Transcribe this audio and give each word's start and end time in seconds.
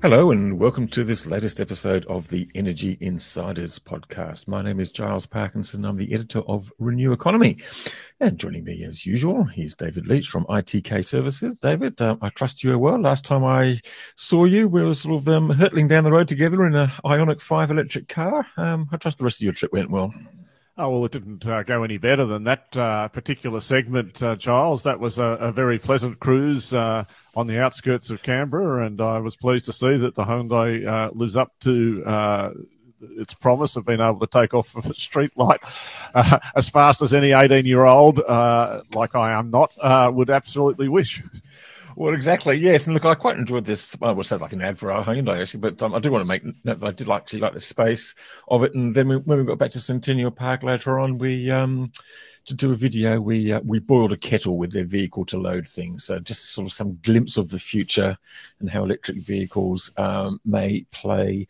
Hello, 0.00 0.30
and 0.30 0.60
welcome 0.60 0.86
to 0.86 1.02
this 1.02 1.26
latest 1.26 1.58
episode 1.58 2.06
of 2.06 2.28
the 2.28 2.48
Energy 2.54 2.96
Insiders 3.00 3.80
podcast. 3.80 4.46
My 4.46 4.62
name 4.62 4.78
is 4.78 4.92
Giles 4.92 5.26
Parkinson. 5.26 5.84
I'm 5.84 5.96
the 5.96 6.14
editor 6.14 6.38
of 6.42 6.72
Renew 6.78 7.10
Economy. 7.10 7.56
And 8.20 8.38
joining 8.38 8.62
me 8.62 8.84
as 8.84 9.04
usual, 9.04 9.42
here's 9.42 9.74
David 9.74 10.06
Leitch 10.06 10.28
from 10.28 10.44
ITK 10.44 11.04
Services. 11.04 11.58
David, 11.58 12.00
uh, 12.00 12.16
I 12.22 12.28
trust 12.28 12.62
you 12.62 12.72
are 12.74 12.78
well. 12.78 13.00
Last 13.00 13.24
time 13.24 13.44
I 13.44 13.80
saw 14.14 14.44
you, 14.44 14.68
we 14.68 14.84
were 14.84 14.94
sort 14.94 15.20
of 15.20 15.28
um, 15.28 15.50
hurtling 15.50 15.88
down 15.88 16.04
the 16.04 16.12
road 16.12 16.28
together 16.28 16.64
in 16.64 16.76
an 16.76 16.92
Ioniq 17.04 17.40
5 17.40 17.72
electric 17.72 18.06
car. 18.06 18.46
Um, 18.56 18.88
I 18.92 18.98
trust 18.98 19.18
the 19.18 19.24
rest 19.24 19.40
of 19.40 19.46
your 19.46 19.52
trip 19.52 19.72
went 19.72 19.90
well. 19.90 20.14
Oh, 20.80 20.90
well, 20.90 21.04
it 21.06 21.10
didn't 21.10 21.44
uh, 21.44 21.64
go 21.64 21.82
any 21.82 21.98
better 21.98 22.24
than 22.24 22.44
that 22.44 22.76
uh, 22.76 23.08
particular 23.08 23.58
segment, 23.58 24.22
uh. 24.36 24.84
That 24.84 25.00
was 25.00 25.18
a, 25.18 25.24
a 25.24 25.50
very 25.50 25.76
pleasant 25.76 26.20
cruise 26.20 26.72
uh, 26.72 27.02
on 27.34 27.48
the 27.48 27.60
outskirts 27.60 28.10
of 28.10 28.22
Canberra, 28.22 28.86
and 28.86 29.00
I 29.00 29.18
was 29.18 29.34
pleased 29.34 29.66
to 29.66 29.72
see 29.72 29.96
that 29.96 30.14
the 30.14 30.22
Hyundai 30.22 30.86
uh, 30.86 31.10
lives 31.14 31.36
up 31.36 31.52
to 31.62 32.04
uh, 32.06 32.50
its 33.16 33.34
promise 33.34 33.74
of 33.74 33.86
being 33.86 34.00
able 34.00 34.20
to 34.20 34.28
take 34.28 34.54
off 34.54 34.76
of 34.76 34.86
a 34.86 34.94
street 34.94 35.36
light 35.36 35.60
as 36.54 36.68
fast 36.68 37.02
as 37.02 37.12
any 37.12 37.32
18 37.32 37.66
year 37.66 37.84
old, 37.84 38.18
like 38.18 39.16
I 39.16 39.32
am 39.32 39.50
not, 39.50 39.72
would 40.14 40.30
absolutely 40.30 40.88
wish. 40.88 41.24
Well, 41.98 42.14
exactly. 42.14 42.54
Yes, 42.54 42.86
and 42.86 42.94
look, 42.94 43.04
I 43.04 43.16
quite 43.16 43.38
enjoyed 43.38 43.64
this. 43.64 43.98
Well, 43.98 44.20
it 44.20 44.24
sounds 44.24 44.40
like 44.40 44.52
an 44.52 44.62
ad 44.62 44.78
for 44.78 44.92
our 44.92 45.04
Hyundai 45.04 45.40
actually, 45.40 45.58
but 45.58 45.82
um, 45.82 45.96
I 45.96 45.98
do 45.98 46.12
want 46.12 46.22
to 46.22 46.26
make 46.26 46.44
note 46.44 46.78
that 46.78 46.86
I 46.86 46.92
did 46.92 47.10
actually 47.10 47.40
like 47.40 47.54
the 47.54 47.58
space 47.58 48.14
of 48.46 48.62
it. 48.62 48.72
And 48.72 48.94
then 48.94 49.08
we, 49.08 49.16
when 49.16 49.38
we 49.38 49.44
got 49.44 49.58
back 49.58 49.72
to 49.72 49.80
Centennial 49.80 50.30
Park 50.30 50.62
later 50.62 51.00
on, 51.00 51.18
we 51.18 51.50
um, 51.50 51.90
to 52.44 52.54
do 52.54 52.70
a 52.70 52.76
video, 52.76 53.20
we 53.20 53.52
uh, 53.52 53.62
we 53.64 53.80
boiled 53.80 54.12
a 54.12 54.16
kettle 54.16 54.58
with 54.58 54.70
their 54.70 54.84
vehicle 54.84 55.24
to 55.24 55.38
load 55.40 55.66
things. 55.66 56.04
So 56.04 56.20
just 56.20 56.52
sort 56.52 56.68
of 56.68 56.72
some 56.72 57.00
glimpse 57.02 57.36
of 57.36 57.50
the 57.50 57.58
future 57.58 58.16
and 58.60 58.70
how 58.70 58.84
electric 58.84 59.16
vehicles 59.16 59.90
um, 59.96 60.38
may 60.44 60.86
play 60.92 61.48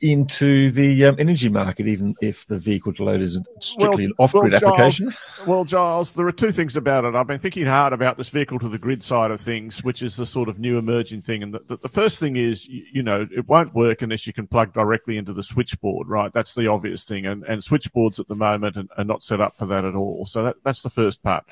into 0.00 0.70
the 0.70 1.04
um, 1.04 1.16
energy 1.18 1.48
market, 1.48 1.86
even 1.86 2.14
if 2.22 2.46
the 2.46 2.58
vehicle 2.58 2.92
to 2.94 3.04
load 3.04 3.20
is 3.20 3.38
strictly 3.60 4.04
well, 4.04 4.06
an 4.06 4.12
off-grid 4.18 4.52
well, 4.52 4.60
Giles, 4.60 4.72
application? 4.72 5.14
Well, 5.46 5.64
Giles, 5.64 6.12
there 6.14 6.26
are 6.26 6.32
two 6.32 6.52
things 6.52 6.76
about 6.76 7.04
it. 7.04 7.14
I've 7.14 7.26
been 7.26 7.38
thinking 7.38 7.66
hard 7.66 7.92
about 7.92 8.16
this 8.16 8.30
vehicle 8.30 8.58
to 8.60 8.68
the 8.68 8.78
grid 8.78 9.02
side 9.02 9.30
of 9.30 9.40
things, 9.40 9.84
which 9.84 10.02
is 10.02 10.16
the 10.16 10.26
sort 10.26 10.48
of 10.48 10.58
new 10.58 10.78
emerging 10.78 11.22
thing. 11.22 11.42
And 11.42 11.52
the, 11.52 11.60
the, 11.66 11.76
the 11.78 11.88
first 11.88 12.18
thing 12.18 12.36
is, 12.36 12.66
you, 12.66 12.84
you, 12.92 13.02
know, 13.02 13.26
it 13.34 13.46
won't 13.48 13.74
work 13.74 14.02
unless 14.02 14.26
you 14.26 14.32
can 14.32 14.46
plug 14.46 14.72
directly 14.72 15.18
into 15.18 15.32
the 15.32 15.42
switchboard, 15.42 16.08
right? 16.08 16.32
That's 16.32 16.54
the 16.54 16.66
obvious 16.66 17.04
thing. 17.04 17.26
And, 17.26 17.44
and 17.44 17.62
switchboards 17.62 18.18
at 18.18 18.28
the 18.28 18.34
moment 18.34 18.76
are, 18.76 18.86
are 18.96 19.04
not 19.04 19.22
set 19.22 19.40
up 19.40 19.58
for 19.58 19.66
that 19.66 19.84
at 19.84 19.94
all. 19.94 20.24
So 20.24 20.44
that, 20.44 20.56
that's 20.64 20.82
the 20.82 20.90
first 20.90 21.22
part. 21.22 21.44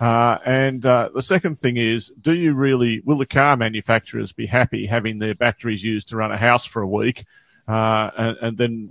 Uh, 0.00 0.38
and 0.44 0.84
uh, 0.84 1.08
the 1.14 1.22
second 1.22 1.56
thing 1.56 1.76
is, 1.76 2.12
do 2.20 2.32
you 2.34 2.54
really, 2.54 3.00
will 3.04 3.18
the 3.18 3.26
car 3.26 3.56
manufacturers 3.56 4.32
be 4.32 4.46
happy 4.46 4.86
having 4.86 5.20
their 5.20 5.36
batteries 5.36 5.84
used 5.84 6.08
to 6.08 6.16
run 6.16 6.32
a 6.32 6.36
house 6.36 6.64
for 6.64 6.82
a 6.82 6.88
week? 6.88 7.24
Uh, 7.66 8.10
and, 8.16 8.36
and, 8.42 8.58
then 8.58 8.88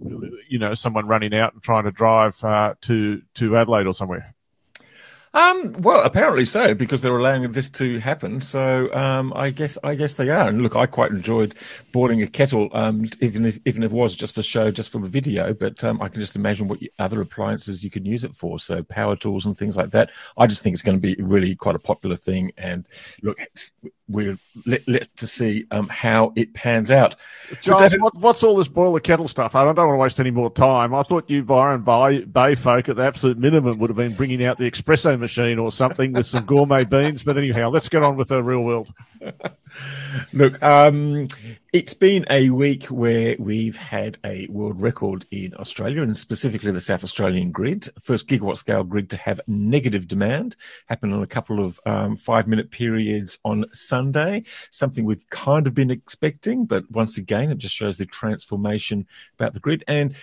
you 0.48 0.58
know 0.58 0.74
someone 0.74 1.08
running 1.08 1.34
out 1.34 1.54
and 1.54 1.62
trying 1.62 1.84
to 1.84 1.92
drive 1.92 2.44
uh, 2.44 2.74
to 2.82 3.22
to 3.36 3.58
Adelaide 3.58 3.88
or 3.88 3.94
somewhere. 3.94 4.34
Um, 5.36 5.74
well, 5.80 6.04
apparently 6.04 6.46
so, 6.46 6.76
because 6.76 7.02
they're 7.02 7.18
allowing 7.18 7.52
this 7.54 7.70
to 7.72 7.98
happen. 8.00 8.40
So, 8.40 8.94
um, 8.94 9.34
I 9.36 9.50
guess, 9.50 9.80
I 9.84 9.96
guess 9.96 10.14
they 10.14 10.30
are. 10.30 10.48
And 10.48 10.62
look, 10.62 10.76
I 10.76 10.86
quite 10.86 11.10
enjoyed 11.10 11.56
boarding 11.92 12.22
a 12.22 12.28
kettle, 12.28 12.70
um, 12.74 13.10
even 13.20 13.44
if, 13.46 13.60
even 13.66 13.82
if 13.82 13.92
it 13.92 13.96
was 13.96 14.14
just 14.14 14.36
for 14.36 14.44
show, 14.44 14.70
just 14.70 14.92
for 14.92 15.00
the 15.00 15.10
video. 15.10 15.52
But, 15.56 15.84
um, 15.84 16.00
I 16.04 16.10
can 16.10 16.22
just 16.22 16.36
imagine 16.36 16.68
what 16.68 16.80
other 17.00 17.20
appliances 17.20 17.84
you 17.84 17.90
could 17.90 18.06
use 18.06 18.24
it 18.24 18.36
for. 18.36 18.60
So 18.60 18.84
power 18.84 19.16
tools 19.16 19.48
and 19.48 19.58
things 19.58 19.76
like 19.76 19.90
that. 19.92 20.12
I 20.38 20.46
just 20.46 20.62
think 20.62 20.76
it's 20.76 20.84
going 20.84 21.02
to 21.02 21.16
be 21.16 21.20
really 21.20 21.56
quite 21.56 21.76
a 21.76 21.80
popular 21.80 22.16
thing. 22.16 22.52
And 22.56 22.88
look, 23.24 23.40
we're 24.10 24.38
let, 24.66 24.88
let 24.88 25.16
to 25.18 25.28
see 25.28 25.66
um, 25.72 25.88
how 25.88 26.34
it 26.36 26.54
pans 26.54 26.92
out. 26.92 27.16
Giles, 27.62 27.82
David, 27.82 28.02
what, 28.02 28.16
what's 28.16 28.44
all 28.44 28.58
this 28.58 28.68
boiler 28.68 29.00
kettle 29.00 29.28
stuff? 29.28 29.56
I 29.56 29.64
don't, 29.64 29.76
don't, 29.76 29.88
want 29.88 29.98
to 29.98 30.02
waste 30.02 30.20
any 30.20 30.32
more 30.32 30.52
time. 30.52 30.94
I 30.94 31.02
thought 31.02 31.30
you 31.30 31.44
Byron 31.44 31.84
Bay, 31.84 32.26
Bay 32.26 32.56
folk 32.56 32.90
at 32.90 32.98
the 32.98 33.04
absolute 33.04 33.38
minimum 33.38 33.80
would 33.80 33.90
have 33.90 33.98
been 33.98 34.14
bringing 34.14 34.44
out 34.44 34.58
the 34.58 34.70
espresso 34.70 35.18
machine 35.18 35.58
or 35.58 35.72
something 35.72 36.14
with 36.14 36.26
some 36.26 36.46
gourmet 36.46 36.84
beans. 36.84 37.24
But 37.24 37.38
anyhow, 37.38 37.70
let's 37.70 37.90
get 37.90 38.04
on 38.04 38.18
with 38.18 38.28
the 38.28 38.44
real 38.44 38.62
world. 38.62 38.94
Look, 40.34 40.62
um, 40.62 41.30
it's 41.74 41.96
been 41.96 42.24
a 42.30 42.52
week 42.52 42.86
where 42.86 43.36
we've 43.40 43.76
had 43.76 44.20
a 44.24 44.46
world 44.52 44.80
record 44.80 45.26
in 45.32 45.56
Australia 45.56 46.04
and 46.04 46.16
specifically 46.16 46.72
the 46.72 46.80
South 46.80 47.04
Australian 47.04 47.52
grid. 47.52 47.90
First 48.00 48.28
gigawatt 48.28 48.58
scale 48.58 48.84
grid 48.84 49.10
to 49.10 49.18
have 49.18 49.42
negative 49.48 50.08
demand 50.08 50.56
happened 50.86 51.14
in 51.14 51.24
a 51.24 51.28
couple 51.28 51.66
of 51.66 51.80
um, 51.88 52.16
five 52.16 52.48
minute 52.48 52.70
periods 52.70 53.40
on 53.44 53.66
Sunday, 53.74 54.44
something 54.70 55.04
we've 55.04 55.28
kind 55.32 55.66
of 55.66 55.74
been 55.74 55.90
expecting. 55.90 56.68
But 56.68 56.84
once 56.92 57.18
again, 57.18 57.50
it 57.50 57.58
just 57.58 57.74
shows 57.74 57.98
the 57.98 58.06
transformation 58.06 59.08
about 59.34 59.56
the 59.56 59.60
grid. 59.60 59.84
And 59.88 60.16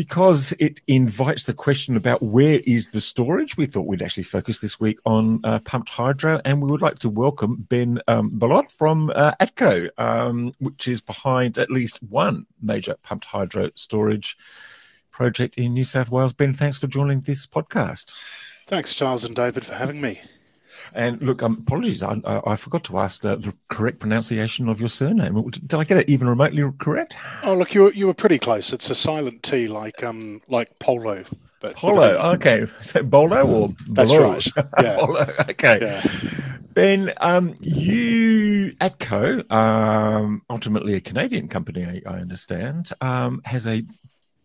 because 0.00 0.54
it 0.58 0.80
invites 0.86 1.44
the 1.44 1.52
question 1.52 1.94
about 1.94 2.22
where 2.22 2.60
is 2.64 2.88
the 2.88 3.02
storage. 3.02 3.58
We 3.58 3.66
thought 3.66 3.84
we'd 3.84 4.00
actually 4.00 4.22
focus 4.22 4.58
this 4.58 4.80
week 4.80 4.98
on 5.04 5.42
uh, 5.44 5.58
pumped 5.58 5.90
hydro, 5.90 6.40
and 6.46 6.62
we 6.62 6.70
would 6.70 6.80
like 6.80 6.98
to 7.00 7.10
welcome 7.10 7.66
Ben 7.68 8.00
um, 8.08 8.30
Balot 8.30 8.72
from 8.72 9.12
uh, 9.14 9.32
ATCO, 9.42 9.90
um, 9.98 10.54
which 10.58 10.88
is 10.88 11.02
behind 11.02 11.58
at 11.58 11.70
least 11.70 12.02
one 12.04 12.46
major 12.62 12.96
pumped 13.02 13.26
hydro 13.26 13.68
storage 13.74 14.38
project 15.10 15.58
in 15.58 15.74
New 15.74 15.84
South 15.84 16.10
Wales. 16.10 16.32
Ben, 16.32 16.54
thanks 16.54 16.78
for 16.78 16.86
joining 16.86 17.20
this 17.20 17.46
podcast. 17.46 18.14
Thanks, 18.68 18.94
Charles 18.94 19.26
and 19.26 19.36
David, 19.36 19.66
for 19.66 19.74
having 19.74 20.00
me. 20.00 20.18
And 20.94 21.20
look, 21.22 21.42
um, 21.42 21.64
apologies, 21.66 22.02
I, 22.02 22.20
I, 22.24 22.56
forgot 22.56 22.84
to 22.84 22.98
ask 22.98 23.22
the, 23.22 23.36
the, 23.36 23.54
correct 23.68 24.00
pronunciation 24.00 24.68
of 24.68 24.80
your 24.80 24.88
surname. 24.88 25.40
Did 25.50 25.74
I 25.74 25.84
get 25.84 25.98
it 25.98 26.08
even 26.08 26.28
remotely 26.28 26.64
correct? 26.78 27.16
Oh, 27.42 27.54
look, 27.54 27.74
you 27.74 27.82
were, 27.82 27.92
you 27.92 28.06
were 28.06 28.14
pretty 28.14 28.38
close. 28.38 28.72
It's 28.72 28.90
a 28.90 28.94
silent 28.94 29.42
T, 29.42 29.68
like 29.68 30.02
um 30.02 30.42
like 30.48 30.78
polo. 30.78 31.24
But 31.60 31.76
polo, 31.76 32.32
okay. 32.34 32.64
So 32.82 33.02
bolo 33.02 33.46
or 33.46 33.68
that's 33.88 34.14
right. 34.16 34.46
Yeah. 34.80 34.96
polo, 34.98 35.26
okay. 35.50 35.78
Yeah. 35.80 36.02
Ben, 36.72 37.12
um, 37.16 37.54
you 37.60 38.72
ATCO, 38.80 39.50
um, 39.50 40.42
ultimately 40.48 40.94
a 40.94 41.00
Canadian 41.00 41.48
company, 41.48 41.84
I, 41.84 42.10
I 42.10 42.18
understand, 42.20 42.92
um, 43.00 43.42
has 43.44 43.66
a 43.66 43.84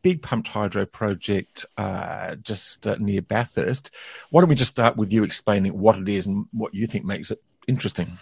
big 0.05 0.21
pumped 0.21 0.47
hydro 0.47 0.85
project 0.85 1.65
uh, 1.79 2.35
just 2.35 2.85
uh, 2.85 2.95
near 2.99 3.23
Bathurst. 3.23 3.89
Why 4.29 4.39
don't 4.39 4.49
we 4.51 4.55
just 4.55 4.69
start 4.69 4.97
with 4.97 5.11
you 5.11 5.23
explaining 5.23 5.79
what 5.79 5.97
it 5.97 6.07
is 6.07 6.27
and 6.27 6.45
what 6.51 6.75
you 6.75 6.85
think 6.85 7.05
makes 7.05 7.31
it 7.31 7.41
interesting? 7.67 8.19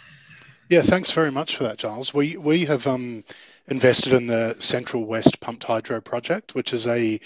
Yeah, 0.69 0.81
thanks 0.81 1.11
very 1.11 1.29
much 1.29 1.57
for 1.57 1.66
that, 1.66 1.77
Giles. 1.77 2.13
We 2.13 2.38
we 2.38 2.63
have 2.63 2.88
um, 2.88 3.25
invested 3.67 4.13
in 4.13 4.27
the 4.27 4.55
Central 4.59 5.03
West 5.03 5.41
Pumped 5.41 5.66
Hydro 5.66 5.99
project, 5.99 6.55
which 6.55 6.71
is 6.71 6.88
a, 6.88 7.19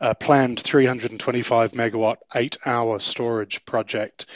a 0.00 0.14
planned 0.14 0.60
325 0.60 1.72
megawatt, 1.72 2.18
eight 2.34 2.58
hour 2.66 2.98
storage 2.98 3.64
project 3.64 4.26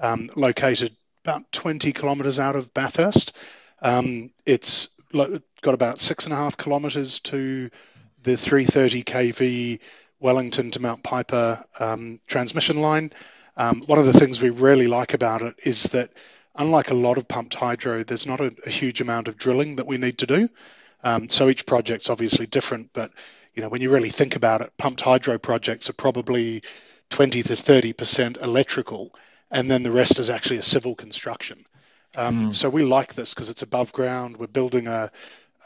um, 0.00 0.30
located 0.36 0.96
about 1.22 1.52
20 1.52 1.92
kilometres 1.92 2.38
out 2.38 2.56
of 2.56 2.72
Bathurst. 2.72 3.36
Um, 3.82 4.30
it's 4.46 4.88
got 5.12 5.74
about 5.74 5.98
six 5.98 6.24
and 6.24 6.32
a 6.32 6.36
half 6.36 6.56
kilometres 6.56 7.20
to 7.20 7.68
the 8.28 8.36
330 8.36 9.04
kV 9.04 9.80
Wellington 10.20 10.70
to 10.72 10.80
Mount 10.80 11.02
Piper 11.02 11.64
um, 11.80 12.20
transmission 12.26 12.78
line. 12.78 13.12
Um, 13.56 13.82
one 13.86 13.98
of 13.98 14.04
the 14.04 14.12
things 14.12 14.40
we 14.40 14.50
really 14.50 14.86
like 14.86 15.14
about 15.14 15.40
it 15.42 15.54
is 15.64 15.84
that, 15.84 16.10
unlike 16.54 16.90
a 16.90 16.94
lot 16.94 17.16
of 17.16 17.26
pumped 17.26 17.54
hydro, 17.54 18.04
there's 18.04 18.26
not 18.26 18.40
a, 18.40 18.54
a 18.66 18.70
huge 18.70 19.00
amount 19.00 19.28
of 19.28 19.38
drilling 19.38 19.76
that 19.76 19.86
we 19.86 19.96
need 19.96 20.18
to 20.18 20.26
do. 20.26 20.48
Um, 21.02 21.30
so 21.30 21.48
each 21.48 21.64
project's 21.64 22.10
obviously 22.10 22.46
different, 22.46 22.90
but 22.92 23.12
you 23.54 23.62
know 23.62 23.68
when 23.68 23.80
you 23.80 23.90
really 23.90 24.10
think 24.10 24.36
about 24.36 24.60
it, 24.60 24.72
pumped 24.76 25.00
hydro 25.00 25.38
projects 25.38 25.88
are 25.88 25.94
probably 25.94 26.62
20 27.10 27.42
to 27.44 27.56
30 27.56 27.92
percent 27.94 28.36
electrical, 28.42 29.14
and 29.50 29.70
then 29.70 29.82
the 29.82 29.92
rest 29.92 30.18
is 30.18 30.28
actually 30.28 30.58
a 30.58 30.62
civil 30.62 30.94
construction. 30.94 31.64
Um, 32.16 32.50
mm. 32.50 32.54
So 32.54 32.68
we 32.68 32.82
like 32.82 33.14
this 33.14 33.32
because 33.32 33.48
it's 33.48 33.62
above 33.62 33.92
ground. 33.92 34.36
We're 34.36 34.48
building 34.48 34.86
a 34.86 35.10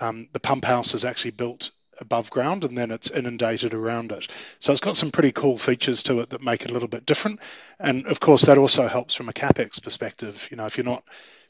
um, 0.00 0.28
the 0.32 0.40
pump 0.40 0.64
house 0.64 0.94
is 0.94 1.04
actually 1.04 1.32
built 1.32 1.70
above 2.00 2.30
ground 2.30 2.64
and 2.64 2.76
then 2.76 2.90
it's 2.90 3.10
inundated 3.10 3.74
around 3.74 4.12
it. 4.12 4.28
So 4.58 4.72
it's 4.72 4.80
got 4.80 4.96
some 4.96 5.10
pretty 5.10 5.32
cool 5.32 5.58
features 5.58 6.02
to 6.04 6.20
it 6.20 6.30
that 6.30 6.42
make 6.42 6.62
it 6.62 6.70
a 6.70 6.74
little 6.74 6.88
bit 6.88 7.06
different. 7.06 7.40
And 7.78 8.06
of 8.06 8.20
course, 8.20 8.42
that 8.46 8.58
also 8.58 8.86
helps 8.88 9.14
from 9.14 9.28
a 9.28 9.32
capex 9.32 9.82
perspective. 9.82 10.48
You 10.50 10.56
know, 10.56 10.66
if 10.66 10.76
you're 10.76 10.84
not 10.84 11.04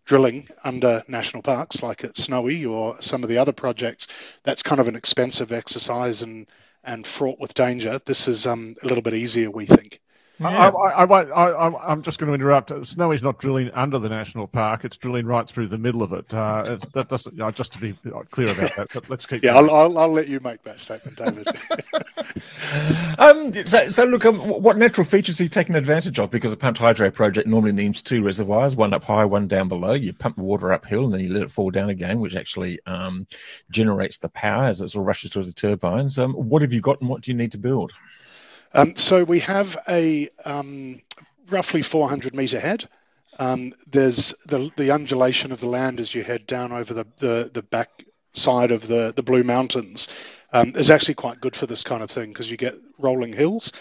drilling 0.04 0.48
under 0.64 1.02
national 1.08 1.42
parks 1.42 1.82
like 1.82 2.04
at 2.04 2.16
Snowy 2.16 2.64
or 2.64 3.00
some 3.00 3.22
of 3.22 3.28
the 3.28 3.38
other 3.38 3.52
projects, 3.52 4.08
that's 4.42 4.62
kind 4.62 4.80
of 4.80 4.88
an 4.88 4.96
expensive 4.96 5.52
exercise 5.52 6.22
and 6.22 6.46
and 6.84 7.06
fraught 7.06 7.38
with 7.38 7.54
danger. 7.54 8.00
This 8.04 8.26
is 8.26 8.46
um, 8.46 8.74
a 8.82 8.86
little 8.86 9.02
bit 9.02 9.14
easier, 9.14 9.50
we 9.50 9.66
think. 9.66 10.01
Yeah. 10.42 10.70
I, 10.70 11.04
I, 11.04 11.50
I, 11.50 11.92
am 11.92 12.02
just 12.02 12.18
going 12.18 12.28
to 12.28 12.34
interrupt. 12.34 12.72
Snowy's 12.86 13.22
not 13.22 13.38
drilling 13.38 13.70
under 13.72 13.98
the 13.98 14.08
national 14.08 14.46
park; 14.46 14.84
it's 14.84 14.96
drilling 14.96 15.26
right 15.26 15.46
through 15.46 15.68
the 15.68 15.78
middle 15.78 16.02
of 16.02 16.12
it. 16.12 16.32
Uh, 16.32 16.78
that 16.94 17.08
doesn't. 17.08 17.40
Uh, 17.40 17.50
just 17.52 17.72
to 17.74 17.78
be 17.78 17.92
clear 18.30 18.50
about 18.52 18.74
that. 18.76 18.88
But 18.92 19.08
let's 19.08 19.26
keep. 19.26 19.42
Yeah, 19.42 19.56
I'll, 19.56 19.70
I'll, 19.70 19.98
I'll, 19.98 20.12
let 20.12 20.28
you 20.28 20.40
make 20.40 20.62
that 20.64 20.80
statement, 20.80 21.16
David. 21.16 21.46
um, 23.18 23.52
so, 23.66 23.90
so, 23.90 24.04
look, 24.04 24.24
um, 24.24 24.38
what 24.38 24.76
natural 24.76 25.04
features 25.04 25.40
are 25.40 25.44
you 25.44 25.48
taking 25.48 25.74
advantage 25.74 26.18
of? 26.18 26.30
Because 26.30 26.52
a 26.52 26.56
pumped 26.56 26.78
hydro 26.78 27.10
project 27.10 27.46
normally 27.48 27.72
needs 27.72 28.02
two 28.02 28.22
reservoirs, 28.22 28.76
one 28.76 28.92
up 28.92 29.04
high, 29.04 29.24
one 29.24 29.48
down 29.48 29.68
below. 29.68 29.92
You 29.92 30.12
pump 30.12 30.36
the 30.36 30.42
water 30.42 30.72
uphill, 30.72 31.04
and 31.04 31.14
then 31.14 31.20
you 31.20 31.32
let 31.32 31.42
it 31.42 31.50
fall 31.50 31.70
down 31.70 31.90
again, 31.90 32.20
which 32.20 32.36
actually 32.36 32.80
um, 32.86 33.26
generates 33.70 34.18
the 34.18 34.28
power 34.30 34.64
as 34.64 34.80
it 34.80 34.88
sort 34.88 35.02
of 35.02 35.06
rushes 35.06 35.30
through 35.30 35.44
the 35.44 35.52
turbines. 35.52 36.18
Um, 36.18 36.34
what 36.34 36.62
have 36.62 36.72
you 36.72 36.80
got, 36.80 37.00
and 37.00 37.08
what 37.08 37.22
do 37.22 37.30
you 37.30 37.36
need 37.36 37.52
to 37.52 37.58
build? 37.58 37.92
Um, 38.74 38.96
so 38.96 39.24
we 39.24 39.40
have 39.40 39.76
a 39.88 40.28
um, 40.44 41.00
roughly 41.50 41.82
400 41.82 42.34
metre 42.34 42.60
head. 42.60 42.88
Um, 43.38 43.74
there's 43.86 44.34
the, 44.46 44.70
the 44.76 44.92
undulation 44.92 45.52
of 45.52 45.60
the 45.60 45.68
land 45.68 46.00
as 46.00 46.14
you 46.14 46.22
head 46.22 46.46
down 46.46 46.72
over 46.72 46.94
the, 46.94 47.06
the, 47.18 47.50
the 47.52 47.62
back 47.62 48.04
side 48.32 48.70
of 48.70 48.86
the, 48.86 49.12
the 49.14 49.22
Blue 49.22 49.42
Mountains 49.42 50.08
um, 50.52 50.74
is 50.76 50.90
actually 50.90 51.14
quite 51.14 51.40
good 51.40 51.56
for 51.56 51.66
this 51.66 51.82
kind 51.82 52.02
of 52.02 52.10
thing 52.10 52.30
because 52.30 52.50
you 52.50 52.56
get 52.56 52.74
rolling 52.98 53.32
hills. 53.32 53.72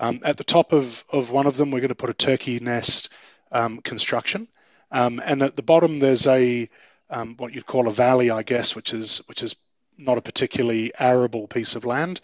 Um, 0.00 0.20
at 0.24 0.36
the 0.36 0.44
top 0.44 0.72
of, 0.72 1.04
of 1.12 1.30
one 1.30 1.46
of 1.46 1.56
them, 1.56 1.70
we're 1.70 1.80
going 1.80 1.90
to 1.90 1.94
put 1.94 2.10
a 2.10 2.14
turkey 2.14 2.58
nest 2.60 3.10
um, 3.52 3.80
construction. 3.82 4.48
and 4.90 5.42
at 5.42 5.56
the 5.56 5.62
bottom, 5.62 5.98
there's 5.98 6.26
a 6.26 6.68
what 7.36 7.54
you'd 7.54 7.66
call 7.66 7.88
a 7.88 7.92
valley, 7.92 8.30
I 8.30 8.42
guess, 8.42 8.76
which 8.76 8.94
is 8.94 9.18
which 9.26 9.42
is 9.42 9.56
not 9.98 10.18
a 10.18 10.22
particularly 10.22 10.92
arable 10.98 11.46
piece 11.48 11.74
of 11.74 11.84
land. 11.84 12.20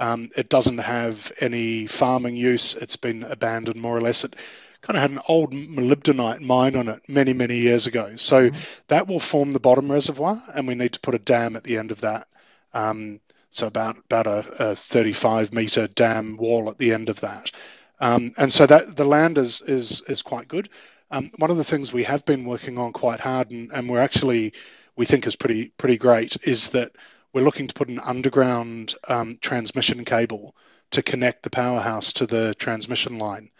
Um, 0.00 0.30
it 0.34 0.48
doesn't 0.48 0.78
have 0.78 1.30
any 1.40 1.86
farming 1.86 2.34
use. 2.34 2.74
It's 2.74 2.96
been 2.96 3.22
abandoned 3.22 3.80
more 3.80 3.96
or 3.96 4.00
less. 4.00 4.24
It 4.24 4.34
kind 4.80 4.96
of 4.96 5.02
had 5.02 5.10
an 5.10 5.20
old 5.28 5.52
molybdenite 5.52 6.40
mine 6.40 6.74
on 6.74 6.88
it 6.88 7.02
many, 7.06 7.34
many 7.34 7.58
years 7.58 7.86
ago. 7.86 8.16
So 8.16 8.50
mm-hmm. 8.50 8.60
that 8.88 9.06
will 9.06 9.20
form 9.20 9.52
the 9.52 9.60
bottom 9.60 9.92
reservoir, 9.92 10.42
and 10.54 10.66
we 10.66 10.74
need 10.74 10.94
to 10.94 11.00
put 11.00 11.14
a 11.14 11.18
dam 11.18 11.54
at 11.54 11.64
the 11.64 11.76
end 11.76 11.92
of 11.92 12.00
that. 12.00 12.28
Um, 12.72 13.20
so 13.50 13.66
about 13.66 13.98
about 13.98 14.26
a, 14.26 14.70
a 14.70 14.76
35 14.76 15.52
meter 15.52 15.86
dam 15.88 16.36
wall 16.38 16.70
at 16.70 16.78
the 16.78 16.94
end 16.94 17.08
of 17.08 17.20
that. 17.20 17.50
Um, 18.00 18.32
and 18.38 18.52
so 18.52 18.64
that 18.66 18.96
the 18.96 19.04
land 19.04 19.36
is 19.36 19.60
is 19.60 20.02
is 20.08 20.22
quite 20.22 20.48
good. 20.48 20.70
Um, 21.10 21.30
one 21.36 21.50
of 21.50 21.56
the 21.56 21.64
things 21.64 21.92
we 21.92 22.04
have 22.04 22.24
been 22.24 22.44
working 22.44 22.78
on 22.78 22.92
quite 22.92 23.20
hard, 23.20 23.50
and, 23.50 23.70
and 23.72 23.88
we're 23.90 24.00
actually 24.00 24.54
we 24.96 25.04
think 25.04 25.26
is 25.26 25.36
pretty 25.36 25.66
pretty 25.76 25.98
great, 25.98 26.36
is 26.44 26.70
that 26.70 26.92
we're 27.32 27.44
looking 27.44 27.68
to 27.68 27.74
put 27.74 27.88
an 27.88 28.00
underground 28.00 28.94
um, 29.08 29.38
transmission 29.40 30.04
cable 30.04 30.54
to 30.90 31.02
connect 31.02 31.42
the 31.42 31.50
powerhouse 31.50 32.12
to 32.14 32.26
the 32.26 32.54
transmission 32.54 33.18
line. 33.18 33.50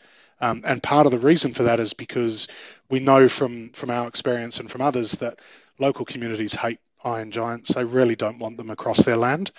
Um, 0.41 0.63
and 0.65 0.83
part 0.83 1.07
of 1.07 1.13
the 1.13 1.19
reason 1.19 1.53
for 1.53 1.65
that 1.65 1.81
is 1.81 1.93
because 1.93 2.49
we 2.89 2.99
know 2.99 3.29
from, 3.29 3.71
from 3.71 3.91
our 3.91 4.09
experience 4.09 4.59
and 4.59 4.71
from 4.71 4.81
others 4.81 5.13
that 5.13 5.39
local 5.79 6.05
communities 6.05 6.55
hate 6.55 6.79
iron 7.05 7.31
giants. 7.31 7.75
They 7.75 7.85
really 7.85 8.17
don't 8.17 8.39
want 8.39 8.57
them 8.57 8.71
across 8.71 9.05
their 9.05 9.17
land. 9.17 9.53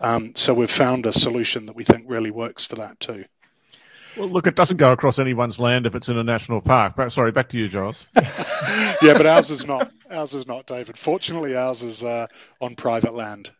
Um, 0.00 0.34
so 0.34 0.52
we've 0.52 0.70
found 0.70 1.06
a 1.06 1.12
solution 1.12 1.66
that 1.66 1.76
we 1.76 1.84
think 1.84 2.04
really 2.06 2.30
works 2.30 2.64
for 2.64 2.76
that 2.76 3.00
too. 3.00 3.24
Well, 4.16 4.28
look, 4.28 4.46
it 4.46 4.56
doesn't 4.56 4.78
go 4.78 4.92
across 4.92 5.18
anyone's 5.18 5.58
land 5.58 5.86
if 5.86 5.94
it's 5.94 6.08
in 6.08 6.16
a 6.16 6.24
national 6.24 6.60
park. 6.60 6.94
But, 6.96 7.12
sorry, 7.12 7.32
back 7.32 7.48
to 7.50 7.58
you, 7.58 7.68
Giles. 7.68 8.04
yeah, 8.16 9.12
but 9.12 9.26
ours 9.26 9.50
is 9.50 9.66
not. 9.66 9.92
Ours 10.10 10.34
is 10.34 10.46
not, 10.46 10.66
David. 10.66 10.96
Fortunately, 10.96 11.54
ours 11.56 11.82
is 11.82 12.02
uh, 12.02 12.26
on 12.60 12.76
private 12.76 13.14
land. 13.14 13.50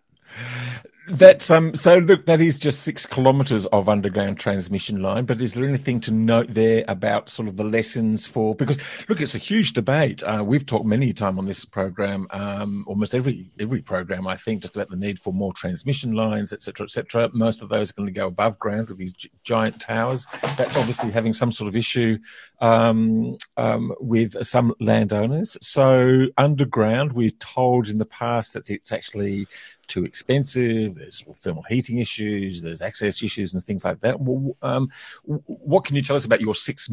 That's 1.09 1.51
um. 1.53 1.77
So 1.77 1.99
look, 1.99 2.27
that 2.27 2.41
is 2.41 2.59
just 2.59 2.83
six 2.83 3.07
kilometres 3.07 3.65
of 3.67 3.89
underground 3.89 4.41
transmission 4.41 5.03
line. 5.03 5.25
But 5.25 5.41
is 5.41 5.55
there 5.55 5.65
anything 5.65 6.01
to 6.01 6.11
note 6.11 6.53
there 6.53 6.85
about 6.89 7.29
sort 7.29 7.47
of 7.47 7.57
the 7.57 7.65
lessons 7.65 8.27
for? 8.27 8.57
Because 8.57 8.79
look, 9.09 9.21
it's 9.21 9.35
a 9.37 9.39
huge 9.39 9.73
debate. 9.73 10.25
Uh, 10.25 10.43
we've 10.45 10.67
talked 10.67 10.85
many 10.85 11.13
time 11.13 11.39
on 11.39 11.47
this 11.47 11.65
program, 11.65 12.27
um, 12.31 12.85
almost 12.89 13.15
every 13.15 13.49
every 13.61 13.83
program, 13.83 14.27
I 14.27 14.37
think, 14.37 14.63
just 14.63 14.75
about 14.75 14.91
the 14.91 14.97
need 14.97 15.21
for 15.21 15.33
more 15.33 15.53
transmission 15.53 16.13
lines, 16.13 16.53
etc., 16.53 16.85
etc. 16.85 17.31
Most 17.33 17.63
of 17.63 17.69
those 17.69 17.91
are 17.91 17.95
going 17.95 18.09
to 18.09 18.13
go 18.13 18.27
above 18.27 18.59
ground 18.59 18.89
with 18.89 18.99
these 18.99 19.13
g- 19.13 19.31
giant 19.45 19.81
towers. 19.81 20.27
That's 20.57 20.77
obviously 20.77 21.13
having 21.13 21.35
some 21.35 21.53
sort 21.53 21.69
of 21.69 21.77
issue 21.77 22.19
um, 22.61 23.37
um, 23.57 23.95
with 24.01 24.45
some 24.45 24.75
landowners. 24.81 25.57
So 25.61 26.27
underground, 26.37 27.13
we're 27.13 27.31
told 27.31 27.89
in 27.89 27.99
the 27.99 28.07
past 28.07 28.55
that 28.55 28.71
it's 28.71 28.91
actually 28.91 29.47
too 29.87 30.05
expensive. 30.05 30.96
There's 30.97 31.23
thermal 31.37 31.65
heating 31.69 31.99
issues. 31.99 32.63
There's 32.63 32.83
access 32.83 33.23
issues 33.23 33.55
and 33.55 33.65
things 33.65 33.85
like 33.85 34.01
that. 34.01 34.17
Um, 34.63 34.91
what 35.25 35.85
can 35.85 35.97
you 35.97 36.03
tell 36.03 36.17
us 36.17 36.25
about 36.25 36.41
your 36.41 36.55
six 36.55 36.91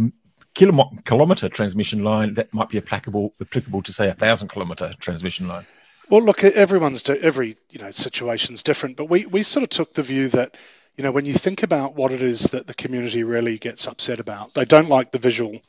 kilometer 0.53 1.49
transmission 1.49 2.03
line 2.03 2.33
that 2.33 2.53
might 2.53 2.69
be 2.69 2.77
applicable 2.77 3.33
applicable 3.41 3.81
to 3.81 3.91
say 3.91 4.09
a 4.09 4.13
thousand 4.13 4.49
kilometer 4.49 4.93
transmission 4.99 5.47
line? 5.47 5.65
Well, 6.09 6.21
look, 6.21 6.43
everyone's 6.43 7.07
every 7.09 7.57
you 7.69 7.79
know 7.79 7.91
situation's 7.91 8.63
different, 8.63 8.97
but 8.97 9.09
we 9.09 9.25
we 9.25 9.43
sort 9.43 9.63
of 9.63 9.69
took 9.69 9.93
the 9.93 10.03
view 10.03 10.29
that 10.29 10.57
you 10.97 11.03
know 11.03 11.11
when 11.11 11.25
you 11.25 11.33
think 11.33 11.63
about 11.63 11.95
what 11.95 12.11
it 12.11 12.21
is 12.21 12.43
that 12.51 12.67
the 12.67 12.73
community 12.73 13.23
really 13.23 13.57
gets 13.57 13.87
upset 13.87 14.19
about, 14.19 14.53
they 14.53 14.65
don't 14.65 14.89
like 14.89 15.11
the 15.11 15.19
visual 15.19 15.59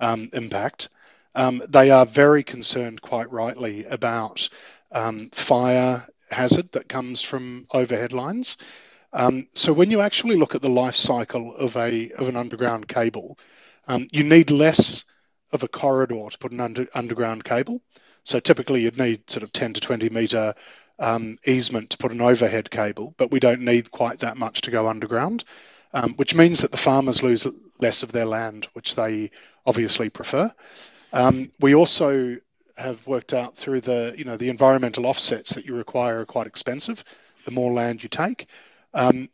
um, 0.00 0.30
impact. 0.32 0.88
Um, 1.34 1.62
they 1.68 1.90
are 1.90 2.04
very 2.04 2.42
concerned, 2.42 3.00
quite 3.00 3.30
rightly, 3.32 3.84
about 3.86 4.48
um, 4.90 5.30
fire 5.32 6.06
hazard 6.32 6.72
that 6.72 6.88
comes 6.88 7.22
from 7.22 7.66
overhead 7.72 8.12
lines. 8.12 8.56
Um, 9.12 9.48
so 9.54 9.72
when 9.72 9.90
you 9.90 10.00
actually 10.00 10.36
look 10.36 10.54
at 10.54 10.62
the 10.62 10.70
life 10.70 10.94
cycle 10.94 11.54
of 11.54 11.76
a 11.76 12.10
of 12.12 12.28
an 12.28 12.36
underground 12.36 12.88
cable, 12.88 13.38
um, 13.86 14.08
you 14.10 14.24
need 14.24 14.50
less 14.50 15.04
of 15.52 15.62
a 15.62 15.68
corridor 15.68 16.28
to 16.30 16.38
put 16.38 16.52
an 16.52 16.60
under, 16.60 16.86
underground 16.94 17.44
cable. 17.44 17.82
So 18.24 18.40
typically 18.40 18.82
you'd 18.82 18.98
need 18.98 19.28
sort 19.28 19.42
of 19.42 19.52
10 19.52 19.74
to 19.74 19.80
20 19.80 20.08
meter 20.08 20.54
um, 20.98 21.38
easement 21.46 21.90
to 21.90 21.98
put 21.98 22.12
an 22.12 22.20
overhead 22.20 22.70
cable, 22.70 23.14
but 23.18 23.30
we 23.30 23.40
don't 23.40 23.62
need 23.62 23.90
quite 23.90 24.20
that 24.20 24.36
much 24.36 24.62
to 24.62 24.70
go 24.70 24.88
underground, 24.88 25.44
um, 25.92 26.14
which 26.14 26.34
means 26.34 26.60
that 26.60 26.70
the 26.70 26.76
farmers 26.76 27.22
lose 27.22 27.46
less 27.80 28.02
of 28.02 28.12
their 28.12 28.24
land, 28.24 28.68
which 28.72 28.94
they 28.94 29.30
obviously 29.66 30.08
prefer. 30.08 30.52
Um, 31.12 31.50
we 31.60 31.74
also 31.74 32.38
have 32.82 33.06
worked 33.06 33.32
out 33.32 33.56
through 33.56 33.80
the 33.82 34.14
you 34.16 34.24
know 34.24 34.36
the 34.36 34.48
environmental 34.48 35.06
offsets 35.06 35.54
that 35.54 35.64
you 35.64 35.74
require 35.74 36.20
are 36.20 36.26
quite 36.26 36.46
expensive. 36.46 37.04
The 37.44 37.50
more 37.50 37.72
land 37.72 38.02
you 38.02 38.08
take, 38.08 38.46
um, 38.94 39.28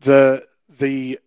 the 0.00 0.46
the 0.78 1.18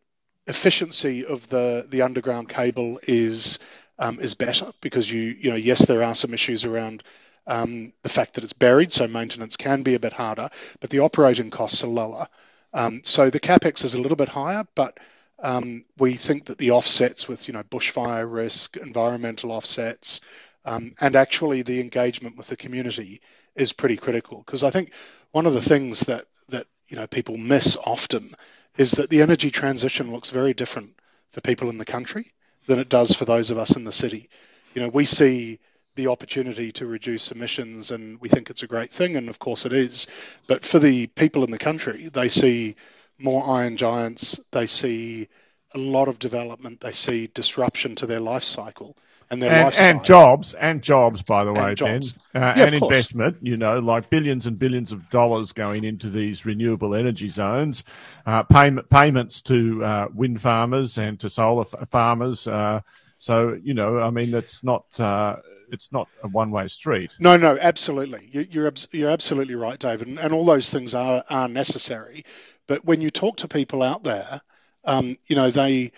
efficiency 0.47 1.25
of 1.25 1.47
the 1.49 1.85
the 1.89 2.01
underground 2.01 2.49
cable 2.49 2.99
is 3.03 3.59
um, 3.99 4.19
is 4.19 4.35
better 4.35 4.71
because 4.81 5.11
you 5.11 5.21
you 5.21 5.49
know 5.49 5.55
yes 5.55 5.85
there 5.85 6.03
are 6.03 6.15
some 6.15 6.33
issues 6.33 6.65
around 6.65 7.03
um, 7.47 7.93
the 8.03 8.09
fact 8.09 8.35
that 8.35 8.43
it's 8.43 8.53
buried, 8.53 8.93
so 8.93 9.07
maintenance 9.07 9.57
can 9.57 9.81
be 9.81 9.95
a 9.95 9.99
bit 9.99 10.13
harder, 10.13 10.49
but 10.79 10.91
the 10.91 10.99
operating 10.99 11.49
costs 11.49 11.83
are 11.83 11.87
lower. 11.87 12.27
Um, 12.73 13.01
so 13.03 13.31
the 13.31 13.39
capex 13.39 13.83
is 13.83 13.95
a 13.95 14.01
little 14.01 14.15
bit 14.15 14.29
higher, 14.29 14.65
but 14.75 14.99
um, 15.41 15.85
we 15.97 16.15
think 16.15 16.45
that 16.45 16.59
the 16.59 16.71
offsets 16.71 17.27
with 17.27 17.47
you 17.47 17.53
know 17.53 17.63
bushfire 17.63 18.31
risk, 18.31 18.77
environmental 18.77 19.51
offsets, 19.51 20.21
um, 20.65 20.93
and 20.99 21.15
actually 21.15 21.61
the 21.61 21.81
engagement 21.81 22.37
with 22.37 22.47
the 22.47 22.57
community 22.57 23.21
is 23.55 23.73
pretty 23.73 23.97
critical 23.97 24.43
because 24.45 24.63
I 24.63 24.71
think 24.71 24.91
one 25.31 25.45
of 25.45 25.53
the 25.53 25.61
things 25.61 26.01
that 26.01 26.25
that 26.49 26.67
you 26.87 26.95
know 26.95 27.07
people 27.07 27.37
miss 27.37 27.77
often 27.77 28.35
is 28.77 28.91
that 28.91 29.09
the 29.09 29.21
energy 29.21 29.51
transition 29.51 30.11
looks 30.11 30.29
very 30.29 30.53
different 30.53 30.95
for 31.31 31.41
people 31.41 31.69
in 31.69 31.77
the 31.77 31.85
country 31.85 32.33
than 32.67 32.79
it 32.79 32.89
does 32.89 33.13
for 33.13 33.25
those 33.25 33.51
of 33.51 33.57
us 33.57 33.75
in 33.75 33.83
the 33.83 33.91
city. 33.91 34.29
You 34.73 34.81
know, 34.81 34.89
we 34.89 35.05
see 35.05 35.59
the 35.95 36.07
opportunity 36.07 36.71
to 36.71 36.85
reduce 36.85 37.31
emissions 37.31 37.91
and 37.91 38.19
we 38.21 38.29
think 38.29 38.49
it's 38.49 38.63
a 38.63 38.67
great 38.67 38.91
thing 38.91 39.17
and 39.17 39.27
of 39.27 39.39
course 39.39 39.65
it 39.65 39.73
is. 39.73 40.07
But 40.47 40.63
for 40.63 40.79
the 40.79 41.07
people 41.07 41.43
in 41.43 41.51
the 41.51 41.57
country, 41.57 42.09
they 42.13 42.29
see 42.29 42.75
more 43.17 43.45
iron 43.45 43.75
giants, 43.75 44.39
they 44.51 44.65
see 44.65 45.27
a 45.73 45.77
lot 45.77 46.07
of 46.07 46.19
development, 46.19 46.79
they 46.79 46.91
see 46.93 47.27
disruption 47.33 47.95
to 47.95 48.05
their 48.05 48.21
life 48.21 48.43
cycle 48.43 48.95
and 49.31 49.41
their 49.41 49.51
and, 49.51 49.63
lifestyle. 49.65 49.89
And 49.89 50.05
jobs, 50.05 50.53
and 50.55 50.81
jobs, 50.81 51.21
by 51.21 51.43
the 51.43 51.53
way, 51.53 51.75
Ben. 51.75 52.01
Uh, 52.33 52.53
yeah, 52.57 52.63
and 52.63 52.73
investment, 52.73 53.37
you 53.41 53.57
know, 53.57 53.79
like 53.79 54.09
billions 54.09 54.47
and 54.47 54.57
billions 54.57 54.91
of 54.91 55.09
dollars 55.09 55.51
going 55.51 55.83
into 55.83 56.09
these 56.09 56.45
renewable 56.45 56.95
energy 56.95 57.29
zones, 57.29 57.83
uh, 58.25 58.43
payment, 58.43 58.89
payments 58.89 59.41
to 59.43 59.83
uh, 59.83 60.07
wind 60.13 60.41
farmers 60.41 60.97
and 60.97 61.19
to 61.19 61.29
solar 61.29 61.65
f- 61.71 61.89
farmers. 61.89 62.47
Uh, 62.47 62.81
so, 63.17 63.59
you 63.61 63.73
know, 63.73 63.99
I 63.99 64.09
mean, 64.09 64.33
it's 64.33 64.63
not 64.63 64.85
uh, 64.99 65.37
it's 65.71 65.91
not 65.91 66.07
a 66.23 66.27
one-way 66.27 66.67
street. 66.67 67.11
No, 67.19 67.37
no, 67.37 67.57
absolutely. 67.59 68.29
You, 68.31 68.65
are 68.65 68.73
you're 68.91 69.09
absolutely 69.09 69.55
right, 69.55 69.77
David, 69.77 70.07
and, 70.07 70.19
and, 70.19 70.33
all 70.33 70.45
those 70.45 70.71
things 70.71 70.95
are 70.95 71.23
are 71.29 71.47
necessary. 71.47 72.25
But 72.67 72.85
when 72.85 73.01
you 73.01 73.09
talk 73.09 73.37
to 73.37 73.47
people 73.47 73.83
out 73.83 74.03
there, 74.03 74.41
um, 74.85 75.17
you 75.27 75.35
know, 75.35 75.51
they 75.51 75.91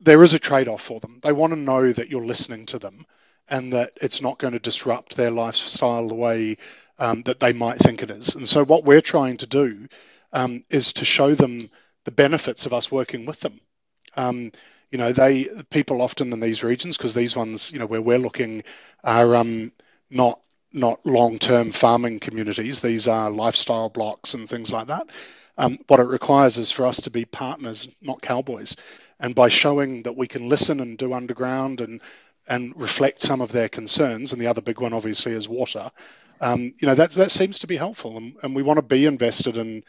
there 0.00 0.22
is 0.22 0.34
a 0.34 0.38
trade 0.38 0.68
off 0.68 0.82
for 0.82 1.00
them. 1.00 1.20
They 1.22 1.32
want 1.32 1.52
to 1.52 1.58
know 1.58 1.92
that 1.92 2.08
you're 2.08 2.26
listening 2.26 2.66
to 2.66 2.78
them 2.78 3.06
and 3.48 3.72
that 3.72 3.92
it's 4.00 4.20
not 4.22 4.38
going 4.38 4.52
to 4.52 4.58
disrupt 4.58 5.16
their 5.16 5.30
lifestyle 5.30 6.08
the 6.08 6.14
way 6.14 6.56
um, 6.98 7.22
that 7.22 7.40
they 7.40 7.52
might 7.52 7.78
think 7.78 8.02
it 8.02 8.10
is. 8.10 8.34
And 8.34 8.48
so, 8.48 8.64
what 8.64 8.84
we're 8.84 9.00
trying 9.00 9.38
to 9.38 9.46
do 9.46 9.88
um, 10.32 10.62
is 10.70 10.92
to 10.94 11.04
show 11.04 11.34
them 11.34 11.70
the 12.04 12.10
benefits 12.10 12.66
of 12.66 12.72
us 12.72 12.90
working 12.90 13.26
with 13.26 13.40
them. 13.40 13.60
Um, 14.16 14.52
you 14.90 14.98
know, 14.98 15.12
they 15.12 15.44
people 15.70 16.02
often 16.02 16.32
in 16.32 16.40
these 16.40 16.64
regions 16.64 16.96
because 16.96 17.14
these 17.14 17.36
ones, 17.36 17.72
you 17.72 17.78
know, 17.78 17.86
where 17.86 18.02
we're 18.02 18.18
looking 18.18 18.62
are 19.04 19.36
um, 19.36 19.72
not 20.10 20.40
not 20.72 21.04
long-term 21.06 21.72
farming 21.72 22.20
communities. 22.20 22.80
These 22.80 23.08
are 23.08 23.30
lifestyle 23.30 23.88
blocks 23.88 24.34
and 24.34 24.48
things 24.48 24.72
like 24.72 24.88
that. 24.88 25.06
Um, 25.56 25.78
what 25.88 26.00
it 26.00 26.04
requires 26.06 26.58
is 26.58 26.70
for 26.70 26.86
us 26.86 27.00
to 27.02 27.10
be 27.10 27.24
partners, 27.24 27.88
not 28.02 28.22
cowboys. 28.22 28.76
And 29.20 29.34
by 29.34 29.48
showing 29.48 30.02
that 30.04 30.16
we 30.16 30.28
can 30.28 30.48
listen 30.48 30.80
and 30.80 30.96
do 30.96 31.12
underground 31.12 31.80
and 31.80 32.00
and 32.46 32.72
reflect 32.76 33.20
some 33.20 33.42
of 33.42 33.52
their 33.52 33.68
concerns, 33.68 34.32
and 34.32 34.40
the 34.40 34.46
other 34.46 34.62
big 34.62 34.80
one 34.80 34.94
obviously 34.94 35.32
is 35.32 35.48
water. 35.48 35.90
Um, 36.40 36.72
you 36.78 36.86
know 36.86 36.94
that 36.94 37.12
that 37.12 37.30
seems 37.30 37.58
to 37.60 37.66
be 37.66 37.76
helpful, 37.76 38.16
and, 38.16 38.36
and 38.42 38.54
we 38.54 38.62
want 38.62 38.78
to 38.78 38.82
be 38.82 39.06
invested 39.06 39.56
in 39.56 39.82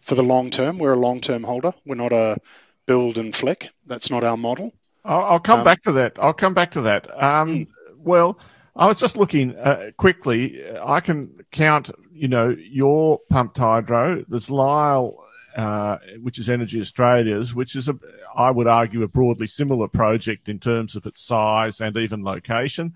for 0.00 0.14
the 0.14 0.22
long 0.22 0.50
term. 0.50 0.78
We're 0.78 0.92
a 0.92 0.98
long-term 0.98 1.42
holder. 1.42 1.74
We're 1.84 1.96
not 1.96 2.12
a 2.12 2.38
build 2.86 3.18
and 3.18 3.34
flick. 3.34 3.68
That's 3.86 4.10
not 4.10 4.24
our 4.24 4.36
model. 4.36 4.72
I'll, 5.04 5.24
I'll 5.24 5.40
come 5.40 5.60
um, 5.60 5.64
back 5.64 5.82
to 5.82 5.92
that. 5.92 6.12
I'll 6.18 6.32
come 6.32 6.54
back 6.54 6.72
to 6.72 6.82
that. 6.82 7.22
Um, 7.22 7.48
hmm. 7.56 7.62
well, 7.98 8.38
I 8.74 8.86
was 8.86 9.00
just 9.00 9.16
looking 9.16 9.56
uh, 9.56 9.90
quickly. 9.96 10.62
I 10.80 11.00
can 11.00 11.44
count, 11.50 11.90
you 12.12 12.28
know, 12.28 12.54
your 12.58 13.20
pumped 13.30 13.58
hydro. 13.58 14.24
There's 14.28 14.50
Lyell, 14.50 15.25
uh, 15.56 15.96
which 16.20 16.38
is 16.38 16.50
Energy 16.50 16.80
Australia's, 16.80 17.54
which 17.54 17.76
is 17.76 17.88
a, 17.88 17.98
I 18.36 18.50
would 18.50 18.66
argue, 18.66 19.02
a 19.02 19.08
broadly 19.08 19.46
similar 19.46 19.88
project 19.88 20.50
in 20.50 20.58
terms 20.58 20.96
of 20.96 21.06
its 21.06 21.22
size 21.22 21.80
and 21.80 21.96
even 21.96 22.22
location. 22.22 22.94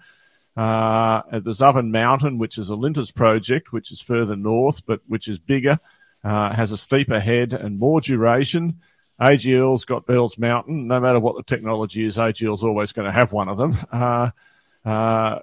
Uh, 0.57 1.23
there's 1.41 1.63
Oven 1.63 1.91
Mountain, 1.91 2.37
which 2.37 2.59
is 2.59 2.71
Alinta's 2.71 3.11
project, 3.11 3.73
which 3.73 3.91
is 3.91 4.03
further 4.03 4.37
north, 4.37 4.85
but 4.85 5.01
which 5.07 5.27
is 5.27 5.39
bigger, 5.39 5.79
uh, 6.23 6.53
has 6.53 6.71
a 6.71 6.77
steeper 6.77 7.19
head 7.19 7.55
and 7.55 7.79
more 7.79 8.01
duration. 8.03 8.81
AGL's 9.19 9.87
got 9.87 10.07
Bells 10.07 10.37
Mountain. 10.37 10.87
No 10.87 11.01
matter 11.01 11.19
what 11.19 11.37
the 11.37 11.43
technology 11.43 12.05
is, 12.05 12.19
AGL's 12.19 12.63
always 12.63 12.93
going 12.93 13.07
to 13.07 13.13
have 13.13 13.33
one 13.33 13.49
of 13.49 13.57
them. 13.57 13.77
Uh, 13.91 14.31
uh, 14.85 15.39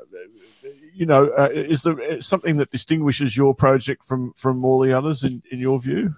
you 0.94 1.06
know, 1.08 1.28
uh, 1.30 1.50
is 1.52 1.82
there 1.82 2.22
something 2.22 2.58
that 2.58 2.72
distinguishes 2.72 3.36
your 3.36 3.54
project 3.56 4.06
from 4.06 4.34
from 4.34 4.66
all 4.66 4.80
the 4.80 4.94
others 4.94 5.24
in, 5.24 5.44
in 5.52 5.60
your 5.60 5.80
view? 5.80 6.16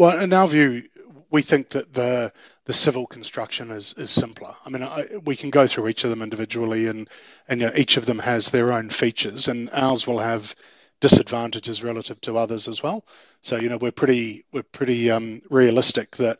Well, 0.00 0.18
in 0.18 0.32
our 0.32 0.48
view, 0.48 0.84
we 1.30 1.42
think 1.42 1.68
that 1.70 1.92
the 1.92 2.32
the 2.64 2.72
civil 2.72 3.06
construction 3.06 3.70
is 3.70 3.92
is 3.98 4.10
simpler. 4.10 4.54
I 4.64 4.70
mean, 4.70 4.82
I, 4.82 5.08
we 5.26 5.36
can 5.36 5.50
go 5.50 5.66
through 5.66 5.88
each 5.88 6.04
of 6.04 6.10
them 6.10 6.22
individually, 6.22 6.86
and 6.86 7.06
and 7.48 7.60
you 7.60 7.66
know, 7.66 7.72
each 7.76 7.98
of 7.98 8.06
them 8.06 8.18
has 8.18 8.48
their 8.48 8.72
own 8.72 8.88
features, 8.88 9.48
and 9.48 9.68
ours 9.74 10.06
will 10.06 10.18
have 10.18 10.54
disadvantages 11.00 11.84
relative 11.84 12.18
to 12.22 12.38
others 12.38 12.66
as 12.66 12.82
well. 12.82 13.04
So 13.42 13.56
you 13.56 13.68
know, 13.68 13.76
we're 13.76 13.92
pretty 13.92 14.46
we're 14.52 14.62
pretty 14.62 15.10
um, 15.10 15.42
realistic 15.50 16.16
that 16.16 16.38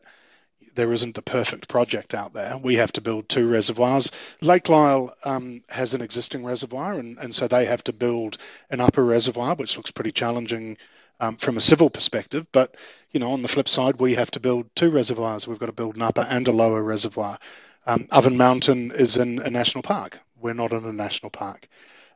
there 0.75 0.95
isn't 0.95 1.14
the 1.14 1.21
perfect 1.21 1.69
project 1.69 2.14
out 2.14 2.33
there. 2.33 2.57
We 2.57 2.76
have 2.76 2.93
to 2.93 3.02
build 3.02 3.29
two 3.29 3.47
reservoirs. 3.47 4.11
Lake 4.40 4.71
Lyell 4.71 5.14
um, 5.26 5.64
has 5.69 5.93
an 5.93 6.00
existing 6.00 6.47
reservoir, 6.47 6.95
and, 6.99 7.19
and 7.19 7.35
so 7.35 7.47
they 7.47 7.67
have 7.67 7.85
to 7.85 7.93
build 7.93 8.38
an 8.71 8.81
upper 8.81 9.05
reservoir, 9.05 9.55
which 9.55 9.76
looks 9.76 9.90
pretty 9.90 10.12
challenging 10.12 10.79
um, 11.21 11.37
from 11.37 11.57
a 11.57 11.61
civil 11.61 11.91
perspective. 11.91 12.47
But 12.53 12.75
you 13.12 13.21
know, 13.21 13.33
on 13.33 13.43
the 13.43 13.49
flip 13.49 13.69
side, 13.69 14.00
we 14.00 14.15
have 14.15 14.31
to 14.33 14.41
build 14.41 14.75
two 14.75 14.91
reservoirs. 14.91 15.47
We've 15.47 15.59
got 15.59 15.67
to 15.67 15.73
build 15.73 15.97
an 15.97 16.03
upper 16.03 16.23
and 16.23 16.47
a 16.49 16.53
lower 16.53 16.83
reservoir. 16.83 17.39
Um, 17.87 18.09
Oven 18.11 18.37
Mountain 18.37 18.93
is 18.93 19.17
in 19.17 19.41
a 19.41 19.50
national 19.50 19.83
park. 19.83 20.19
We're 20.41 20.55
not 20.55 20.73
in 20.73 20.85
a 20.85 20.93
national 20.93 21.31
park. 21.31 21.69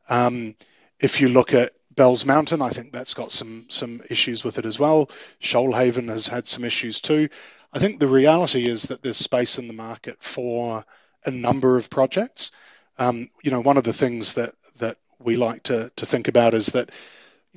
Um, 0.09 0.55
if 1.01 1.21
you 1.21 1.29
look 1.29 1.55
at 1.55 1.73
Bells 1.95 2.25
Mountain, 2.25 2.63
I 2.63 2.71
think 2.71 2.93
that's 2.93 3.15
got 3.15 3.31
some 3.33 3.67
some 3.69 4.03
issues 4.11 4.45
with 4.45 4.59
it 4.59 4.67
as 4.67 4.79
well. 4.79 5.11
Shoalhaven 5.41 6.09
has 6.09 6.27
had 6.27 6.49
some 6.49 6.65
issues 6.65 7.01
too. 7.01 7.29
I 7.73 7.79
think 7.79 7.99
the 7.99 8.09
reality 8.09 8.69
is 8.69 8.85
that 8.85 9.03
there's 9.03 9.17
space 9.17 9.59
in 9.59 9.69
the 9.69 9.75
market 9.75 10.23
for 10.23 10.85
a 11.25 11.31
number 11.31 11.77
of 11.77 11.91
projects. 11.91 12.53
Um, 12.99 13.31
you 13.43 13.51
know, 13.51 13.61
one 13.61 13.77
of 13.77 13.85
the 13.85 13.93
things 13.93 14.35
that 14.35 14.55
that 14.79 14.97
we 15.19 15.37
like 15.37 15.65
to 15.65 15.91
to 15.97 16.07
think 16.07 16.29
about 16.29 16.55
is 16.55 16.67
that 16.69 16.91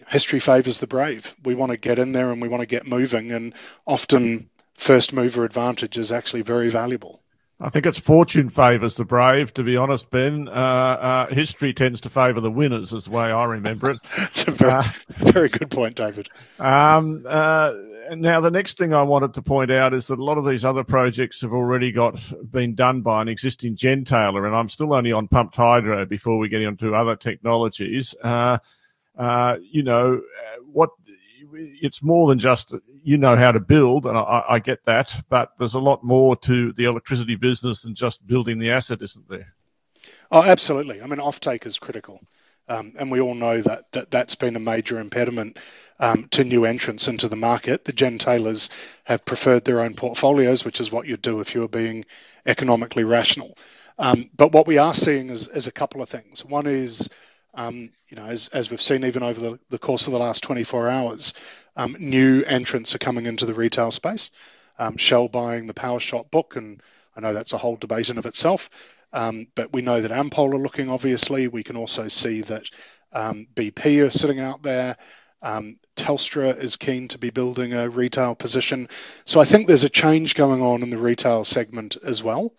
history 0.07 0.39
favors 0.39 0.79
the 0.79 0.87
brave. 0.87 1.35
We 1.43 1.55
want 1.55 1.71
to 1.71 1.77
get 1.77 1.99
in 1.99 2.11
there 2.11 2.31
and 2.31 2.41
we 2.41 2.47
want 2.47 2.61
to 2.61 2.67
get 2.67 2.87
moving, 2.87 3.31
and 3.31 3.53
often 3.85 4.49
first 4.75 5.13
mover 5.13 5.43
advantage 5.43 5.97
is 5.97 6.11
actually 6.11 6.41
very 6.41 6.69
valuable. 6.69 7.21
I 7.59 7.69
think 7.69 7.87
it's 7.87 7.99
fortune 7.99 8.49
favours 8.49 8.95
the 8.95 9.05
brave, 9.05 9.51
to 9.55 9.63
be 9.63 9.77
honest, 9.77 10.11
Ben. 10.11 10.47
Uh, 10.47 10.51
uh, 10.51 11.33
history 11.33 11.73
tends 11.73 12.01
to 12.01 12.09
favour 12.09 12.39
the 12.39 12.51
winners, 12.51 12.93
is 12.93 13.05
the 13.05 13.11
way 13.11 13.31
I 13.31 13.45
remember 13.45 13.91
it. 13.91 13.99
It's 14.17 14.47
a 14.47 14.51
very, 14.51 14.71
uh, 14.71 14.83
very 15.31 15.49
good 15.49 15.71
point, 15.71 15.95
David. 15.95 16.29
Um, 16.59 17.25
uh, 17.27 17.73
now, 18.11 18.41
the 18.41 18.51
next 18.51 18.77
thing 18.77 18.93
I 18.93 19.01
wanted 19.01 19.33
to 19.33 19.41
point 19.41 19.71
out 19.71 19.95
is 19.95 20.05
that 20.07 20.19
a 20.19 20.23
lot 20.23 20.37
of 20.37 20.45
these 20.45 20.63
other 20.63 20.83
projects 20.83 21.41
have 21.41 21.51
already 21.51 21.91
got 21.91 22.21
been 22.51 22.75
done 22.75 23.01
by 23.01 23.23
an 23.23 23.27
existing 23.27 23.75
gentailer, 23.75 24.45
and 24.45 24.55
I'm 24.55 24.69
still 24.69 24.93
only 24.93 25.11
on 25.11 25.27
pumped 25.27 25.55
hydro 25.55 26.05
before 26.05 26.37
we 26.37 26.49
get 26.49 26.61
into 26.61 26.93
other 26.93 27.15
technologies. 27.15 28.13
Uh, 29.17 29.21
uh, 29.21 29.57
you 29.71 29.83
know, 29.83 30.21
what 30.71 30.89
it's 31.81 32.03
more 32.03 32.27
than 32.27 32.39
just 32.39 32.73
you 33.03 33.17
know 33.17 33.35
how 33.35 33.51
to 33.51 33.59
build, 33.59 34.05
and 34.05 34.17
I, 34.17 34.43
I, 34.49 34.59
get 34.59 34.83
that, 34.85 35.23
but 35.29 35.51
there's 35.57 35.75
a 35.75 35.79
lot 35.79 36.03
more 36.03 36.35
to 36.37 36.73
the 36.73 36.85
electricity 36.85 37.35
business 37.35 37.83
than 37.83 37.95
just 37.95 38.25
building 38.27 38.59
the 38.59 38.71
asset, 38.71 39.01
isn't 39.01 39.29
there? 39.29 39.53
Oh, 40.31 40.43
absolutely. 40.43 41.01
I 41.01 41.07
mean, 41.07 41.19
offtake 41.19 41.65
is 41.65 41.79
critical, 41.79 42.19
um, 42.67 42.93
and 42.99 43.09
we 43.09 43.21
all 43.21 43.33
know 43.33 43.61
that, 43.61 43.91
that 43.93 44.11
that's 44.11 44.35
been 44.35 44.55
a 44.55 44.59
major 44.59 44.99
impediment 44.99 45.59
um, 45.99 46.27
to 46.31 46.43
new 46.43 46.65
entrants 46.65 47.07
into 47.07 47.29
the 47.29 47.35
market. 47.35 47.85
The 47.85 47.93
gentailers 47.93 48.69
have 49.05 49.23
preferred 49.23 49.63
their 49.63 49.81
own 49.81 49.93
portfolios, 49.93 50.65
which 50.65 50.81
is 50.81 50.91
what 50.91 51.07
you'd 51.07 51.21
do 51.21 51.39
if 51.39 51.55
you 51.55 51.61
were 51.61 51.69
being 51.69 52.05
economically 52.45 53.03
rational. 53.03 53.57
Um, 53.99 54.29
but 54.35 54.51
what 54.51 54.67
we 54.67 54.77
are 54.77 54.93
seeing 54.93 55.29
is, 55.29 55.47
is 55.47 55.67
a 55.67 55.71
couple 55.71 56.01
of 56.01 56.09
things. 56.09 56.45
One 56.45 56.67
is 56.67 57.09
um, 57.57 57.89
you 58.07 58.15
know, 58.15 58.25
as, 58.25 58.47
as 58.49 58.71
we've 58.71 58.81
seen 58.81 59.03
even 59.03 59.23
over 59.23 59.41
the, 59.41 59.59
the 59.69 59.79
course 59.79 60.07
of 60.07 60.13
the 60.13 60.19
last 60.19 60.43
24 60.43 60.89
hours, 60.89 61.33
um, 61.75 61.97
new 61.99 62.43
entrants 62.43 62.95
are 62.95 62.99
coming 62.99 63.25
into 63.25 63.45
the 63.45 63.53
retail 63.55 63.91
space. 63.91 64.31
Um, 64.79 64.97
Shell 64.97 65.29
buying 65.29 65.67
the 65.67 65.73
Powershop 65.73 66.31
book, 66.31 66.55
and 66.55 66.81
I 67.15 67.21
know 67.21 67.33
that's 67.33 67.53
a 67.53 67.57
whole 67.57 67.75
debate 67.75 68.09
in 68.09 68.19
of 68.19 68.27
itself. 68.27 68.69
Um, 69.11 69.47
but 69.55 69.73
we 69.73 69.81
know 69.81 70.01
that 70.01 70.11
Ampol 70.11 70.53
are 70.53 70.59
looking. 70.59 70.89
Obviously, 70.89 71.47
we 71.47 71.63
can 71.63 71.77
also 71.77 72.07
see 72.07 72.41
that 72.43 72.69
um, 73.11 73.47
BP 73.55 74.05
are 74.05 74.11
sitting 74.11 74.39
out 74.39 74.61
there. 74.61 74.97
Um, 75.41 75.77
Telstra 75.95 76.57
is 76.57 76.75
keen 76.75 77.07
to 77.09 77.17
be 77.17 77.31
building 77.31 77.73
a 77.73 77.89
retail 77.89 78.35
position. 78.35 78.87
So 79.25 79.39
I 79.39 79.45
think 79.45 79.67
there's 79.67 79.83
a 79.83 79.89
change 79.89 80.35
going 80.35 80.61
on 80.61 80.83
in 80.83 80.91
the 80.91 80.97
retail 80.97 81.43
segment 81.43 81.97
as 82.03 82.21
well. 82.23 82.53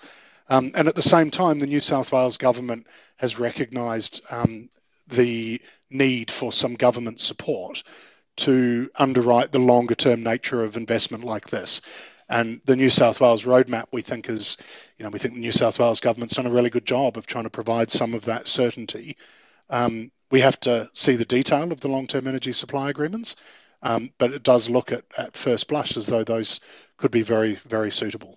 Um, 0.48 0.72
and 0.74 0.88
at 0.88 0.94
the 0.94 1.02
same 1.02 1.30
time, 1.30 1.58
the 1.58 1.66
New 1.66 1.80
South 1.80 2.10
Wales 2.10 2.38
government 2.38 2.86
has 3.16 3.38
recognised 3.38 4.22
um, 4.30 4.70
the 5.08 5.60
need 5.90 6.30
for 6.30 6.52
some 6.52 6.74
government 6.74 7.20
support 7.20 7.82
to 8.36 8.90
underwrite 8.94 9.52
the 9.52 9.58
longer 9.58 9.94
term 9.94 10.22
nature 10.22 10.62
of 10.62 10.76
investment 10.76 11.24
like 11.24 11.48
this. 11.48 11.80
And 12.28 12.60
the 12.66 12.76
New 12.76 12.90
South 12.90 13.20
Wales 13.20 13.44
roadmap, 13.44 13.86
we 13.90 14.02
think 14.02 14.28
is, 14.28 14.58
you 14.98 15.04
know, 15.04 15.10
we 15.10 15.18
think 15.18 15.34
the 15.34 15.40
New 15.40 15.52
South 15.52 15.78
Wales 15.78 16.00
government's 16.00 16.34
done 16.34 16.46
a 16.46 16.50
really 16.50 16.70
good 16.70 16.84
job 16.84 17.16
of 17.16 17.26
trying 17.26 17.44
to 17.44 17.50
provide 17.50 17.90
some 17.90 18.14
of 18.14 18.26
that 18.26 18.46
certainty. 18.46 19.16
Um, 19.70 20.10
we 20.30 20.40
have 20.40 20.60
to 20.60 20.90
see 20.92 21.16
the 21.16 21.24
detail 21.24 21.72
of 21.72 21.80
the 21.80 21.88
long-term 21.88 22.26
energy 22.26 22.52
supply 22.52 22.90
agreements, 22.90 23.36
um, 23.82 24.10
but 24.18 24.32
it 24.32 24.42
does 24.42 24.68
look 24.68 24.92
at, 24.92 25.04
at 25.16 25.36
first 25.36 25.68
blush 25.68 25.96
as 25.96 26.06
though 26.06 26.24
those 26.24 26.60
could 26.98 27.10
be 27.10 27.22
very, 27.22 27.54
very 27.54 27.90
suitable. 27.90 28.36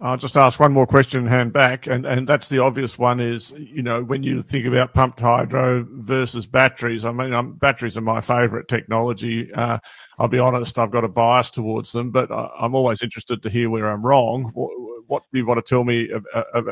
I'll 0.00 0.16
just 0.16 0.36
ask 0.36 0.58
one 0.58 0.72
more 0.72 0.86
question 0.86 1.20
and 1.20 1.28
hand 1.28 1.52
back, 1.52 1.86
and, 1.86 2.04
and 2.04 2.28
that's 2.28 2.48
the 2.48 2.58
obvious 2.58 2.98
one 2.98 3.20
is, 3.20 3.52
you 3.56 3.82
know, 3.82 4.02
when 4.02 4.22
you 4.22 4.42
think 4.42 4.66
about 4.66 4.92
pumped 4.92 5.20
hydro 5.20 5.86
versus 5.88 6.46
batteries, 6.46 7.04
I 7.04 7.12
mean, 7.12 7.32
I'm, 7.32 7.52
batteries 7.52 7.96
are 7.96 8.02
my 8.02 8.20
favourite 8.20 8.66
technology. 8.66 9.52
Uh, 9.52 9.78
I'll 10.18 10.28
be 10.28 10.38
honest, 10.38 10.78
I've 10.78 10.90
got 10.90 11.04
a 11.04 11.08
bias 11.08 11.50
towards 11.50 11.92
them, 11.92 12.10
but 12.10 12.30
I'm 12.30 12.74
always 12.74 13.02
interested 13.02 13.42
to 13.42 13.50
hear 13.50 13.70
where 13.70 13.88
I'm 13.88 14.04
wrong. 14.04 14.50
What, 14.54 14.72
what 15.06 15.22
do 15.32 15.38
you 15.38 15.46
want 15.46 15.64
to 15.64 15.68
tell 15.68 15.84
me 15.84 16.10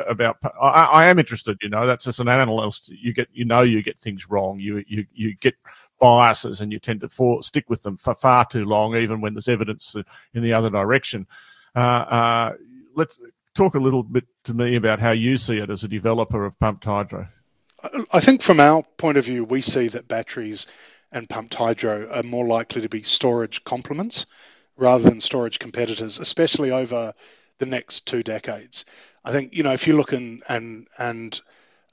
about? 0.09 0.37
I, 0.61 0.67
I, 0.67 1.07
am 1.07 1.19
interested, 1.19 1.59
you 1.63 1.69
know, 1.69 1.87
that's 1.87 2.07
as 2.09 2.19
an 2.19 2.29
analyst. 2.29 2.89
You 2.89 3.13
get, 3.13 3.29
you 3.33 3.45
know, 3.45 3.63
you 3.63 3.83
get 3.83 4.01
things 4.01 4.29
wrong. 4.29 4.59
You, 4.59 4.85
you, 4.89 5.07
you 5.15 5.37
get 5.37 5.55
biases 6.01 6.61
and 6.61 6.73
you 6.73 6.81
tend 6.81 7.01
to 7.03 7.39
stick 7.43 7.71
with 7.71 7.83
them 7.83 7.97
for 7.97 8.15
far 8.15 8.45
too 8.47 8.65
long, 8.65 8.97
even 8.97 9.21
when 9.21 9.35
there's 9.35 9.49
evidence 9.49 9.95
in 10.35 10.43
the 10.43 10.53
other 10.53 10.71
direction. 10.71 11.27
Uh, 11.75 11.79
uh, 11.79 12.53
let's 12.95 13.19
talk 13.55 13.75
a 13.75 13.79
little 13.79 14.03
bit 14.03 14.25
to 14.45 14.55
me 14.55 14.77
about 14.77 15.01
how 15.01 15.13
you 15.13 15.37
see 15.37 15.59
it 15.59 15.71
as 15.71 15.85
a 15.85 15.89
developer 15.89 16.45
of 16.45 16.59
pumped 16.59 16.85
hydro. 16.85 17.29
I 18.13 18.21
think 18.21 18.43
from 18.43 18.61
our 18.61 18.83
point 18.97 19.19
of 19.19 19.25
view, 19.25 19.45
we 19.45 19.61
see 19.61 19.89
that 19.89 20.09
batteries 20.09 20.67
and 21.11 21.29
pumped 21.29 21.55
hydro 21.55 22.09
are 22.11 22.23
more 22.23 22.47
likely 22.47 22.83
to 22.83 22.89
be 22.89 23.03
storage 23.03 23.65
complements 23.65 24.27
rather 24.77 25.05
than 25.05 25.21
storage 25.21 25.59
competitors, 25.59 26.19
especially 26.19 26.71
over 26.71 27.13
the 27.59 27.67
next 27.67 28.07
two 28.07 28.23
decades. 28.23 28.85
I 29.25 29.33
think 29.33 29.53
you 29.53 29.63
know 29.63 29.73
if 29.73 29.87
you 29.87 29.97
look 29.97 30.13
in, 30.13 30.43
and 30.49 30.89
and 30.99 31.41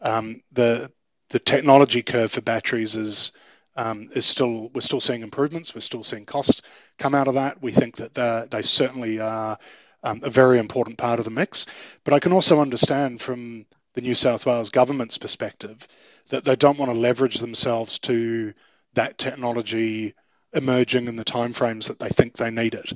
um, 0.01 0.41
the 0.51 0.91
the 1.29 1.39
technology 1.39 2.01
curve 2.01 2.31
for 2.31 2.41
batteries 2.41 2.95
is 2.95 3.31
um, 3.75 4.09
is 4.13 4.25
still 4.25 4.69
we're 4.73 4.81
still 4.81 5.01
seeing 5.01 5.21
improvements. 5.21 5.73
We're 5.73 5.81
still 5.81 6.03
seeing 6.03 6.25
costs 6.25 6.61
come 6.97 7.15
out 7.15 7.27
of 7.27 7.35
that. 7.35 7.61
We 7.61 7.71
think 7.71 7.97
that 7.97 8.49
they 8.49 8.61
certainly 8.61 9.19
are 9.19 9.57
um, 10.03 10.21
a 10.23 10.29
very 10.29 10.59
important 10.59 10.97
part 10.97 11.19
of 11.19 11.25
the 11.25 11.31
mix. 11.31 11.65
But 12.03 12.13
I 12.13 12.19
can 12.19 12.31
also 12.31 12.59
understand 12.59 13.21
from 13.21 13.65
the 13.93 14.01
New 14.01 14.15
South 14.15 14.45
Wales 14.45 14.69
government's 14.69 15.17
perspective 15.17 15.87
that 16.29 16.45
they 16.45 16.55
don't 16.55 16.79
want 16.79 16.91
to 16.93 16.99
leverage 16.99 17.39
themselves 17.39 17.99
to 17.99 18.53
that 18.93 19.17
technology 19.17 20.13
emerging 20.53 21.07
in 21.07 21.15
the 21.15 21.25
timeframes 21.25 21.87
that 21.87 21.99
they 21.99 22.09
think 22.09 22.37
they 22.37 22.49
need 22.49 22.73
it. 22.73 22.93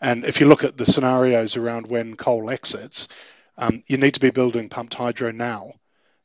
And 0.00 0.24
if 0.24 0.40
you 0.40 0.46
look 0.46 0.64
at 0.64 0.76
the 0.76 0.86
scenarios 0.86 1.56
around 1.56 1.86
when 1.86 2.16
coal 2.16 2.50
exits, 2.50 3.08
um, 3.58 3.82
you 3.86 3.96
need 3.96 4.14
to 4.14 4.20
be 4.20 4.30
building 4.30 4.68
pumped 4.68 4.94
hydro 4.94 5.30
now 5.30 5.72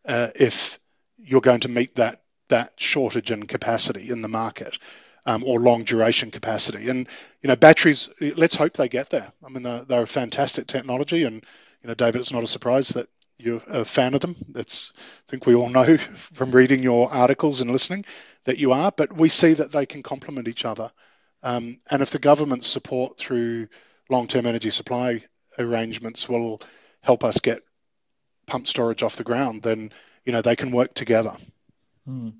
uh, 0.05 0.29
if 0.35 0.79
you're 1.17 1.41
going 1.41 1.61
to 1.61 1.69
meet 1.69 1.95
that 1.95 2.21
that 2.49 2.73
shortage 2.75 3.31
in 3.31 3.43
capacity 3.47 4.09
in 4.09 4.21
the 4.21 4.27
market 4.27 4.77
um, 5.25 5.43
or 5.43 5.59
long 5.59 5.83
duration 5.83 6.31
capacity. 6.31 6.89
And 6.89 7.07
you 7.41 7.47
know, 7.47 7.55
batteries. 7.55 8.09
Let's 8.19 8.55
hope 8.55 8.73
they 8.73 8.89
get 8.89 9.09
there. 9.09 9.31
I 9.43 9.49
mean, 9.49 9.63
they're, 9.63 9.83
they're 9.85 10.03
a 10.03 10.07
fantastic 10.07 10.67
technology, 10.67 11.23
and 11.23 11.35
you 11.81 11.87
know, 11.87 11.93
David, 11.93 12.21
it's 12.21 12.33
not 12.33 12.43
a 12.43 12.47
surprise 12.47 12.89
that 12.89 13.07
you're 13.37 13.61
a 13.67 13.85
fan 13.85 14.13
of 14.13 14.21
them. 14.21 14.35
That's 14.49 14.91
I 14.97 15.31
think 15.31 15.45
we 15.45 15.55
all 15.55 15.69
know 15.69 15.97
from 16.33 16.51
reading 16.51 16.83
your 16.83 17.11
articles 17.11 17.61
and 17.61 17.71
listening 17.71 18.05
that 18.45 18.57
you 18.57 18.71
are. 18.71 18.91
But 18.91 19.15
we 19.15 19.29
see 19.29 19.53
that 19.53 19.71
they 19.71 19.85
can 19.85 20.03
complement 20.03 20.47
each 20.47 20.65
other. 20.65 20.91
Um, 21.43 21.79
and 21.89 22.01
if 22.01 22.11
the 22.11 22.19
government's 22.19 22.67
support 22.67 23.17
through 23.17 23.67
long-term 24.09 24.45
energy 24.45 24.69
supply 24.69 25.23
arrangements 25.57 26.29
will 26.29 26.61
help 27.01 27.23
us 27.23 27.39
get 27.39 27.63
pump 28.45 28.67
storage 28.67 29.01
off 29.01 29.15
the 29.15 29.23
ground, 29.23 29.63
then 29.63 29.91
you 30.25 30.31
know 30.31 30.41
they 30.41 30.55
can 30.55 30.71
work 30.71 30.93
together. 30.93 31.35
Mm. 32.07 32.33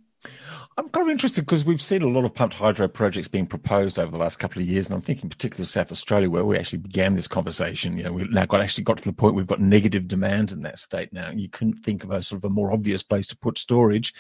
I'm 0.78 0.88
kind 0.90 1.08
of 1.08 1.12
interested 1.12 1.46
because 1.46 1.66
we've 1.66 1.82
seen 1.82 2.02
a 2.02 2.08
lot 2.08 2.24
of 2.24 2.34
pumped 2.34 2.56
hydro 2.56 2.88
projects 2.88 3.28
being 3.28 3.46
proposed 3.46 4.00
over 4.00 4.10
the 4.10 4.18
last 4.18 4.40
couple 4.40 4.62
of 4.62 4.68
years, 4.68 4.88
and 4.88 4.96
I'm 4.96 5.02
thinking 5.02 5.30
particularly 5.30 5.66
South 5.66 5.92
Australia, 5.92 6.30
where 6.30 6.46
we 6.46 6.58
actually 6.58 6.80
began 6.80 7.16
this 7.16 7.28
conversation. 7.28 7.98
You 7.98 8.04
know, 8.04 8.14
we've 8.14 8.32
now 8.32 8.46
got 8.46 8.62
actually 8.62 8.86
got 8.86 8.98
to 9.00 9.04
the 9.04 9.14
point 9.14 9.36
we've 9.36 9.48
got 9.48 9.60
negative 9.60 10.08
demand 10.08 10.52
in 10.52 10.62
that 10.62 10.78
state 10.78 11.12
now. 11.12 11.30
You 11.30 11.50
couldn't 11.50 11.80
think 11.80 12.04
of 12.04 12.12
a 12.12 12.24
sort 12.24 12.40
of 12.40 12.46
a 12.46 12.54
more 12.54 12.72
obvious 12.72 13.04
place 13.04 13.28
to 13.28 13.38
put 13.38 13.58
storage. 13.58 14.14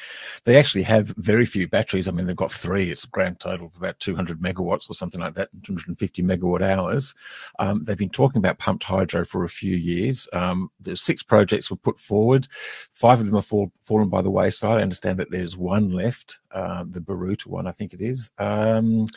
They 0.43 0.57
actually 0.57 0.83
have 0.83 1.13
very 1.17 1.45
few 1.45 1.69
batteries. 1.69 2.07
I 2.07 2.11
mean, 2.11 2.25
they've 2.25 2.35
got 2.35 2.51
three. 2.51 2.91
It's 2.91 3.05
a 3.05 3.09
grand 3.09 3.39
total 3.39 3.67
of 3.67 3.77
about 3.77 3.99
200 3.99 4.41
megawatts 4.41 4.89
or 4.89 4.93
something 4.93 5.21
like 5.21 5.35
that, 5.35 5.49
250 5.63 6.21
megawatt 6.21 6.61
hours. 6.61 7.15
Um, 7.59 7.85
they've 7.85 7.97
been 7.97 8.09
talking 8.09 8.39
about 8.39 8.59
pumped 8.59 8.83
hydro 8.83 9.23
for 9.23 9.45
a 9.45 9.49
few 9.49 9.77
years. 9.77 10.27
Um, 10.33 10.69
there's 10.81 11.01
six 11.01 11.23
projects 11.23 11.71
were 11.71 11.77
put 11.77 11.99
forward. 11.99 12.47
Five 12.91 13.21
of 13.21 13.27
them 13.27 13.35
have 13.35 13.45
fall, 13.45 13.71
fallen 13.81 14.09
by 14.09 14.21
the 14.21 14.29
wayside. 14.29 14.79
I 14.79 14.81
understand 14.81 15.17
that 15.19 15.31
there's 15.31 15.55
one 15.55 15.90
left 15.93 16.39
uh, 16.51 16.83
the 16.89 16.99
Baroota 16.99 17.47
one, 17.47 17.67
I 17.67 17.71
think 17.71 17.93
it 17.93 18.01
is. 18.01 18.31
Um, 18.37 19.07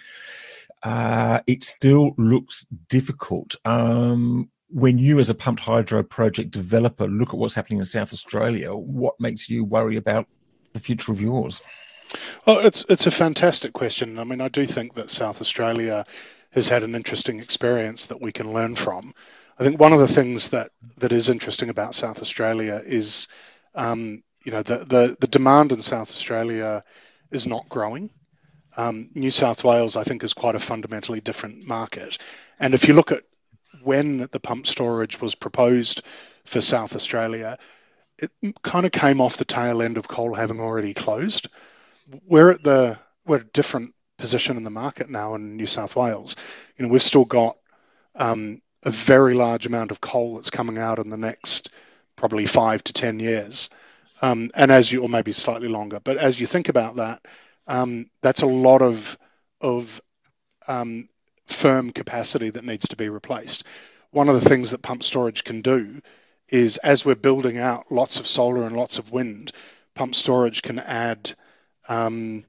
uh, 0.83 1.41
it 1.47 1.65
still 1.65 2.15
looks 2.19 2.67
difficult. 2.89 3.57
Um, 3.65 4.51
when 4.69 4.99
you, 4.99 5.19
as 5.19 5.31
a 5.31 5.35
pumped 5.35 5.63
hydro 5.63 6.03
project 6.03 6.51
developer, 6.51 7.07
look 7.07 7.29
at 7.29 7.39
what's 7.39 7.55
happening 7.55 7.79
in 7.79 7.85
South 7.85 8.13
Australia, 8.13 8.75
what 8.75 9.19
makes 9.21 9.49
you 9.49 9.65
worry 9.65 9.97
about 9.97 10.27
the 10.73 10.81
future 10.81 11.13
of 11.13 11.21
yours? 11.21 11.63
Well, 12.47 12.59
it's 12.59 12.85
it's 12.89 13.07
a 13.07 13.11
fantastic 13.11 13.73
question. 13.73 14.19
I 14.19 14.25
mean, 14.25 14.41
I 14.41 14.49
do 14.49 14.67
think 14.67 14.95
that 14.95 15.11
South 15.11 15.41
Australia 15.41 16.05
has 16.51 16.69
had 16.69 16.83
an 16.83 16.95
interesting 16.95 17.41
experience 17.41 18.07
that 18.07 18.21
we 18.21 18.33
can 18.33 18.53
learn 18.53 18.77
from. 18.77 19.15
I 19.59 19.65
think 19.65 19.81
one 19.81 19.93
of 19.93 20.01
the 20.01 20.09
things 20.09 20.51
that 20.51 20.71
that 20.99 21.13
is 21.13 21.29
interesting 21.29 21.71
about 21.71 21.95
South 21.95 22.21
Australia 22.21 22.83
is, 22.85 23.29
um, 23.75 24.23
you 24.45 24.53
know, 24.53 24.63
the, 24.63 24.79
the 24.79 25.17
the 25.21 25.27
demand 25.27 25.73
in 25.73 25.81
South 25.81 26.11
Australia 26.11 26.85
is 27.31 27.47
not 27.47 27.69
growing. 27.69 28.11
Um, 28.77 29.11
New 29.15 29.31
South 29.31 29.65
Wales, 29.65 29.97
I 29.97 30.05
think, 30.05 30.25
is 30.25 30.35
quite 30.35 30.55
a 30.57 30.61
fundamentally 30.61 31.21
different 31.21 31.67
market. 31.67 32.19
And 32.59 32.75
if 32.75 32.89
you 32.89 32.95
look 32.95 33.13
at 33.13 33.25
when 33.83 34.29
the 34.33 34.41
pump 34.41 34.67
storage 34.67 35.21
was 35.21 35.35
proposed 35.35 36.03
for 36.45 36.61
South 36.61 36.97
Australia, 36.97 37.59
it 38.19 38.31
kind 38.63 38.87
of 38.87 38.93
came 38.93 39.21
off 39.21 39.37
the 39.37 39.45
tail 39.45 39.83
end 39.83 39.97
of 39.99 40.09
coal 40.09 40.35
having 40.35 40.61
already 40.61 40.95
closed. 40.95 41.49
We're 42.27 42.51
at 42.51 42.63
the 42.63 42.99
we're 43.27 43.37
at 43.37 43.43
a 43.43 43.51
different 43.53 43.95
position 44.19 44.57
in 44.57 44.65
the 44.65 44.71
market 44.71 45.11
now 45.11 45.35
in 45.35 45.57
New 45.57 45.67
South 45.67 45.97
Wales. 45.97 46.37
You 46.79 46.87
know, 46.87 46.93
we've 46.93 47.03
still 47.03 47.25
got 47.25 47.57
um, 48.15 48.61
a 48.83 48.91
very 48.91 49.35
large 49.35 49.67
amount 49.67 49.91
of 49.91 50.01
coal 50.01 50.37
that's 50.37 50.51
coming 50.51 50.79
out 50.79 50.99
in 50.99 51.11
the 51.11 51.17
next 51.17 51.71
probably 52.17 52.47
five 52.47 52.85
to 52.85 52.93
ten 52.93 53.21
years. 53.21 53.71
Um, 54.25 54.51
and 54.55 54.71
as 54.71 54.91
you, 54.91 55.03
or 55.03 55.09
maybe 55.11 55.33
slightly 55.33 55.69
longer, 55.69 56.01
but 56.01 56.17
as 56.17 56.41
you 56.41 56.47
think 56.47 56.71
about 56.71 56.97
that, 56.97 57.21
um, 57.67 58.07
that's 58.23 58.41
a 58.41 58.47
lot 58.47 58.81
of 58.81 59.19
of 59.61 60.01
um, 60.67 61.11
firm 61.47 61.91
capacity 61.91 62.49
that 62.49 62.65
needs 62.65 62.89
to 62.89 62.97
be 62.97 63.11
replaced. 63.11 63.65
One 64.13 64.31
of 64.31 64.43
the 64.43 64.49
things 64.49 64.71
that 64.71 64.81
pump 64.81 65.03
storage 65.03 65.45
can 65.45 65.61
do 65.61 66.01
is, 66.49 66.79
as 66.79 67.05
we're 67.05 67.17
building 67.17 67.59
out 67.59 67.93
lots 67.93 68.19
of 68.19 68.27
solar 68.27 68.63
and 68.63 68.75
lots 68.75 68.97
of 68.97 69.13
wind, 69.13 69.53
pump 69.95 70.15
storage 70.15 70.63
can 70.63 70.79
add 70.79 71.35
um, 71.87 72.47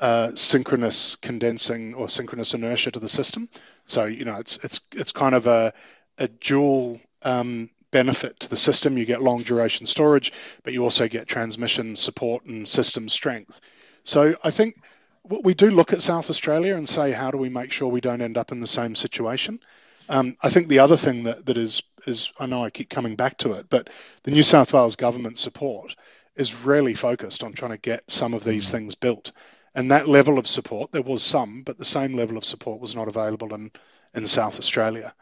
uh, 0.00 0.32
synchronous 0.34 1.14
condensing 1.14 1.94
or 1.94 2.08
synchronous 2.08 2.54
inertia 2.54 2.90
to 2.90 2.98
the 2.98 3.08
system. 3.08 3.48
So 3.86 4.06
you 4.06 4.24
know, 4.24 4.40
it's 4.40 4.58
it's 4.64 4.80
it's 4.90 5.12
kind 5.12 5.36
of 5.36 5.46
a 5.46 5.72
a 6.18 6.26
dual 6.26 7.00
um, 7.22 7.70
benefit 7.90 8.40
to 8.40 8.48
the 8.48 8.56
system. 8.56 8.98
You 8.98 9.04
get 9.04 9.22
long 9.22 9.42
duration 9.42 9.86
storage, 9.86 10.32
but 10.62 10.72
you 10.72 10.82
also 10.82 11.08
get 11.08 11.26
transmission 11.26 11.96
support 11.96 12.44
and 12.44 12.68
system 12.68 13.08
strength. 13.08 13.60
So 14.04 14.36
I 14.42 14.50
think 14.50 14.82
we 15.24 15.54
do 15.54 15.70
look 15.70 15.92
at 15.92 16.02
South 16.02 16.30
Australia 16.30 16.76
and 16.76 16.88
say, 16.88 17.12
how 17.12 17.30
do 17.30 17.38
we 17.38 17.48
make 17.48 17.72
sure 17.72 17.88
we 17.88 18.00
don't 18.00 18.22
end 18.22 18.38
up 18.38 18.52
in 18.52 18.60
the 18.60 18.66
same 18.66 18.94
situation? 18.94 19.60
Um, 20.08 20.36
I 20.42 20.48
think 20.48 20.68
the 20.68 20.78
other 20.78 20.96
thing 20.96 21.24
that, 21.24 21.44
that 21.46 21.58
is, 21.58 21.82
is, 22.06 22.32
I 22.38 22.46
know 22.46 22.64
I 22.64 22.70
keep 22.70 22.88
coming 22.88 23.16
back 23.16 23.36
to 23.38 23.52
it, 23.52 23.66
but 23.68 23.90
the 24.22 24.30
New 24.30 24.42
South 24.42 24.72
Wales 24.72 24.96
government 24.96 25.38
support 25.38 25.94
is 26.34 26.64
really 26.64 26.94
focused 26.94 27.44
on 27.44 27.52
trying 27.52 27.72
to 27.72 27.78
get 27.78 28.10
some 28.10 28.32
of 28.32 28.44
these 28.44 28.68
mm. 28.68 28.72
things 28.72 28.94
built. 28.94 29.32
And 29.74 29.90
that 29.90 30.08
level 30.08 30.38
of 30.38 30.46
support, 30.46 30.92
there 30.92 31.02
was 31.02 31.22
some, 31.22 31.62
but 31.62 31.76
the 31.76 31.84
same 31.84 32.14
level 32.14 32.38
of 32.38 32.44
support 32.44 32.80
was 32.80 32.94
not 32.94 33.08
available 33.08 33.54
in, 33.54 33.70
in 34.14 34.26
South 34.26 34.58
Australia. 34.58 35.12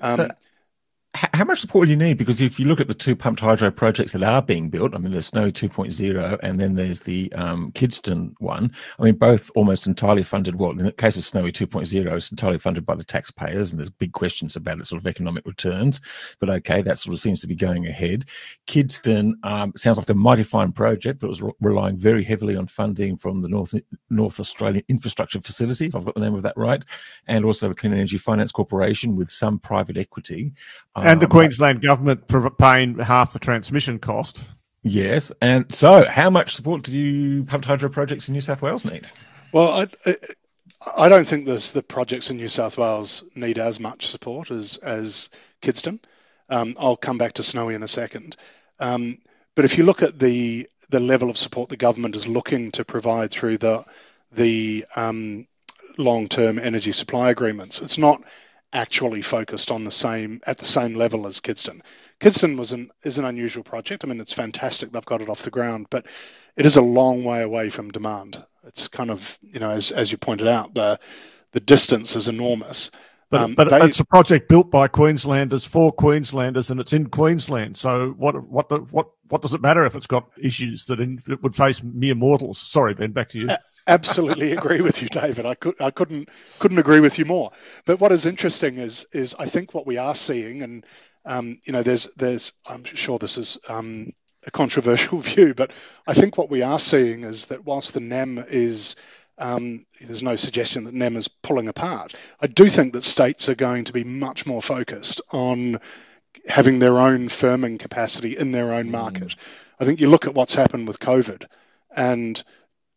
Um, 0.00 0.16
so 0.16 0.28
how 1.14 1.44
much 1.44 1.60
support 1.60 1.82
will 1.82 1.90
you 1.90 1.96
need? 1.96 2.18
Because 2.18 2.40
if 2.40 2.60
you 2.60 2.66
look 2.66 2.80
at 2.80 2.86
the 2.86 2.94
two 2.94 3.16
pumped 3.16 3.40
hydro 3.40 3.72
projects 3.72 4.12
that 4.12 4.22
are 4.22 4.40
being 4.40 4.70
built, 4.70 4.94
I 4.94 4.98
mean, 4.98 5.10
there's 5.10 5.26
Snowy 5.26 5.50
2.0 5.50 6.38
and 6.42 6.60
then 6.60 6.76
there's 6.76 7.00
the 7.00 7.32
um, 7.32 7.72
Kidston 7.72 8.34
one. 8.38 8.70
I 8.98 9.02
mean, 9.02 9.16
both 9.16 9.50
almost 9.56 9.88
entirely 9.88 10.22
funded. 10.22 10.56
Well, 10.56 10.70
in 10.70 10.78
the 10.78 10.92
case 10.92 11.16
of 11.16 11.24
Snowy 11.24 11.50
2.0, 11.50 12.12
it's 12.12 12.30
entirely 12.30 12.58
funded 12.58 12.86
by 12.86 12.94
the 12.94 13.02
taxpayers, 13.02 13.72
and 13.72 13.80
there's 13.80 13.90
big 13.90 14.12
questions 14.12 14.54
about 14.54 14.78
its 14.78 14.90
sort 14.90 15.02
of 15.02 15.06
economic 15.08 15.44
returns. 15.46 16.00
But 16.38 16.48
okay, 16.50 16.80
that 16.82 16.98
sort 16.98 17.14
of 17.14 17.20
seems 17.20 17.40
to 17.40 17.48
be 17.48 17.56
going 17.56 17.88
ahead. 17.88 18.26
Kidston 18.68 19.32
um, 19.42 19.72
sounds 19.76 19.98
like 19.98 20.10
a 20.10 20.14
mighty 20.14 20.44
fine 20.44 20.70
project, 20.70 21.18
but 21.18 21.26
it 21.26 21.30
was 21.30 21.42
re- 21.42 21.52
relying 21.60 21.96
very 21.96 22.22
heavily 22.22 22.54
on 22.54 22.68
funding 22.68 23.16
from 23.16 23.42
the 23.42 23.48
North 23.48 23.74
North 24.10 24.38
Australian 24.38 24.84
Infrastructure 24.88 25.40
Facility, 25.40 25.86
if 25.86 25.96
I've 25.96 26.04
got 26.04 26.14
the 26.14 26.20
name 26.20 26.36
of 26.36 26.42
that 26.42 26.56
right, 26.56 26.84
and 27.26 27.44
also 27.44 27.68
the 27.68 27.74
Clean 27.74 27.92
Energy 27.92 28.18
Finance 28.18 28.52
Corporation 28.52 29.16
with 29.16 29.28
some 29.28 29.58
private 29.58 29.96
equity 29.96 30.52
and 31.04 31.20
the 31.20 31.26
um, 31.26 31.30
Queensland 31.30 31.82
government 31.82 32.26
paying 32.58 32.98
half 32.98 33.32
the 33.32 33.38
transmission 33.38 33.98
cost. 33.98 34.44
Yes, 34.82 35.32
and 35.42 35.72
so 35.74 36.04
how 36.04 36.30
much 36.30 36.56
support 36.56 36.82
do 36.82 36.92
you 36.96 37.44
pumped 37.44 37.66
hydro 37.66 37.90
projects 37.90 38.28
in 38.28 38.34
New 38.34 38.40
South 38.40 38.62
Wales 38.62 38.84
need? 38.84 39.08
Well, 39.52 39.86
I, 40.06 40.16
I 40.96 41.08
don't 41.08 41.26
think 41.28 41.44
there's 41.44 41.72
the 41.72 41.82
projects 41.82 42.30
in 42.30 42.38
New 42.38 42.48
South 42.48 42.78
Wales 42.78 43.24
need 43.34 43.58
as 43.58 43.78
much 43.78 44.06
support 44.06 44.50
as 44.50 44.78
as 44.78 45.28
Kidston. 45.62 46.00
Um, 46.48 46.74
I'll 46.78 46.96
come 46.96 47.18
back 47.18 47.34
to 47.34 47.42
Snowy 47.42 47.74
in 47.74 47.82
a 47.82 47.88
second. 47.88 48.36
Um, 48.78 49.18
but 49.54 49.64
if 49.64 49.76
you 49.76 49.84
look 49.84 50.02
at 50.02 50.18
the 50.18 50.68
the 50.88 51.00
level 51.00 51.30
of 51.30 51.38
support 51.38 51.68
the 51.68 51.76
government 51.76 52.16
is 52.16 52.26
looking 52.26 52.72
to 52.72 52.84
provide 52.84 53.30
through 53.30 53.58
the 53.58 53.84
the 54.32 54.86
um, 54.96 55.46
long-term 55.98 56.58
energy 56.58 56.92
supply 56.92 57.30
agreements, 57.30 57.80
it's 57.80 57.98
not 57.98 58.22
actually 58.72 59.22
focused 59.22 59.70
on 59.70 59.84
the 59.84 59.90
same 59.90 60.40
at 60.46 60.58
the 60.58 60.64
same 60.64 60.94
level 60.94 61.26
as 61.26 61.40
Kidston. 61.40 61.80
Kidston 62.20 62.56
was 62.56 62.72
an 62.72 62.90
is 63.02 63.18
an 63.18 63.24
unusual 63.24 63.64
project. 63.64 64.04
I 64.04 64.08
mean, 64.08 64.20
it's 64.20 64.32
fantastic 64.32 64.92
they've 64.92 65.04
got 65.04 65.22
it 65.22 65.28
off 65.28 65.42
the 65.42 65.50
ground, 65.50 65.86
but 65.90 66.06
it 66.56 66.66
is 66.66 66.76
a 66.76 66.82
long 66.82 67.24
way 67.24 67.42
away 67.42 67.70
from 67.70 67.90
demand. 67.90 68.42
It's 68.64 68.88
kind 68.88 69.10
of 69.10 69.38
you 69.42 69.60
know 69.60 69.70
as 69.70 69.90
as 69.90 70.12
you 70.12 70.18
pointed 70.18 70.48
out 70.48 70.74
the 70.74 70.98
the 71.52 71.60
distance 71.60 72.16
is 72.16 72.28
enormous. 72.28 72.90
But, 73.28 73.42
um, 73.42 73.54
but 73.54 73.70
they, 73.70 73.80
it's 73.82 74.00
a 74.00 74.04
project 74.04 74.48
built 74.48 74.72
by 74.72 74.88
Queenslanders 74.88 75.64
for 75.64 75.92
Queenslanders, 75.92 76.70
and 76.70 76.80
it's 76.80 76.92
in 76.92 77.08
Queensland. 77.08 77.76
So 77.76 78.14
what 78.18 78.48
what 78.48 78.68
the, 78.68 78.78
what 78.78 79.08
what 79.28 79.42
does 79.42 79.54
it 79.54 79.62
matter 79.62 79.84
if 79.84 79.94
it's 79.94 80.08
got 80.08 80.28
issues 80.36 80.86
that 80.86 81.00
in, 81.00 81.22
it 81.28 81.42
would 81.42 81.54
face 81.54 81.82
mere 81.82 82.16
mortals? 82.16 82.58
Sorry, 82.58 82.94
Ben, 82.94 83.12
back 83.12 83.30
to 83.30 83.38
you 83.38 83.48
absolutely 83.86 84.52
agree 84.52 84.80
with 84.80 85.02
you, 85.02 85.08
David. 85.08 85.46
I 85.46 85.54
could 85.54 85.80
I 85.80 85.90
couldn't 85.90 86.28
couldn't 86.58 86.78
agree 86.78 87.00
with 87.00 87.18
you 87.18 87.24
more. 87.24 87.52
But 87.86 88.00
what 88.00 88.12
is 88.12 88.26
interesting 88.26 88.78
is 88.78 89.06
is 89.12 89.34
I 89.38 89.46
think 89.46 89.74
what 89.74 89.86
we 89.86 89.98
are 89.98 90.14
seeing, 90.14 90.62
and 90.62 90.86
um, 91.24 91.60
you 91.64 91.72
know, 91.72 91.82
there's 91.82 92.06
there's 92.16 92.52
I'm 92.66 92.84
sure 92.84 93.18
this 93.18 93.38
is 93.38 93.58
um, 93.68 94.12
a 94.46 94.50
controversial 94.50 95.18
view, 95.20 95.54
but 95.54 95.72
I 96.06 96.14
think 96.14 96.38
what 96.38 96.50
we 96.50 96.62
are 96.62 96.78
seeing 96.78 97.24
is 97.24 97.46
that 97.46 97.64
whilst 97.66 97.94
the 97.94 98.00
NEM 98.00 98.44
is 98.50 98.96
Um, 99.38 99.86
there's 100.00 100.22
no 100.22 100.36
suggestion 100.36 100.84
that 100.84 100.94
NEM 100.94 101.16
is 101.16 101.28
pulling 101.28 101.68
apart. 101.68 102.14
I 102.40 102.46
do 102.46 102.68
think 102.70 102.92
that 102.92 103.04
states 103.04 103.48
are 103.48 103.56
going 103.56 103.84
to 103.84 103.92
be 103.92 104.04
much 104.04 104.46
more 104.46 104.62
focused 104.62 105.22
on 105.32 105.80
having 106.46 106.78
their 106.78 106.98
own 106.98 107.28
firming 107.28 107.78
capacity 107.78 108.36
in 108.36 108.52
their 108.52 108.72
own 108.72 108.90
market. 108.90 109.28
Mm. 109.30 109.36
I 109.80 109.84
think 109.84 110.00
you 110.00 110.10
look 110.10 110.26
at 110.26 110.34
what's 110.34 110.54
happened 110.54 110.88
with 110.88 111.00
COVID, 111.00 111.46
and 111.96 112.42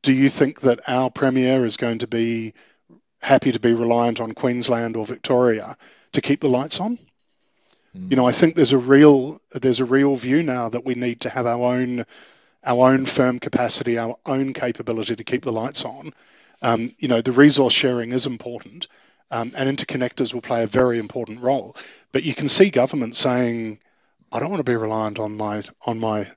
do 0.04 0.14
you 0.14 0.30
think 0.30 0.62
that 0.62 0.82
our 0.88 1.10
premier 1.10 1.66
is 1.66 1.78
going 1.78 2.00
to 2.00 2.08
be 2.08 2.54
happy 3.22 3.54
to 3.54 3.60
be 3.60 3.74
reliant 3.74 4.20
on 4.20 4.34
Queensland 4.34 4.98
or 4.98 5.06
Victoria 5.06 5.78
to 6.12 6.22
keep 6.22 6.42
the 6.42 6.50
lights 6.50 6.80
on? 6.80 7.00
Mm. 7.98 8.12
You 8.12 8.18
know, 8.18 8.28
I 8.28 8.34
think 8.34 8.56
there's 8.56 8.74
a 8.74 8.78
real 8.78 9.42
there's 9.54 9.80
a 9.80 9.86
real 9.86 10.16
view 10.16 10.44
now 10.44 10.70
that 10.70 10.86
we 10.86 10.94
need 10.94 11.22
to 11.22 11.30
have 11.30 11.48
our 11.48 11.76
own 11.76 12.06
our 12.64 12.92
own 12.92 13.06
firm 13.06 13.40
capacity, 13.40 13.98
our 13.98 14.18
own 14.26 14.54
capability 14.54 15.16
to 15.16 15.24
keep 15.24 15.44
the 15.44 15.52
lights 15.52 15.86
on. 15.86 16.14
Um, 16.62 16.94
you 16.98 17.08
know, 17.08 17.22
the 17.22 17.32
resource 17.32 17.74
sharing 17.74 18.14
is 18.14 18.26
important, 18.26 18.88
um, 19.32 19.52
and 19.56 19.78
interconnectors 19.78 20.34
will 20.34 20.42
play 20.42 20.64
a 20.64 20.68
very 20.68 21.00
important 21.00 21.42
role. 21.42 21.76
But 22.12 22.24
you 22.24 22.34
can 22.34 22.48
see 22.48 22.70
government 22.70 23.16
saying, 23.16 23.80
"I 24.32 24.40
don't 24.40 24.50
want 24.50 24.60
to 24.60 24.72
be 24.72 24.76
reliant 24.76 25.20
on 25.20 25.38
my 25.38 25.64
on 25.86 26.00
my 26.00 26.30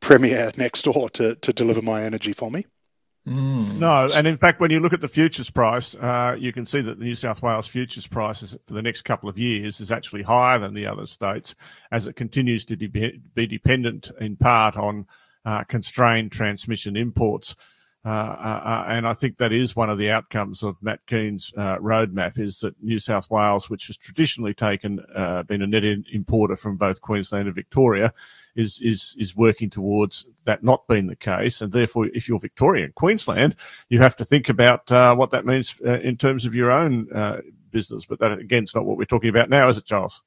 premier 0.00 0.52
next 0.56 0.82
door 0.82 1.08
to 1.10 1.36
to 1.36 1.52
deliver 1.52 1.80
my 1.80 2.04
energy 2.04 2.34
for 2.34 2.50
me." 2.50 2.66
Mm. 3.26 3.78
No, 3.78 4.06
and 4.14 4.26
in 4.26 4.36
fact, 4.36 4.60
when 4.60 4.70
you 4.70 4.78
look 4.78 4.92
at 4.92 5.00
the 5.00 5.08
futures 5.08 5.50
price, 5.50 5.96
uh, 5.96 6.36
you 6.38 6.52
can 6.52 6.64
see 6.64 6.80
that 6.80 6.98
the 6.98 7.04
New 7.04 7.16
South 7.16 7.42
Wales 7.42 7.66
futures 7.66 8.06
price 8.06 8.56
for 8.66 8.74
the 8.74 8.82
next 8.82 9.02
couple 9.02 9.28
of 9.28 9.36
years 9.36 9.80
is 9.80 9.90
actually 9.90 10.22
higher 10.22 10.60
than 10.60 10.74
the 10.74 10.86
other 10.86 11.06
states, 11.06 11.56
as 11.90 12.06
it 12.06 12.14
continues 12.14 12.64
to 12.66 12.76
de- 12.76 13.20
be 13.34 13.46
dependent 13.46 14.12
in 14.20 14.36
part 14.36 14.76
on 14.76 15.06
uh, 15.44 15.64
constrained 15.64 16.30
transmission 16.30 16.96
imports. 16.96 17.56
Uh, 18.04 18.08
uh, 18.08 18.62
uh, 18.64 18.84
and 18.86 19.08
I 19.08 19.14
think 19.14 19.38
that 19.38 19.52
is 19.52 19.74
one 19.74 19.90
of 19.90 19.98
the 19.98 20.10
outcomes 20.10 20.62
of 20.62 20.76
Matt 20.80 21.04
Kean's 21.08 21.52
uh, 21.56 21.78
roadmap 21.78 22.38
is 22.38 22.60
that 22.60 22.80
New 22.80 23.00
South 23.00 23.28
Wales, 23.28 23.68
which 23.68 23.88
has 23.88 23.96
traditionally 23.96 24.54
taken 24.54 25.00
been 25.48 25.62
a 25.62 25.66
net 25.66 25.82
importer 26.12 26.54
from 26.54 26.76
both 26.76 27.00
Queensland 27.00 27.46
and 27.46 27.54
Victoria, 27.56 28.14
is 28.56 28.80
is 28.82 29.14
is 29.18 29.36
working 29.36 29.70
towards 29.70 30.26
that 30.44 30.64
not 30.64 30.86
being 30.88 31.06
the 31.06 31.16
case. 31.16 31.60
And 31.60 31.72
therefore, 31.72 32.06
if 32.06 32.28
you're 32.28 32.40
Victoria 32.40 32.84
and 32.84 32.94
Queensland, 32.94 33.56
you 33.88 34.00
have 34.00 34.16
to 34.16 34.24
think 34.24 34.48
about 34.48 34.90
uh, 34.90 35.14
what 35.14 35.30
that 35.30 35.46
means 35.46 35.74
uh, 35.84 36.00
in 36.00 36.16
terms 36.16 36.46
of 36.46 36.54
your 36.54 36.70
own 36.70 37.12
uh, 37.12 37.40
business. 37.70 38.06
But 38.06 38.18
that 38.20 38.32
again, 38.32 38.64
is 38.64 38.74
not 38.74 38.84
what 38.84 38.96
we're 38.96 39.04
talking 39.04 39.30
about 39.30 39.50
now, 39.50 39.68
is 39.68 39.78
it, 39.78 39.84
Charles? 39.84 40.22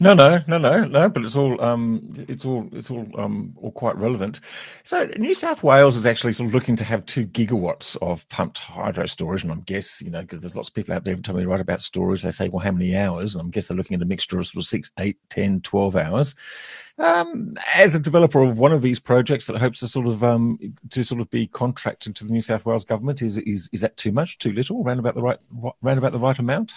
No, 0.00 0.12
no, 0.12 0.42
no, 0.48 0.58
no, 0.58 0.84
no. 0.84 1.08
But 1.08 1.24
it's 1.24 1.36
all, 1.36 1.60
um, 1.62 2.08
it's 2.28 2.44
all, 2.44 2.68
it's 2.72 2.90
all, 2.90 3.06
um, 3.16 3.54
all 3.60 3.72
quite 3.72 3.96
relevant. 3.96 4.40
So 4.82 5.08
New 5.18 5.34
South 5.34 5.62
Wales 5.62 5.96
is 5.96 6.06
actually 6.06 6.32
sort 6.32 6.48
of 6.48 6.54
looking 6.54 6.76
to 6.76 6.84
have 6.84 7.06
two 7.06 7.26
gigawatts 7.26 7.96
of 8.02 8.28
pumped 8.28 8.58
hydro 8.58 9.06
storage, 9.06 9.42
and 9.42 9.52
I'm 9.52 9.60
guess 9.60 10.02
you 10.02 10.10
know 10.10 10.22
because 10.22 10.40
there's 10.40 10.56
lots 10.56 10.68
of 10.68 10.74
people 10.74 10.94
out 10.94 11.04
there 11.04 11.12
every 11.12 11.22
time 11.22 11.36
they 11.36 11.46
write 11.46 11.60
about 11.60 11.82
storage, 11.82 12.22
they 12.22 12.30
say, 12.30 12.48
well, 12.48 12.64
how 12.64 12.72
many 12.72 12.96
hours? 12.96 13.34
And 13.34 13.42
I'm 13.42 13.50
guess 13.50 13.66
they're 13.66 13.76
looking 13.76 13.94
at 13.96 14.02
a 14.02 14.06
mixture 14.06 14.38
of 14.38 14.46
sort 14.46 14.62
of 14.64 14.68
six, 14.68 14.90
eight, 14.98 15.18
10, 15.30 15.60
12 15.60 15.96
hours. 15.96 16.34
Um, 16.98 17.54
as 17.74 17.94
a 17.94 18.00
developer 18.00 18.40
of 18.42 18.58
one 18.58 18.72
of 18.72 18.82
these 18.82 19.00
projects 19.00 19.46
that 19.46 19.58
hopes 19.58 19.80
to 19.80 19.88
sort 19.88 20.06
of 20.06 20.22
um, 20.22 20.58
to 20.90 21.04
sort 21.04 21.20
of 21.20 21.30
be 21.30 21.46
contracted 21.46 22.14
to 22.16 22.24
the 22.24 22.32
New 22.32 22.40
South 22.40 22.66
Wales 22.66 22.84
government, 22.84 23.22
is 23.22 23.38
is 23.38 23.68
is 23.72 23.80
that 23.80 23.96
too 23.96 24.12
much, 24.12 24.38
too 24.38 24.52
little, 24.52 24.82
round 24.82 25.00
about 25.00 25.14
the 25.14 25.22
right, 25.22 25.38
round 25.82 25.98
about 25.98 26.12
the 26.12 26.18
right 26.18 26.38
amount? 26.38 26.72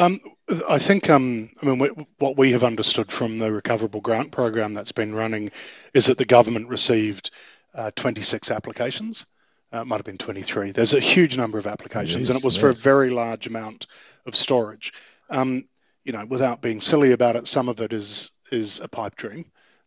Um, 0.00 0.18
I 0.66 0.78
think, 0.78 1.10
um, 1.10 1.50
I 1.62 1.66
mean, 1.66 2.06
what 2.18 2.38
we 2.38 2.52
have 2.52 2.64
understood 2.64 3.12
from 3.12 3.38
the 3.38 3.52
recoverable 3.52 4.00
grant 4.00 4.32
program 4.32 4.72
that's 4.72 4.92
been 4.92 5.14
running 5.14 5.50
is 5.92 6.06
that 6.06 6.16
the 6.16 6.24
government 6.24 6.68
received 6.68 7.30
uh, 7.74 7.90
26 7.96 8.50
applications. 8.50 9.26
Uh, 9.72 9.82
it 9.82 9.84
might 9.84 9.98
have 9.98 10.06
been 10.06 10.16
23. 10.16 10.72
There's 10.72 10.94
a 10.94 11.00
huge 11.00 11.36
number 11.36 11.58
of 11.58 11.66
applications, 11.66 12.28
yes, 12.28 12.28
and 12.30 12.38
it 12.38 12.44
was 12.44 12.54
yes. 12.54 12.60
for 12.62 12.68
a 12.70 12.74
very 12.74 13.10
large 13.10 13.46
amount 13.46 13.88
of 14.24 14.34
storage. 14.34 14.94
Um, 15.28 15.68
you 16.02 16.12
know, 16.12 16.24
without 16.24 16.62
being 16.62 16.80
silly 16.80 17.12
about 17.12 17.36
it, 17.36 17.46
some 17.46 17.68
of 17.68 17.80
it 17.80 17.92
is 17.92 18.30
is 18.50 18.80
a 18.80 18.88
pipe 18.88 19.16
dream. 19.16 19.44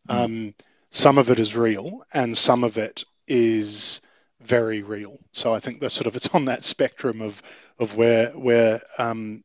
Mm. 0.07 0.15
Um, 0.15 0.55
some 0.91 1.17
of 1.17 1.31
it 1.31 1.39
is 1.39 1.55
real, 1.55 2.05
and 2.13 2.37
some 2.37 2.63
of 2.63 2.77
it 2.77 3.03
is 3.27 3.99
very 4.41 4.83
real. 4.83 5.17
So 5.31 5.55
I 5.55 5.59
think 5.59 5.81
that 5.81 5.89
sort 5.89 6.05
of 6.05 6.15
it's 6.15 6.29
on 6.29 6.45
that 6.45 6.63
spectrum 6.63 7.19
of 7.19 7.41
of 7.79 7.97
where 7.97 8.29
where 8.31 8.83
um, 8.99 9.43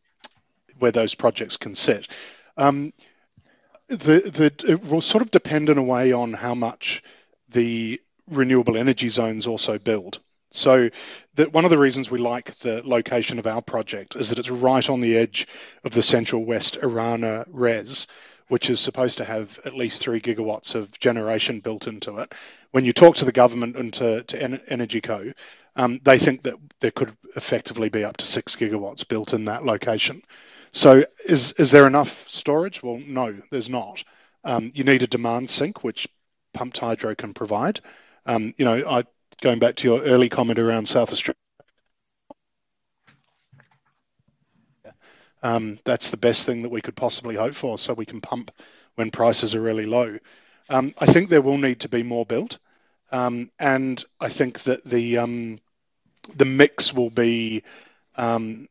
where 0.78 0.92
those 0.92 1.14
projects 1.14 1.56
can 1.56 1.74
sit. 1.74 2.08
Um, 2.56 2.92
the, 3.88 3.96
the, 3.96 4.70
it 4.70 4.84
will 4.84 5.00
sort 5.00 5.22
of 5.22 5.30
depend 5.30 5.68
in 5.68 5.78
a 5.78 5.82
way 5.82 6.12
on 6.12 6.32
how 6.34 6.54
much 6.54 7.02
the 7.48 8.00
renewable 8.30 8.76
energy 8.76 9.08
zones 9.08 9.46
also 9.46 9.78
build. 9.78 10.20
So, 10.50 10.88
that 11.34 11.52
one 11.52 11.64
of 11.64 11.70
the 11.70 11.78
reasons 11.78 12.10
we 12.10 12.18
like 12.18 12.58
the 12.60 12.82
location 12.84 13.38
of 13.38 13.46
our 13.46 13.60
project 13.60 14.16
is 14.16 14.30
that 14.30 14.38
it's 14.38 14.50
right 14.50 14.88
on 14.88 15.00
the 15.00 15.16
edge 15.16 15.46
of 15.84 15.92
the 15.92 16.02
Central 16.02 16.44
West 16.44 16.78
Orana 16.80 17.44
REZ, 17.50 18.06
which 18.48 18.70
is 18.70 18.80
supposed 18.80 19.18
to 19.18 19.24
have 19.24 19.58
at 19.66 19.76
least 19.76 20.00
three 20.00 20.20
gigawatts 20.20 20.74
of 20.74 20.90
generation 20.98 21.60
built 21.60 21.86
into 21.86 22.16
it. 22.18 22.34
When 22.70 22.86
you 22.86 22.92
talk 22.92 23.16
to 23.16 23.26
the 23.26 23.32
government 23.32 23.76
and 23.76 23.92
to, 23.94 24.22
to 24.24 24.38
EnergyCo, 24.38 25.34
um, 25.76 26.00
they 26.02 26.18
think 26.18 26.42
that 26.42 26.54
there 26.80 26.90
could 26.90 27.14
effectively 27.36 27.90
be 27.90 28.04
up 28.04 28.16
to 28.16 28.24
six 28.24 28.56
gigawatts 28.56 29.06
built 29.06 29.34
in 29.34 29.44
that 29.44 29.64
location. 29.64 30.22
So 30.72 31.04
is 31.24 31.52
is 31.52 31.70
there 31.70 31.86
enough 31.86 32.28
storage? 32.28 32.82
Well, 32.82 32.98
no, 32.98 33.34
there's 33.50 33.68
not. 33.68 34.04
Um, 34.44 34.70
you 34.74 34.84
need 34.84 35.02
a 35.02 35.06
demand 35.06 35.50
sink, 35.50 35.82
which 35.82 36.08
pumped 36.54 36.78
hydro 36.78 37.14
can 37.14 37.34
provide. 37.34 37.80
Um, 38.26 38.54
you 38.56 38.64
know, 38.64 38.82
I, 38.86 39.04
going 39.40 39.58
back 39.58 39.76
to 39.76 39.88
your 39.88 40.02
early 40.02 40.28
comment 40.28 40.58
around 40.58 40.86
South 40.88 41.12
Australia, 41.12 41.36
um, 45.42 45.78
that's 45.84 46.10
the 46.10 46.16
best 46.16 46.46
thing 46.46 46.62
that 46.62 46.70
we 46.70 46.80
could 46.80 46.96
possibly 46.96 47.36
hope 47.36 47.54
for, 47.54 47.78
so 47.78 47.94
we 47.94 48.06
can 48.06 48.20
pump 48.20 48.50
when 48.96 49.10
prices 49.10 49.54
are 49.54 49.60
really 49.60 49.86
low. 49.86 50.18
Um, 50.68 50.94
I 50.98 51.06
think 51.06 51.28
there 51.28 51.42
will 51.42 51.58
need 51.58 51.80
to 51.80 51.88
be 51.88 52.02
more 52.02 52.26
built, 52.26 52.58
um, 53.10 53.50
and 53.58 54.02
I 54.20 54.28
think 54.28 54.64
that 54.64 54.84
the 54.84 55.18
um, 55.18 55.60
the 56.34 56.44
mix 56.44 56.92
will 56.92 57.10
be 57.10 57.62
um, 58.16 58.68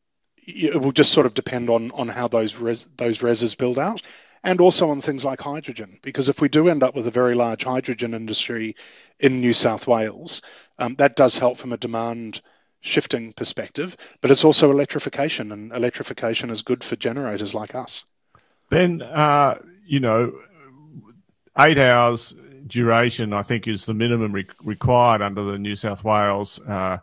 it 0.47 0.81
will 0.81 0.93
just 0.93 1.12
sort 1.12 1.25
of 1.25 1.33
depend 1.33 1.69
on 1.69 1.91
on 1.91 2.07
how 2.07 2.27
those 2.27 2.55
res, 2.55 2.88
those 2.97 3.19
reses 3.19 3.57
build 3.57 3.77
out, 3.77 4.01
and 4.43 4.62
also 4.62 4.89
on 4.89 5.01
things 5.01 5.25
like 5.25 5.41
hydrogen. 5.41 5.99
Because 6.01 6.29
if 6.29 6.39
we 6.39 6.49
do 6.49 6.69
end 6.69 6.83
up 6.83 6.95
with 6.95 7.05
a 7.05 7.12
very 7.12 7.36
large 7.36 7.63
hydrogen 7.63 8.13
industry 8.13 8.75
in 9.19 9.41
New 9.41 9.53
South 9.53 9.88
Wales, 9.88 10.41
um, 10.79 10.95
that 10.95 11.15
does 11.15 11.38
help 11.38 11.57
from 11.57 11.73
a 11.73 11.77
demand 11.77 12.41
shifting 12.79 13.33
perspective. 13.33 13.97
But 14.21 14.31
it's 14.31 14.45
also 14.45 14.71
electrification, 14.71 15.51
and 15.51 15.73
electrification 15.73 16.49
is 16.49 16.62
good 16.62 16.83
for 16.83 16.95
generators 16.95 17.53
like 17.53 17.75
us. 17.75 18.05
Ben, 18.69 19.01
uh, 19.01 19.60
you 19.86 19.99
know, 19.99 20.33
eight 21.60 21.77
hours 21.77 22.33
duration, 22.67 23.33
I 23.33 23.43
think, 23.43 23.67
is 23.67 23.86
the 23.86 23.93
minimum 23.93 24.31
re- 24.31 24.47
required 24.63 25.21
under 25.21 25.43
the 25.43 25.57
New 25.57 25.75
South 25.75 26.03
Wales 26.03 26.60
uh, 26.67 26.71
uh, 26.71 26.99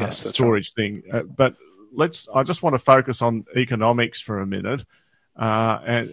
yes, 0.00 0.26
storage 0.26 0.72
right. 0.76 0.84
thing. 0.84 1.02
Uh, 1.12 1.22
but 1.22 1.56
let's. 1.92 2.28
I 2.34 2.42
just 2.42 2.62
want 2.62 2.74
to 2.74 2.78
focus 2.78 3.22
on 3.22 3.44
economics 3.56 4.20
for 4.20 4.40
a 4.40 4.46
minute, 4.46 4.84
uh, 5.36 5.80
and 5.86 6.10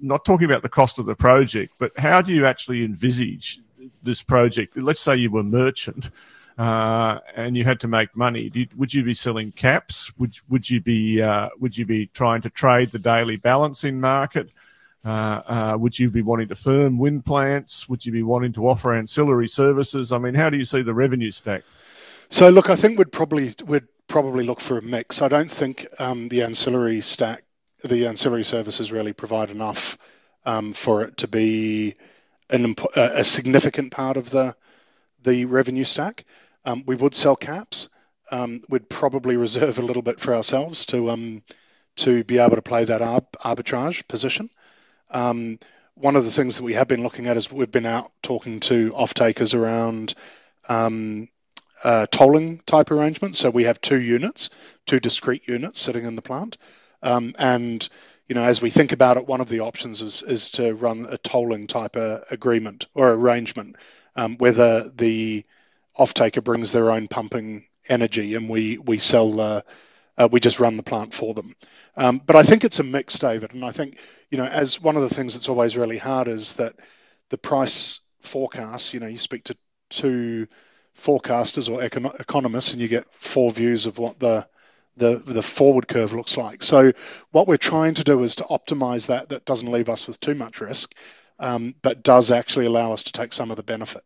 not 0.00 0.24
talking 0.24 0.46
about 0.46 0.62
the 0.62 0.68
cost 0.68 0.98
of 0.98 1.06
the 1.06 1.14
project, 1.14 1.74
but 1.78 1.92
how 1.98 2.22
do 2.22 2.32
you 2.32 2.46
actually 2.46 2.84
envisage 2.84 3.60
this 4.02 4.22
project? 4.22 4.76
Let's 4.76 5.00
say 5.00 5.16
you 5.16 5.30
were 5.30 5.44
merchant. 5.44 6.10
Uh, 6.58 7.18
and 7.34 7.54
you 7.54 7.64
had 7.64 7.78
to 7.78 7.86
make 7.86 8.16
money. 8.16 8.50
Would 8.78 8.94
you 8.94 9.02
be 9.02 9.12
selling 9.12 9.52
caps? 9.52 10.10
Would 10.16 10.38
would 10.48 10.70
you 10.70 10.80
be 10.80 11.20
uh, 11.20 11.50
would 11.60 11.76
you 11.76 11.84
be 11.84 12.06
trying 12.14 12.40
to 12.40 12.48
trade 12.48 12.90
the 12.92 12.98
daily 12.98 13.36
balancing 13.36 14.00
market? 14.00 14.48
Uh, 15.04 15.42
uh, 15.46 15.76
would 15.78 15.96
you 15.98 16.10
be 16.10 16.22
wanting 16.22 16.48
to 16.48 16.56
firm 16.56 16.98
wind 16.98 17.24
plants? 17.26 17.88
Would 17.88 18.04
you 18.04 18.10
be 18.10 18.24
wanting 18.24 18.52
to 18.54 18.66
offer 18.66 18.94
ancillary 18.94 19.48
services? 19.48 20.10
I 20.10 20.18
mean, 20.18 20.34
how 20.34 20.48
do 20.48 20.56
you 20.56 20.64
see 20.64 20.80
the 20.80 20.94
revenue 20.94 21.30
stack? 21.30 21.62
So, 22.28 22.48
look, 22.48 22.70
I 22.70 22.74
think 22.74 22.98
we'd 22.98 23.12
probably 23.12 23.54
we'd 23.66 23.86
probably 24.16 24.44
look 24.44 24.60
for 24.60 24.78
a 24.78 24.82
mix. 24.82 25.20
I 25.20 25.28
don't 25.28 25.50
think 25.50 25.86
um, 25.98 26.30
the 26.30 26.44
ancillary 26.44 27.02
stack, 27.02 27.44
the 27.84 28.06
ancillary 28.06 28.44
services 28.44 28.90
really 28.90 29.12
provide 29.12 29.50
enough 29.50 29.98
um, 30.46 30.72
for 30.72 31.02
it 31.02 31.18
to 31.18 31.28
be 31.28 31.96
an, 32.48 32.74
a 32.94 33.22
significant 33.22 33.92
part 33.92 34.16
of 34.16 34.30
the 34.30 34.56
the 35.22 35.44
revenue 35.44 35.84
stack. 35.84 36.24
Um, 36.64 36.82
we 36.86 36.96
would 36.96 37.14
sell 37.14 37.36
caps. 37.36 37.90
Um, 38.30 38.62
we'd 38.70 38.88
probably 38.88 39.36
reserve 39.46 39.78
a 39.78 39.82
little 39.82 40.00
bit 40.00 40.18
for 40.18 40.34
ourselves 40.34 40.86
to 40.86 41.10
um, 41.10 41.42
to 41.96 42.24
be 42.24 42.38
able 42.38 42.56
to 42.56 42.62
play 42.62 42.86
that 42.86 43.02
arbitrage 43.02 44.08
position. 44.08 44.48
Um, 45.10 45.58
one 45.94 46.16
of 46.16 46.24
the 46.24 46.30
things 46.30 46.56
that 46.56 46.62
we 46.62 46.72
have 46.72 46.88
been 46.88 47.02
looking 47.02 47.26
at 47.26 47.36
is 47.36 47.52
we've 47.52 47.70
been 47.70 47.84
out 47.84 48.12
talking 48.22 48.60
to 48.60 48.94
off 48.94 49.12
takers 49.12 49.52
around 49.52 50.14
uh, 51.84 52.06
tolling 52.10 52.58
type 52.66 52.90
arrangement. 52.90 53.36
So 53.36 53.50
we 53.50 53.64
have 53.64 53.80
two 53.80 54.00
units, 54.00 54.50
two 54.86 55.00
discrete 55.00 55.46
units 55.48 55.80
sitting 55.80 56.04
in 56.04 56.16
the 56.16 56.22
plant. 56.22 56.58
Um, 57.02 57.34
and 57.38 57.86
you 58.28 58.34
know, 58.34 58.42
as 58.42 58.60
we 58.60 58.70
think 58.70 58.92
about 58.92 59.16
it, 59.16 59.26
one 59.26 59.40
of 59.40 59.48
the 59.48 59.60
options 59.60 60.02
is 60.02 60.22
is 60.22 60.50
to 60.50 60.74
run 60.74 61.06
a 61.08 61.18
tolling 61.18 61.66
type 61.66 61.96
of 61.96 62.24
agreement 62.30 62.86
or 62.94 63.10
arrangement, 63.12 63.76
um, 64.16 64.36
whether 64.38 64.90
the 64.90 65.44
offtaker 65.98 66.42
brings 66.42 66.72
their 66.72 66.90
own 66.90 67.08
pumping 67.08 67.66
energy, 67.88 68.34
and 68.34 68.48
we 68.48 68.78
we 68.78 68.98
sell 68.98 69.40
uh, 69.40 70.28
we 70.30 70.40
just 70.40 70.60
run 70.60 70.76
the 70.76 70.82
plant 70.82 71.14
for 71.14 71.34
them. 71.34 71.54
Um, 71.96 72.20
but 72.24 72.36
I 72.36 72.42
think 72.42 72.64
it's 72.64 72.80
a 72.80 72.84
mix, 72.84 73.18
David, 73.18 73.52
and 73.54 73.64
I 73.64 73.72
think 73.72 73.98
you 74.30 74.38
know 74.38 74.46
as 74.46 74.80
one 74.80 74.96
of 74.96 75.02
the 75.02 75.14
things 75.14 75.34
that's 75.34 75.48
always 75.48 75.76
really 75.76 75.98
hard 75.98 76.28
is 76.28 76.54
that 76.54 76.74
the 77.30 77.38
price 77.38 78.00
forecast. 78.22 78.92
You 78.94 79.00
know, 79.00 79.06
you 79.06 79.18
speak 79.18 79.44
to 79.44 79.56
two 79.90 80.48
forecasters 80.96 81.70
or 81.70 81.80
econ- 81.80 82.18
economists, 82.20 82.72
and 82.72 82.80
you 82.80 82.88
get 82.88 83.06
four 83.14 83.50
views 83.50 83.86
of 83.86 83.98
what 83.98 84.18
the 84.18 84.46
the 84.96 85.16
the 85.18 85.42
forward 85.42 85.88
curve 85.88 86.12
looks 86.12 86.36
like. 86.36 86.62
So 86.62 86.92
what 87.30 87.46
we're 87.46 87.56
trying 87.58 87.94
to 87.94 88.04
do 88.04 88.22
is 88.22 88.36
to 88.36 88.44
optimize 88.44 89.08
that 89.08 89.28
that 89.28 89.44
doesn't 89.44 89.70
leave 89.70 89.88
us 89.88 90.06
with 90.06 90.18
too 90.20 90.34
much 90.34 90.60
risk, 90.60 90.94
um, 91.38 91.74
but 91.82 92.02
does 92.02 92.30
actually 92.30 92.66
allow 92.66 92.92
us 92.92 93.04
to 93.04 93.12
take 93.12 93.32
some 93.32 93.50
of 93.50 93.56
the 93.56 93.62
benefit. 93.62 94.02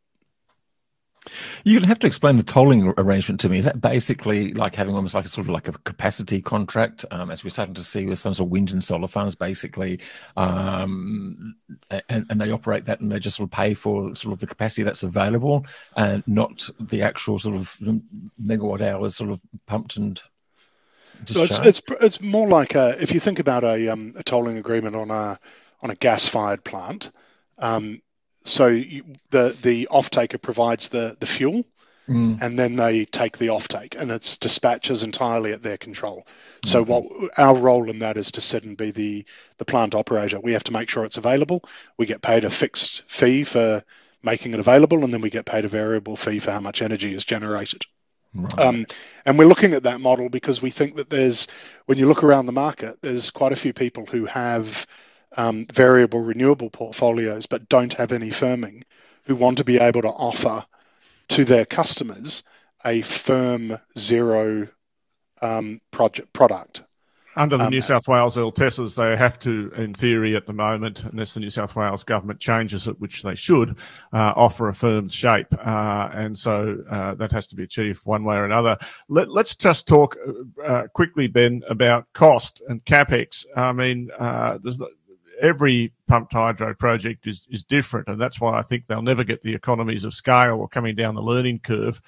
You'd 1.64 1.84
have 1.84 1.98
to 1.98 2.06
explain 2.06 2.36
the 2.36 2.42
tolling 2.42 2.94
arrangement 2.96 3.40
to 3.40 3.48
me. 3.48 3.58
Is 3.58 3.66
that 3.66 3.80
basically 3.80 4.54
like 4.54 4.74
having 4.74 4.94
almost 4.94 5.14
like 5.14 5.26
a 5.26 5.28
sort 5.28 5.46
of 5.46 5.50
like 5.50 5.68
a 5.68 5.72
capacity 5.72 6.40
contract, 6.40 7.04
um, 7.10 7.30
as 7.30 7.44
we're 7.44 7.50
starting 7.50 7.74
to 7.74 7.84
see 7.84 8.06
with 8.06 8.18
some 8.18 8.32
sort 8.32 8.46
of 8.46 8.50
wind 8.50 8.70
and 8.70 8.82
solar 8.82 9.06
farms, 9.06 9.34
basically, 9.34 10.00
um, 10.36 11.56
and, 11.90 12.26
and, 12.30 12.40
they 12.40 12.50
operate 12.50 12.86
that 12.86 13.00
and 13.00 13.12
they 13.12 13.18
just 13.18 13.36
sort 13.36 13.48
of 13.48 13.50
pay 13.50 13.74
for 13.74 14.14
sort 14.14 14.32
of 14.32 14.40
the 14.40 14.46
capacity 14.46 14.82
that's 14.82 15.02
available 15.02 15.66
and 15.96 16.26
not 16.26 16.68
the 16.80 17.02
actual 17.02 17.38
sort 17.38 17.56
of 17.56 17.76
megawatt 18.42 18.80
hours 18.80 19.16
sort 19.16 19.30
of 19.30 19.40
pumped 19.66 19.96
and 19.96 20.22
so 21.26 21.42
it's, 21.42 21.58
it's, 21.58 21.82
it's 22.00 22.20
more 22.22 22.48
like 22.48 22.74
a, 22.74 22.96
if 22.98 23.12
you 23.12 23.20
think 23.20 23.40
about 23.40 23.62
a, 23.62 23.88
um, 23.88 24.14
a 24.16 24.22
tolling 24.22 24.56
agreement 24.56 24.96
on 24.96 25.10
a 25.10 25.38
on 25.82 25.90
a 25.90 25.94
gas 25.94 26.28
fired 26.28 26.64
plant. 26.64 27.10
Um, 27.58 28.00
so 28.44 28.68
you, 28.68 29.04
the 29.30 29.56
the 29.62 29.88
off 29.88 30.10
taker 30.10 30.38
provides 30.38 30.88
the 30.88 31.16
the 31.20 31.26
fuel, 31.26 31.64
mm. 32.08 32.40
and 32.40 32.58
then 32.58 32.76
they 32.76 33.04
take 33.04 33.38
the 33.38 33.48
offtake, 33.48 33.94
and 33.98 34.10
it's 34.10 34.36
dispatches 34.36 35.02
entirely 35.02 35.52
at 35.52 35.62
their 35.62 35.76
control. 35.76 36.26
So 36.64 36.80
okay. 36.80 36.92
what 36.92 37.30
our 37.36 37.56
role 37.56 37.90
in 37.90 38.00
that 38.00 38.16
is 38.16 38.32
to 38.32 38.40
sit 38.40 38.64
and 38.64 38.76
be 38.76 38.90
the 38.90 39.24
the 39.58 39.64
plant 39.64 39.94
operator. 39.94 40.40
We 40.40 40.52
have 40.54 40.64
to 40.64 40.72
make 40.72 40.88
sure 40.88 41.04
it's 41.04 41.18
available. 41.18 41.62
We 41.96 42.06
get 42.06 42.22
paid 42.22 42.44
a 42.44 42.50
fixed 42.50 43.02
fee 43.02 43.44
for 43.44 43.84
making 44.22 44.54
it 44.54 44.60
available, 44.60 45.04
and 45.04 45.12
then 45.12 45.20
we 45.20 45.30
get 45.30 45.46
paid 45.46 45.64
a 45.64 45.68
variable 45.68 46.16
fee 46.16 46.38
for 46.38 46.50
how 46.50 46.60
much 46.60 46.82
energy 46.82 47.14
is 47.14 47.24
generated. 47.24 47.84
Right. 48.34 48.58
Um, 48.58 48.86
and 49.24 49.38
we're 49.38 49.46
looking 49.46 49.74
at 49.74 49.84
that 49.84 50.00
model 50.00 50.28
because 50.28 50.62
we 50.62 50.70
think 50.70 50.96
that 50.96 51.10
there's, 51.10 51.48
when 51.86 51.98
you 51.98 52.06
look 52.06 52.22
around 52.22 52.46
the 52.46 52.52
market, 52.52 52.98
there's 53.02 53.30
quite 53.30 53.52
a 53.52 53.56
few 53.56 53.72
people 53.72 54.06
who 54.06 54.26
have 54.26 54.86
um, 55.40 55.66
variable 55.72 56.20
renewable 56.20 56.68
portfolios 56.68 57.46
but 57.46 57.68
don't 57.68 57.94
have 57.94 58.12
any 58.12 58.28
firming 58.28 58.82
who 59.24 59.34
want 59.34 59.56
to 59.58 59.64
be 59.64 59.78
able 59.78 60.02
to 60.02 60.08
offer 60.08 60.64
to 61.28 61.44
their 61.46 61.64
customers 61.64 62.42
a 62.84 63.00
firm 63.02 63.78
zero 63.96 64.68
um, 65.40 65.80
project 65.90 66.32
product. 66.34 66.82
Under 67.36 67.56
the 67.56 67.64
um, 67.64 67.70
New 67.70 67.80
South 67.80 68.08
Wales 68.08 68.36
LTESs, 68.36 68.96
they 68.96 69.16
have 69.16 69.38
to, 69.40 69.70
in 69.76 69.94
theory, 69.94 70.34
at 70.34 70.46
the 70.46 70.52
moment, 70.52 71.04
unless 71.04 71.34
the 71.34 71.40
New 71.40 71.48
South 71.48 71.76
Wales 71.76 72.02
government 72.02 72.40
changes 72.40 72.88
it, 72.88 73.00
which 73.00 73.22
they 73.22 73.36
should, 73.36 73.76
uh, 74.12 74.32
offer 74.34 74.68
a 74.68 74.74
firm 74.74 75.08
shape. 75.08 75.46
Uh, 75.52 76.08
and 76.12 76.36
so 76.36 76.78
uh, 76.90 77.14
that 77.14 77.30
has 77.30 77.46
to 77.46 77.56
be 77.56 77.62
achieved 77.62 78.00
one 78.02 78.24
way 78.24 78.34
or 78.34 78.44
another. 78.44 78.76
Let, 79.08 79.28
us 79.28 79.54
just 79.54 79.86
talk 79.86 80.16
uh, 80.66 80.88
quickly, 80.92 81.28
Ben, 81.28 81.62
about 81.70 82.12
cost 82.14 82.62
and 82.68 82.84
capex. 82.84 83.46
I 83.56 83.72
mean, 83.72 84.10
uh, 84.18 84.58
there's 84.60 84.78
every 85.40 85.92
pumped 86.06 86.32
hydro 86.32 86.74
project 86.74 87.26
is, 87.26 87.46
is 87.50 87.64
different. 87.64 88.08
And 88.08 88.20
that's 88.20 88.40
why 88.40 88.58
I 88.58 88.62
think 88.62 88.86
they'll 88.86 89.02
never 89.02 89.24
get 89.24 89.42
the 89.42 89.54
economies 89.54 90.04
of 90.04 90.14
scale 90.14 90.56
or 90.56 90.68
coming 90.68 90.94
down 90.94 91.14
the 91.14 91.22
learning 91.22 91.60
curve 91.60 92.00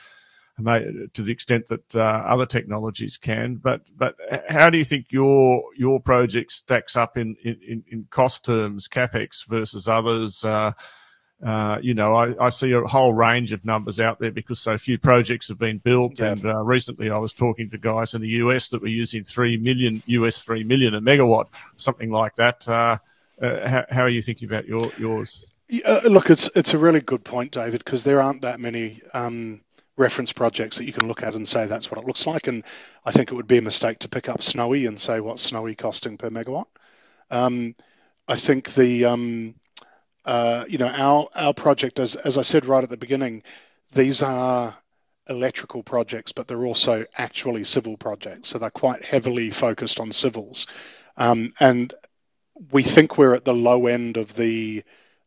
to 0.65 1.23
the 1.23 1.33
extent 1.33 1.67
that 1.69 1.95
uh, 1.95 1.99
other 2.01 2.47
technologies 2.47 3.17
can. 3.17 3.57
But 3.57 3.83
but 3.97 4.17
how 4.49 4.71
do 4.71 4.79
you 4.79 4.85
think 4.85 5.07
your 5.11 5.63
your 5.77 6.01
project 6.01 6.53
stacks 6.53 6.97
up 6.97 7.17
in 7.17 7.37
in, 7.43 7.83
in 7.91 8.07
cost 8.11 8.45
terms, 8.45 8.89
capex 8.89 9.47
versus 9.47 9.89
others? 9.89 10.45
Uh, 10.45 10.73
uh, 11.45 11.79
you 11.83 11.93
know, 11.93 12.15
I, 12.15 12.47
I, 12.47 12.49
see 12.51 12.71
a 12.71 12.83
whole 12.83 13.15
range 13.15 13.53
of 13.53 13.65
numbers 13.65 13.99
out 13.99 14.21
there 14.21 14.31
because 14.31 14.61
so 14.61 14.79
few 14.79 14.97
projects 14.97 15.49
have 15.49 15.59
been 15.59 15.79
built. 15.79 16.21
Yeah. 16.21 16.33
And 16.33 16.47
uh, 16.47 16.63
recently, 16.63 17.11
I 17.11 17.19
was 17.19 17.33
talking 17.33 17.69
to 17.71 17.79
guys 17.79 18.15
in 18.15 18.23
the 18.23 18.29
US 18.29 18.69
that 18.69 18.81
were 18.81 18.87
using 18.87 19.25
three 19.25 19.57
million 19.57 20.05
US 20.07 20.39
three 20.39 20.63
million 20.63 20.95
a 20.95 21.01
megawatt, 21.01 21.47
something 21.75 22.13
like 22.13 22.37
that. 22.37 22.69
Uh, 23.41 23.47
uh, 23.47 23.69
how, 23.69 23.85
how, 23.91 24.03
are 24.03 24.09
you 24.09 24.23
thinking 24.23 24.49
about 24.49 24.67
your 24.67 24.91
yours? 24.99 25.47
Yeah, 25.69 26.01
look, 26.05 26.31
it's 26.31 26.51
it's 26.55 26.75
a 26.75 26.79
really 26.79 27.01
good 27.01 27.25
point, 27.25 27.53
David, 27.53 27.85
because 27.85 28.05
there 28.05 28.21
aren't 28.21 28.43
that 28.43 28.61
many 28.61 29.01
um, 29.15 29.63
reference 29.97 30.33
projects 30.33 30.79
that 30.79 30.85
you 30.85 30.93
can 30.93 31.09
look 31.09 31.23
at 31.23 31.35
and 31.35 31.49
say 31.49 31.67
that's 31.67 31.91
what 31.91 32.01
it 32.01 32.07
looks 32.07 32.27
like. 32.27 32.47
And 32.47 32.65
I 33.05 33.13
think 33.13 33.31
it 33.31 33.35
would 33.35 33.47
be 33.47 33.59
a 33.59 33.63
mistake 33.63 34.01
to 34.01 34.09
pick 34.09 34.29
up 34.29 34.43
Snowy 34.43 34.87
and 34.87 35.01
say 35.01 35.21
what's 35.21 35.43
Snowy 35.43 35.75
costing 35.75 36.19
per 36.19 36.31
megawatt. 36.31 36.67
Um, 37.31 37.75
I 38.29 38.37
think 38.37 38.75
the 38.75 39.07
um, 39.07 39.55
uh, 40.25 40.65
you 40.69 40.79
know 40.79 40.89
our 40.89 41.29
our 41.35 41.55
project, 41.55 41.99
as 41.99 42.17
as 42.17 42.39
I 42.39 42.43
said 42.43 42.67
right 42.67 42.85
at 42.85 42.91
the 42.91 42.97
beginning, 42.97 43.43
these 43.93 44.23
are 44.23 44.77
electrical 45.29 45.83
projects, 45.83 46.33
but 46.33 46.49
they're 46.49 46.67
also 46.67 47.05
actually 47.17 47.65
civil 47.65 47.97
projects. 47.97 48.49
So 48.49 48.59
they're 48.59 48.71
quite 48.71 49.05
heavily 49.05 49.51
focused 49.51 50.01
on 50.01 50.13
civils. 50.13 50.67
Um, 51.17 51.53
and 51.61 51.93
we 52.71 52.83
think 52.83 53.19
we're 53.19 53.35
at 53.35 53.45
the 53.45 53.55
low 53.55 53.87
end 53.87 54.17
of 54.17 54.35
the 54.35 54.85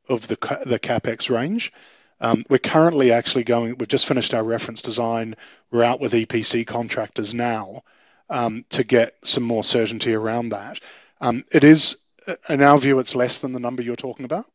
of 0.08 0.28
the 0.28 0.38
the 0.66 0.80
capex 0.80 1.30
range. 1.30 1.74
Um, 2.22 2.46
we're 2.50 2.60
currently 2.60 3.12
actually 3.12 3.44
going. 3.44 3.78
We've 3.78 3.88
just 3.88 4.08
finished 4.08 4.34
our 4.34 4.44
reference 4.44 4.82
design. 4.82 5.36
We're 5.72 5.84
out 5.84 6.00
with 6.00 6.14
EPC 6.14 6.66
contractors 6.66 7.34
now 7.34 7.84
um, 8.30 8.66
to 8.70 8.84
get 8.84 9.16
some 9.24 9.44
more 9.44 9.64
certainty 9.64 10.14
around 10.14 10.50
that. 10.50 10.80
Um, 11.20 11.44
it 11.52 11.64
is, 11.64 11.98
in 12.48 12.62
our 12.62 12.78
view, 12.78 13.00
it's 13.00 13.16
less 13.16 13.40
than 13.40 13.54
the 13.54 13.60
number 13.60 13.82
you're 13.82 13.96
talking 13.96 14.26
about. 14.26 14.46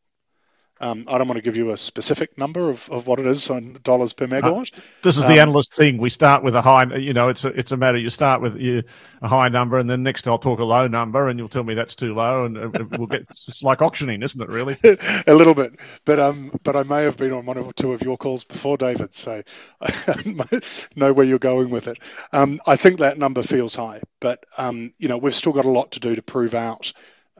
Um, 0.81 1.05
I 1.07 1.19
don't 1.19 1.27
want 1.27 1.37
to 1.37 1.43
give 1.43 1.55
you 1.55 1.71
a 1.71 1.77
specific 1.77 2.37
number 2.39 2.69
of, 2.69 2.89
of 2.89 3.05
what 3.05 3.19
it 3.19 3.27
is 3.27 3.51
on 3.51 3.77
dollars 3.83 4.13
per 4.13 4.25
megawatt. 4.25 4.73
Uh, 4.75 4.81
this 5.03 5.15
is 5.15 5.27
the 5.27 5.33
um, 5.33 5.49
analyst 5.49 5.75
thing. 5.75 5.99
We 5.99 6.09
start 6.09 6.43
with 6.43 6.55
a 6.55 6.61
high, 6.61 6.83
you 6.95 7.13
know, 7.13 7.29
it's 7.29 7.45
a, 7.45 7.49
it's 7.49 7.71
a 7.71 7.77
matter. 7.77 7.99
You 7.99 8.09
start 8.09 8.41
with 8.41 8.57
you, 8.57 8.81
a 9.21 9.27
high 9.27 9.47
number, 9.47 9.77
and 9.77 9.87
then 9.87 10.01
next 10.01 10.27
I'll 10.27 10.39
talk 10.39 10.57
a 10.59 10.63
low 10.63 10.87
number, 10.87 11.29
and 11.29 11.37
you'll 11.37 11.49
tell 11.49 11.63
me 11.63 11.75
that's 11.75 11.95
too 11.95 12.15
low, 12.15 12.45
and 12.45 12.57
we'll 12.97 13.05
get. 13.05 13.27
It's 13.29 13.61
like 13.61 13.83
auctioning, 13.83 14.23
isn't 14.23 14.41
it? 14.41 14.49
Really, 14.49 14.75
a 15.27 15.35
little 15.35 15.53
bit. 15.53 15.75
But 16.03 16.19
um, 16.19 16.51
but 16.63 16.75
I 16.75 16.81
may 16.81 17.03
have 17.03 17.15
been 17.15 17.31
on 17.31 17.45
one 17.45 17.59
or 17.59 17.71
two 17.73 17.93
of 17.93 18.01
your 18.01 18.17
calls 18.17 18.43
before, 18.43 18.77
David, 18.77 19.13
so 19.13 19.43
I 19.81 20.61
know 20.95 21.13
where 21.13 21.25
you're 21.27 21.37
going 21.37 21.69
with 21.69 21.87
it. 21.87 21.99
Um, 22.33 22.59
I 22.65 22.75
think 22.75 22.99
that 22.99 23.19
number 23.19 23.43
feels 23.43 23.75
high, 23.75 24.01
but 24.19 24.43
um, 24.57 24.93
you 24.97 25.07
know, 25.07 25.17
we've 25.17 25.35
still 25.35 25.53
got 25.53 25.65
a 25.65 25.69
lot 25.69 25.91
to 25.91 25.99
do 25.99 26.15
to 26.15 26.23
prove 26.23 26.55
out 26.55 26.91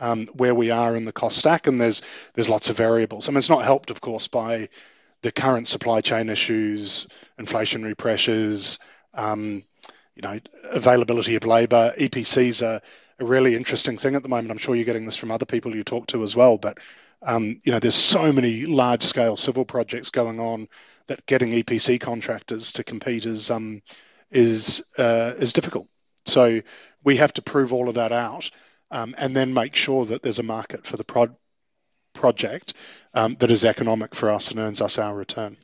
um, 0.01 0.27
where 0.33 0.55
we 0.55 0.71
are 0.71 0.95
in 0.95 1.05
the 1.05 1.13
cost 1.13 1.37
stack, 1.37 1.67
and 1.67 1.79
there's 1.79 2.01
there's 2.33 2.49
lots 2.49 2.69
of 2.69 2.75
variables. 2.75 3.29
I 3.29 3.31
mean, 3.31 3.37
it's 3.37 3.49
not 3.49 3.63
helped, 3.63 3.91
of 3.91 4.01
course, 4.01 4.27
by 4.27 4.67
the 5.21 5.31
current 5.31 5.67
supply 5.67 6.01
chain 6.01 6.29
issues, 6.29 7.07
inflationary 7.39 7.95
pressures, 7.95 8.79
um, 9.13 9.63
you 10.15 10.23
know, 10.23 10.39
availability 10.71 11.35
of 11.35 11.45
labour. 11.45 11.93
EPCs 11.97 12.65
are 12.65 12.81
a 13.19 13.25
really 13.25 13.55
interesting 13.55 13.99
thing 13.99 14.15
at 14.15 14.23
the 14.23 14.29
moment. 14.29 14.49
I'm 14.49 14.57
sure 14.57 14.75
you're 14.75 14.83
getting 14.83 15.05
this 15.05 15.17
from 15.17 15.29
other 15.29 15.45
people 15.45 15.75
you 15.75 15.83
talk 15.83 16.07
to 16.07 16.23
as 16.23 16.35
well. 16.35 16.57
But 16.57 16.79
um, 17.21 17.59
you 17.63 17.71
know, 17.71 17.79
there's 17.79 17.95
so 17.95 18.33
many 18.33 18.65
large-scale 18.65 19.37
civil 19.37 19.63
projects 19.63 20.09
going 20.09 20.39
on 20.39 20.67
that 21.05 21.27
getting 21.27 21.51
EPC 21.51 22.01
contractors 22.01 22.71
to 22.73 22.83
compete 22.83 23.27
is 23.27 23.51
um, 23.51 23.83
is 24.31 24.83
uh, 24.97 25.33
is 25.37 25.53
difficult. 25.53 25.87
So 26.25 26.61
we 27.03 27.17
have 27.17 27.33
to 27.33 27.43
prove 27.43 27.71
all 27.71 27.87
of 27.87 27.95
that 27.95 28.11
out 28.11 28.49
um, 28.91 29.15
and 29.17 29.35
then 29.35 29.53
make 29.53 29.75
sure 29.75 30.05
that 30.05 30.21
there's 30.21 30.39
a 30.39 30.43
market 30.43 30.85
for 30.85 30.97
the 30.97 31.03
pro- 31.03 31.35
project 32.13 32.73
um, 33.13 33.35
that 33.39 33.51
is 33.51 33.65
economic 33.65 34.13
for 34.13 34.29
us 34.29 34.51
and 34.51 34.59
earns 34.59 34.81
us 34.81 34.97
our 34.97 35.15
return. 35.15 35.57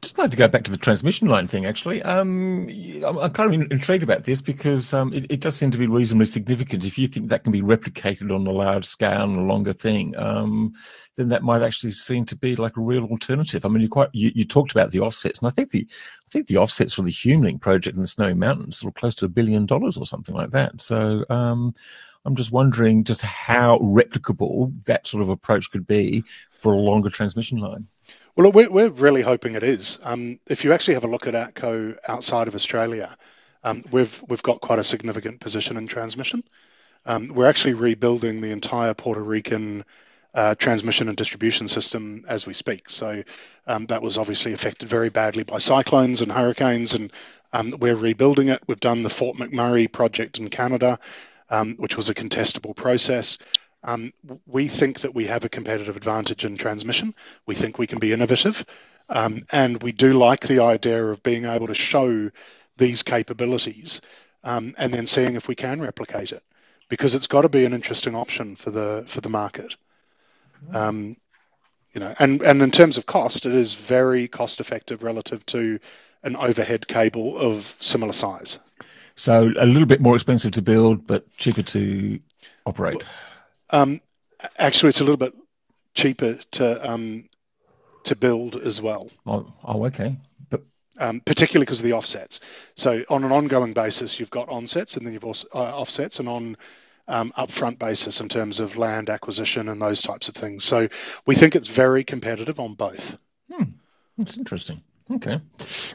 Just 0.00 0.16
like 0.16 0.30
to 0.30 0.36
go 0.36 0.46
back 0.46 0.62
to 0.62 0.70
the 0.70 0.76
transmission 0.76 1.26
line 1.26 1.48
thing, 1.48 1.66
actually. 1.66 2.00
Um, 2.04 2.68
I'm, 3.04 3.32
kind 3.32 3.52
of 3.52 3.72
intrigued 3.72 4.04
about 4.04 4.22
this 4.22 4.40
because 4.40 4.94
um, 4.94 5.12
it, 5.12 5.26
it, 5.28 5.40
does 5.40 5.56
seem 5.56 5.72
to 5.72 5.78
be 5.78 5.88
reasonably 5.88 6.26
significant. 6.26 6.84
If 6.84 6.96
you 6.98 7.08
think 7.08 7.28
that 7.28 7.42
can 7.42 7.50
be 7.50 7.62
replicated 7.62 8.32
on 8.32 8.46
a 8.46 8.52
large 8.52 8.84
scale 8.84 9.24
and 9.24 9.36
a 9.36 9.40
longer 9.40 9.72
thing, 9.72 10.16
um, 10.16 10.72
then 11.16 11.28
that 11.30 11.42
might 11.42 11.62
actually 11.62 11.90
seem 11.90 12.24
to 12.26 12.36
be 12.36 12.54
like 12.54 12.76
a 12.76 12.80
real 12.80 13.06
alternative. 13.06 13.64
I 13.64 13.68
mean, 13.68 13.82
you 13.82 13.88
quite 13.88 14.10
you, 14.12 14.30
you 14.36 14.44
talked 14.44 14.70
about 14.70 14.92
the 14.92 15.00
offsets, 15.00 15.40
and 15.40 15.48
I 15.48 15.50
think 15.50 15.72
the 15.72 15.84
I 15.90 16.30
think 16.30 16.46
the 16.46 16.58
offsets 16.58 16.94
for 16.94 17.02
the 17.02 17.10
HumeLink 17.10 17.60
project 17.60 17.96
in 17.96 18.02
the 18.02 18.08
Snowy 18.08 18.34
Mountains 18.34 18.84
are 18.84 18.92
close 18.92 19.16
to 19.16 19.24
a 19.24 19.28
billion 19.28 19.66
dollars 19.66 19.96
or 19.96 20.06
something 20.06 20.34
like 20.34 20.52
that. 20.52 20.80
So 20.80 21.24
um, 21.28 21.74
I'm 22.24 22.36
just 22.36 22.52
wondering 22.52 23.02
just 23.02 23.22
how 23.22 23.78
replicable 23.78 24.72
that 24.84 25.08
sort 25.08 25.24
of 25.24 25.28
approach 25.28 25.72
could 25.72 25.88
be 25.88 26.22
for 26.52 26.72
a 26.72 26.76
longer 26.76 27.10
transmission 27.10 27.58
line. 27.58 27.88
Well, 28.38 28.52
we're, 28.52 28.70
we're 28.70 28.90
really 28.90 29.22
hoping 29.22 29.56
it 29.56 29.64
is. 29.64 29.98
Um, 30.00 30.38
if 30.46 30.62
you 30.62 30.72
actually 30.72 30.94
have 30.94 31.02
a 31.02 31.08
look 31.08 31.26
at 31.26 31.34
ATCO 31.34 31.96
outside 32.06 32.46
of 32.46 32.54
Australia, 32.54 33.16
um, 33.64 33.82
we've 33.90 34.22
we've 34.28 34.44
got 34.44 34.60
quite 34.60 34.78
a 34.78 34.84
significant 34.84 35.40
position 35.40 35.76
in 35.76 35.88
transmission. 35.88 36.44
Um, 37.04 37.32
we're 37.34 37.48
actually 37.48 37.74
rebuilding 37.74 38.40
the 38.40 38.52
entire 38.52 38.94
Puerto 38.94 39.20
Rican 39.20 39.84
uh, 40.34 40.54
transmission 40.54 41.08
and 41.08 41.16
distribution 41.16 41.66
system 41.66 42.26
as 42.28 42.46
we 42.46 42.54
speak. 42.54 42.88
So 42.90 43.24
um, 43.66 43.86
that 43.86 44.02
was 44.02 44.18
obviously 44.18 44.52
affected 44.52 44.88
very 44.88 45.08
badly 45.08 45.42
by 45.42 45.58
cyclones 45.58 46.22
and 46.22 46.30
hurricanes, 46.30 46.94
and 46.94 47.12
um, 47.52 47.74
we're 47.80 47.96
rebuilding 47.96 48.50
it. 48.50 48.62
We've 48.68 48.78
done 48.78 49.02
the 49.02 49.10
Fort 49.10 49.36
McMurray 49.36 49.90
project 49.90 50.38
in 50.38 50.48
Canada, 50.48 51.00
um, 51.50 51.74
which 51.76 51.96
was 51.96 52.08
a 52.08 52.14
contestable 52.14 52.76
process. 52.76 53.38
Um, 53.84 54.12
we 54.46 54.68
think 54.68 55.00
that 55.00 55.14
we 55.14 55.26
have 55.26 55.44
a 55.44 55.48
competitive 55.48 55.96
advantage 55.96 56.44
in 56.44 56.56
transmission. 56.56 57.14
We 57.46 57.54
think 57.54 57.78
we 57.78 57.86
can 57.86 57.98
be 57.98 58.12
innovative. 58.12 58.64
Um, 59.08 59.46
and 59.50 59.82
we 59.82 59.92
do 59.92 60.12
like 60.12 60.46
the 60.46 60.60
idea 60.60 61.04
of 61.04 61.22
being 61.22 61.44
able 61.44 61.68
to 61.68 61.74
show 61.74 62.30
these 62.76 63.02
capabilities 63.02 64.00
um, 64.44 64.74
and 64.78 64.92
then 64.92 65.06
seeing 65.06 65.34
if 65.34 65.48
we 65.48 65.54
can 65.54 65.80
replicate 65.80 66.32
it 66.32 66.42
because 66.88 67.14
it's 67.14 67.26
got 67.26 67.42
to 67.42 67.48
be 67.48 67.64
an 67.64 67.74
interesting 67.74 68.14
option 68.14 68.56
for 68.56 68.70
the 68.70 69.04
for 69.06 69.20
the 69.20 69.28
market. 69.28 69.74
Um, 70.72 71.16
you 71.92 72.00
know, 72.00 72.14
and, 72.18 72.42
and 72.42 72.62
in 72.62 72.70
terms 72.70 72.98
of 72.98 73.06
cost, 73.06 73.46
it 73.46 73.54
is 73.54 73.74
very 73.74 74.28
cost 74.28 74.60
effective 74.60 75.02
relative 75.02 75.44
to 75.46 75.78
an 76.22 76.36
overhead 76.36 76.86
cable 76.86 77.38
of 77.38 77.74
similar 77.80 78.12
size. 78.12 78.58
So 79.14 79.50
a 79.58 79.66
little 79.66 79.86
bit 79.86 80.00
more 80.00 80.14
expensive 80.14 80.52
to 80.52 80.62
build, 80.62 81.06
but 81.06 81.34
cheaper 81.36 81.62
to 81.62 82.20
operate. 82.66 83.02
Um, 83.70 84.00
actually, 84.58 84.90
it's 84.90 85.00
a 85.00 85.04
little 85.04 85.16
bit 85.16 85.34
cheaper 85.94 86.34
to 86.52 86.90
um, 86.90 87.28
to 88.04 88.16
build 88.16 88.56
as 88.56 88.80
well. 88.80 89.10
Oh, 89.26 89.52
oh 89.64 89.86
okay. 89.86 90.16
But 90.50 90.62
um, 90.98 91.20
particularly 91.20 91.64
because 91.64 91.80
of 91.80 91.84
the 91.84 91.92
offsets. 91.94 92.40
So 92.74 93.04
on 93.08 93.24
an 93.24 93.32
ongoing 93.32 93.72
basis, 93.72 94.18
you've 94.18 94.30
got 94.30 94.48
onsets, 94.48 94.96
and 94.96 95.06
then 95.06 95.12
you've 95.12 95.24
also 95.24 95.48
uh, 95.54 95.58
offsets, 95.58 96.20
and 96.20 96.28
on 96.28 96.56
um, 97.08 97.32
upfront 97.36 97.78
basis 97.78 98.20
in 98.20 98.28
terms 98.28 98.60
of 98.60 98.76
land 98.76 99.08
acquisition 99.08 99.68
and 99.68 99.80
those 99.80 100.02
types 100.02 100.28
of 100.28 100.34
things. 100.34 100.64
So 100.64 100.88
we 101.26 101.34
think 101.34 101.56
it's 101.56 101.68
very 101.68 102.04
competitive 102.04 102.60
on 102.60 102.74
both. 102.74 103.16
Hmm. 103.50 103.64
That's 104.16 104.36
interesting. 104.36 104.82
Okay, 105.10 105.40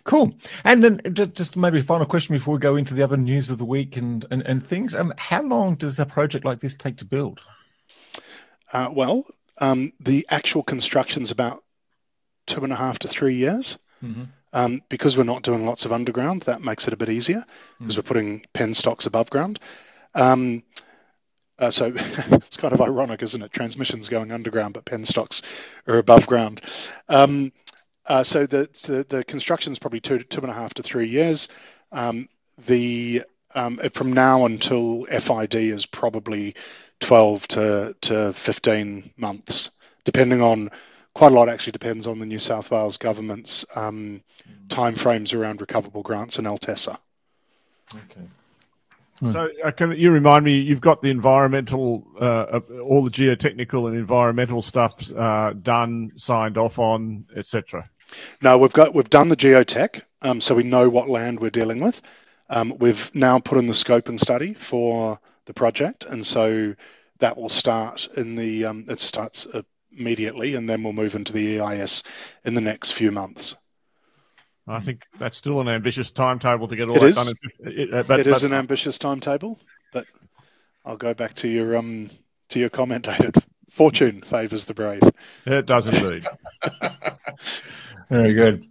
cool. 0.06 0.34
And 0.64 0.84
then 0.84 1.00
just 1.34 1.56
maybe 1.56 1.78
a 1.80 1.84
final 1.84 2.08
question 2.08 2.34
before 2.34 2.56
we 2.56 2.60
go 2.60 2.76
into 2.76 2.96
the 2.96 3.04
other 3.04 3.18
news 3.18 3.52
of 3.52 3.60
the 3.60 3.66
week 3.66 3.96
and, 3.96 4.26
and, 4.32 4.42
and 4.42 4.66
things. 4.66 4.96
Um, 4.96 5.14
how 5.20 5.44
long 5.44 5.76
does 5.76 6.00
a 6.00 6.06
project 6.08 6.46
like 6.46 6.62
this 6.62 6.74
take 6.74 6.98
to 6.98 7.06
build? 7.06 7.40
Uh, 8.74 8.90
well, 8.92 9.26
um, 9.60 9.94
the 10.00 10.26
actual 10.30 10.64
construction's 10.64 11.32
about 11.32 11.64
two 12.48 12.64
and 12.64 12.74
a 12.74 12.76
half 12.76 13.00
to 13.00 13.08
three 13.08 13.36
years. 13.36 13.78
Mm-hmm. 14.04 14.24
Um, 14.56 14.84
because 14.88 15.18
we're 15.18 15.24
not 15.24 15.42
doing 15.42 15.66
lots 15.66 15.86
of 15.86 15.92
underground, 15.92 16.44
that 16.44 16.62
makes 16.62 16.88
it 16.88 16.94
a 16.94 16.98
bit 16.98 17.10
easier 17.10 17.44
because 17.80 17.96
mm. 17.96 17.98
we're 17.98 18.04
putting 18.04 18.46
penstocks 18.54 19.08
above 19.08 19.32
ground. 19.32 19.60
Um, 20.14 20.62
uh, 21.58 21.72
so 21.72 21.92
it's 21.96 22.58
kind 22.58 22.72
of 22.72 22.82
ironic, 22.82 23.24
isn't 23.24 23.42
it? 23.42 23.52
Transmissions 23.52 24.10
going 24.10 24.32
underground, 24.32 24.76
but 24.76 24.86
penstocks 24.86 25.42
are 25.88 25.98
above 25.98 26.28
ground. 26.28 26.62
Um, 27.10 27.52
uh, 28.06 28.24
so 28.24 28.46
the, 28.46 28.70
the, 28.84 29.06
the 29.10 29.24
construction 29.24 29.72
is 29.72 29.80
probably 29.80 30.02
two 30.02 30.20
two 30.20 30.42
and 30.42 30.52
a 30.52 30.54
half 30.54 30.76
to 30.76 30.84
three 30.84 31.10
years. 31.10 31.48
Um, 31.92 32.30
the 32.68 33.24
um, 33.56 33.80
from 33.94 34.14
now 34.14 34.46
until 34.46 35.06
FID 35.06 35.56
is 35.56 35.86
probably 35.86 36.56
12 37.00 37.48
to, 37.50 37.96
to 38.02 38.34
15 38.34 39.12
months, 39.18 39.72
depending 40.06 40.42
on 40.42 40.72
quite 41.14 41.32
a 41.32 41.36
lot 41.36 41.50
actually 41.50 41.72
depends 41.72 42.08
on 42.08 42.20
the 42.20 42.26
New 42.26 42.40
South 42.40 42.72
Wales 42.72 42.98
government's 42.98 43.66
um, 43.76 44.22
timeframes 44.68 45.38
around 45.38 45.62
recoverable 45.62 46.02
grants 46.02 46.40
and 46.40 46.48
LTESA. 46.48 46.98
Okay. 47.94 48.22
So, 49.32 49.50
uh, 49.64 49.72
can 49.72 49.92
you 49.92 50.12
remind 50.12 50.44
me? 50.44 50.58
You've 50.58 50.82
got 50.82 51.02
the 51.02 51.10
environmental, 51.10 52.06
uh, 52.20 52.60
all 52.84 53.04
the 53.04 53.12
geotechnical 53.12 53.88
and 53.88 53.96
environmental 53.96 54.62
stuff 54.62 55.12
uh, 55.16 55.54
done, 55.54 56.12
signed 56.18 56.58
off 56.58 56.78
on, 56.78 57.26
etc. 57.36 57.90
No, 58.42 58.58
we've 58.58 58.74
got 58.74 58.94
we've 58.94 59.10
done 59.10 59.30
the 59.30 59.38
geotech, 59.38 60.02
um, 60.24 60.42
so 60.42 60.56
we 60.56 60.64
know 60.64 60.90
what 60.90 61.10
land 61.10 61.40
we're 61.40 61.52
dealing 61.52 61.80
with. 61.80 62.02
Um, 62.54 62.78
we've 62.78 63.10
now 63.16 63.40
put 63.40 63.58
in 63.58 63.66
the 63.66 63.74
scope 63.74 64.10
and 64.10 64.22
study 64.22 64.54
for 64.54 65.20
the 65.46 65.56
project, 65.56 66.06
and 66.06 66.24
so 66.24 66.76
that 67.18 67.36
will 67.36 67.50
start 67.50 68.08
in 68.16 68.36
the 68.36 68.66
um, 68.66 68.86
it 68.90 69.00
starts 69.00 69.48
immediately, 69.92 70.54
and 70.54 70.70
then 70.70 70.84
we'll 70.84 70.94
move 70.94 71.16
into 71.16 71.34
the 71.34 71.60
EIS 71.60 72.04
in 72.46 72.54
the 72.54 72.62
next 72.62 72.92
few 72.92 73.10
months. 73.10 73.56
I 74.68 74.82
think 74.82 75.02
that's 75.18 75.36
still 75.36 75.62
an 75.62 75.68
ambitious 75.68 76.12
timetable 76.12 76.68
to 76.68 76.76
get 76.76 76.90
all 76.90 76.98
it 76.98 77.00
that 77.00 77.08
is. 77.08 77.16
done. 77.16 77.34
It, 77.62 77.92
uh, 77.92 78.04
but, 78.04 78.20
it 78.20 78.28
but, 78.28 78.38
is 78.38 78.44
an 78.44 78.54
ambitious 78.54 79.00
timetable, 79.00 79.60
but 79.92 80.06
I'll 80.86 80.96
go 80.96 81.16
back 81.16 81.34
to 81.36 81.48
your 81.48 81.76
um 81.76 82.12
to 82.50 82.60
your 82.60 82.70
comment, 82.70 83.06
David. 83.06 83.36
Fortune 83.72 84.22
favours 84.22 84.66
the 84.66 84.76
brave. 84.76 85.02
It 85.48 85.66
does 85.66 85.88
indeed. 85.88 86.28
Very 88.14 88.34
good. 88.36 88.68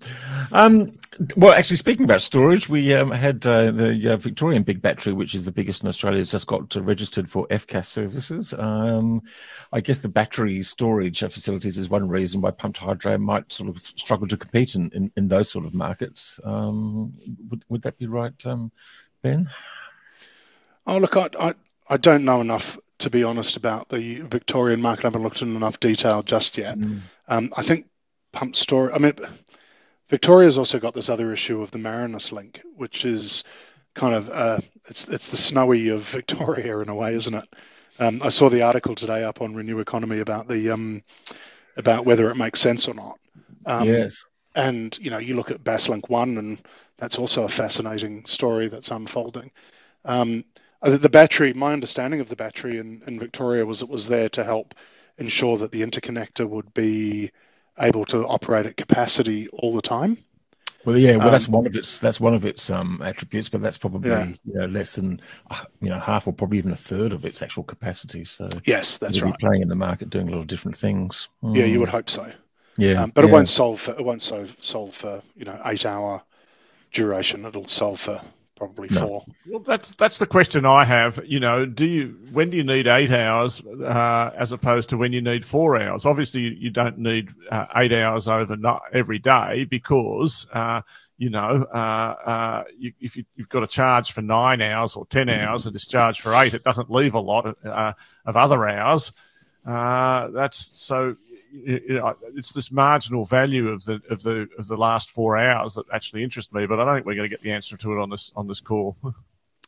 Um, 0.52 0.96
well, 1.36 1.52
actually, 1.52 1.74
speaking 1.76 2.04
about 2.04 2.22
storage, 2.22 2.68
we 2.68 2.94
um, 2.94 3.10
had 3.10 3.44
uh, 3.44 3.72
the 3.72 4.12
uh, 4.12 4.16
Victorian 4.16 4.62
Big 4.62 4.80
Battery, 4.80 5.12
which 5.12 5.34
is 5.34 5.42
the 5.42 5.50
biggest 5.50 5.82
in 5.82 5.88
Australia, 5.88 6.18
has 6.18 6.30
just 6.30 6.46
got 6.46 6.72
registered 6.76 7.28
for 7.28 7.48
FCAS 7.48 7.86
services. 7.86 8.54
Um, 8.56 9.20
I 9.72 9.80
guess 9.80 9.98
the 9.98 10.08
battery 10.08 10.62
storage 10.62 11.18
facilities 11.18 11.76
is 11.76 11.90
one 11.90 12.08
reason 12.08 12.40
why 12.40 12.52
pumped 12.52 12.78
hydro 12.78 13.18
might 13.18 13.52
sort 13.52 13.68
of 13.68 13.82
struggle 13.82 14.28
to 14.28 14.36
compete 14.36 14.76
in, 14.76 14.90
in, 14.94 15.10
in 15.16 15.26
those 15.26 15.50
sort 15.50 15.64
of 15.64 15.74
markets. 15.74 16.38
Um, 16.44 17.12
would, 17.50 17.64
would 17.68 17.82
that 17.82 17.98
be 17.98 18.06
right, 18.06 18.46
um, 18.46 18.70
Ben? 19.22 19.50
Oh, 20.86 20.98
look, 20.98 21.16
I, 21.16 21.28
I, 21.36 21.54
I 21.88 21.96
don't 21.96 22.24
know 22.24 22.40
enough 22.40 22.78
to 22.98 23.10
be 23.10 23.24
honest 23.24 23.56
about 23.56 23.88
the 23.88 24.20
Victorian 24.20 24.80
market. 24.80 25.04
I 25.04 25.08
haven't 25.08 25.24
looked 25.24 25.42
in 25.42 25.56
enough 25.56 25.80
detail 25.80 26.22
just 26.22 26.56
yet. 26.56 26.78
Mm. 26.78 27.00
Um, 27.26 27.52
I 27.56 27.64
think 27.64 27.86
pump 28.32 28.56
store. 28.56 28.92
I 28.94 28.98
mean, 28.98 29.14
Victoria's 30.08 30.58
also 30.58 30.78
got 30.78 30.94
this 30.94 31.08
other 31.08 31.32
issue 31.32 31.62
of 31.62 31.70
the 31.70 31.78
Marinus 31.78 32.32
link, 32.32 32.60
which 32.76 33.04
is 33.04 33.44
kind 33.94 34.14
of 34.14 34.28
uh, 34.28 34.58
it's 34.88 35.08
it's 35.08 35.28
the 35.28 35.36
snowy 35.36 35.88
of 35.88 36.02
Victoria 36.02 36.78
in 36.78 36.88
a 36.88 36.94
way, 36.94 37.14
isn't 37.14 37.34
it? 37.34 37.48
Um, 37.98 38.20
I 38.22 38.30
saw 38.30 38.48
the 38.48 38.62
article 38.62 38.94
today 38.94 39.22
up 39.22 39.40
on 39.40 39.54
RenewEconomy 39.54 40.20
about 40.20 40.48
the 40.48 40.70
um, 40.70 41.02
about 41.76 42.04
whether 42.04 42.30
it 42.30 42.36
makes 42.36 42.60
sense 42.60 42.88
or 42.88 42.94
not. 42.94 43.18
Um, 43.66 43.88
yes. 43.88 44.24
And 44.54 44.96
you 44.98 45.10
know, 45.10 45.18
you 45.18 45.34
look 45.34 45.50
at 45.50 45.64
Basslink 45.64 46.08
One, 46.10 46.36
and 46.36 46.58
that's 46.98 47.18
also 47.18 47.44
a 47.44 47.48
fascinating 47.48 48.24
story 48.26 48.68
that's 48.68 48.90
unfolding. 48.90 49.50
Um, 50.04 50.44
the 50.82 51.08
battery, 51.08 51.52
my 51.52 51.72
understanding 51.72 52.20
of 52.20 52.28
the 52.28 52.36
battery 52.36 52.78
in, 52.78 53.02
in 53.06 53.18
Victoria 53.18 53.64
was 53.64 53.82
it 53.82 53.88
was 53.88 54.08
there 54.08 54.28
to 54.30 54.42
help 54.42 54.74
ensure 55.16 55.56
that 55.58 55.70
the 55.70 55.82
interconnector 55.82 56.48
would 56.48 56.74
be 56.74 57.30
able 57.78 58.04
to 58.06 58.26
operate 58.26 58.66
at 58.66 58.76
capacity 58.76 59.48
all 59.48 59.74
the 59.74 59.82
time. 59.82 60.18
Well, 60.84 60.98
yeah, 60.98 61.16
well, 61.16 61.28
um, 61.28 61.32
that's 61.32 61.48
one 61.48 61.66
of 61.66 61.76
its 61.76 62.00
that's 62.00 62.18
one 62.18 62.34
of 62.34 62.44
its 62.44 62.68
um, 62.68 63.00
attributes, 63.04 63.48
but 63.48 63.62
that's 63.62 63.78
probably 63.78 64.10
yeah. 64.10 64.26
you 64.44 64.54
know, 64.54 64.66
less 64.66 64.96
than 64.96 65.20
uh, 65.50 65.64
you 65.80 65.88
know 65.88 66.00
half 66.00 66.26
or 66.26 66.32
probably 66.32 66.58
even 66.58 66.72
a 66.72 66.76
third 66.76 67.12
of 67.12 67.24
its 67.24 67.40
actual 67.40 67.62
capacity. 67.62 68.24
So 68.24 68.48
yes, 68.64 68.98
that's 68.98 69.22
right. 69.22 69.38
Playing 69.38 69.62
in 69.62 69.68
the 69.68 69.76
market, 69.76 70.10
doing 70.10 70.28
a 70.28 70.32
lot 70.32 70.40
of 70.40 70.48
different 70.48 70.76
things. 70.76 71.28
Mm. 71.42 71.56
Yeah, 71.56 71.64
you 71.66 71.78
would 71.78 71.88
hope 71.88 72.10
so. 72.10 72.32
Yeah, 72.76 73.02
um, 73.02 73.12
but 73.14 73.22
yeah. 73.22 73.30
it 73.30 73.32
won't 73.32 73.48
solve 73.48 73.80
for, 73.80 73.92
it 73.92 74.04
won't 74.04 74.22
solve 74.22 74.56
solve 74.60 74.94
for 74.94 75.22
you 75.36 75.44
know 75.44 75.60
eight 75.66 75.86
hour 75.86 76.22
duration. 76.90 77.44
It'll 77.46 77.68
solve 77.68 78.00
for 78.00 78.20
probably 78.62 78.88
no. 78.90 79.00
four. 79.00 79.24
Well, 79.48 79.60
that's 79.60 79.92
that's 79.94 80.18
the 80.18 80.26
question 80.26 80.64
I 80.64 80.84
have. 80.84 81.20
You 81.26 81.40
know, 81.40 81.66
do 81.66 81.84
you 81.84 82.16
when 82.32 82.50
do 82.50 82.56
you 82.56 82.64
need 82.64 82.86
eight 82.86 83.10
hours 83.10 83.60
uh, 83.60 84.30
as 84.38 84.52
opposed 84.52 84.88
to 84.90 84.96
when 84.96 85.12
you 85.12 85.20
need 85.20 85.44
four 85.44 85.80
hours? 85.80 86.06
Obviously, 86.06 86.42
you, 86.42 86.70
don't 86.70 86.98
need 86.98 87.30
uh, 87.50 87.66
eight 87.76 87.92
hours 87.92 88.28
over 88.28 88.56
every 88.92 89.18
day 89.18 89.64
because. 89.68 90.46
Uh, 90.52 90.82
you 91.18 91.30
know, 91.30 91.64
uh, 91.72 91.76
uh, 91.76 92.64
you, 92.76 92.92
if 93.00 93.16
you, 93.16 93.24
have 93.38 93.48
got 93.48 93.62
a 93.62 93.66
charge 93.68 94.10
for 94.10 94.22
nine 94.22 94.60
hours 94.60 94.96
or 94.96 95.06
ten 95.06 95.28
hours 95.28 95.66
and 95.66 95.72
discharge 95.72 96.20
for 96.20 96.34
eight, 96.34 96.52
it 96.52 96.64
doesn't 96.64 96.90
leave 96.90 97.14
a 97.14 97.20
lot 97.20 97.46
of, 97.46 97.54
uh, 97.64 97.92
of 98.26 98.36
other 98.36 98.66
hours. 98.66 99.12
that's 99.64 100.56
so 100.56 101.14
you 101.28 101.31
know, 101.31 101.31
it's 101.52 102.52
this 102.52 102.72
marginal 102.72 103.24
value 103.24 103.68
of 103.68 103.84
the 103.84 104.00
of 104.10 104.22
the 104.22 104.48
of 104.58 104.66
the 104.66 104.76
last 104.76 105.10
four 105.10 105.36
hours 105.36 105.74
that 105.74 105.84
actually 105.92 106.22
interests 106.22 106.52
me. 106.52 106.66
But 106.66 106.80
I 106.80 106.84
don't 106.84 106.94
think 106.94 107.06
we're 107.06 107.14
going 107.14 107.28
to 107.28 107.34
get 107.34 107.42
the 107.42 107.52
answer 107.52 107.76
to 107.76 107.92
it 107.92 108.00
on 108.00 108.10
this 108.10 108.32
on 108.36 108.46
this 108.48 108.60
call. 108.60 108.96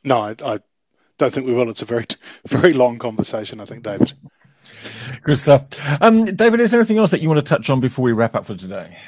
No, 0.06 0.18
I, 0.18 0.36
I 0.44 0.58
don't 1.16 1.32
think 1.32 1.46
we 1.46 1.54
will. 1.54 1.70
It's 1.70 1.80
a 1.80 1.86
very 1.86 2.04
very 2.46 2.74
long 2.74 2.98
conversation. 2.98 3.58
I 3.58 3.64
think, 3.64 3.84
David. 3.84 4.12
Good 5.22 5.38
stuff. 5.38 5.64
Um, 6.02 6.26
David, 6.26 6.60
is 6.60 6.70
there 6.70 6.80
anything 6.80 6.98
else 6.98 7.10
that 7.10 7.22
you 7.22 7.28
want 7.30 7.38
to 7.38 7.48
touch 7.48 7.70
on 7.70 7.80
before 7.80 8.02
we 8.02 8.12
wrap 8.12 8.34
up 8.34 8.44
for 8.44 8.54
today? 8.54 8.98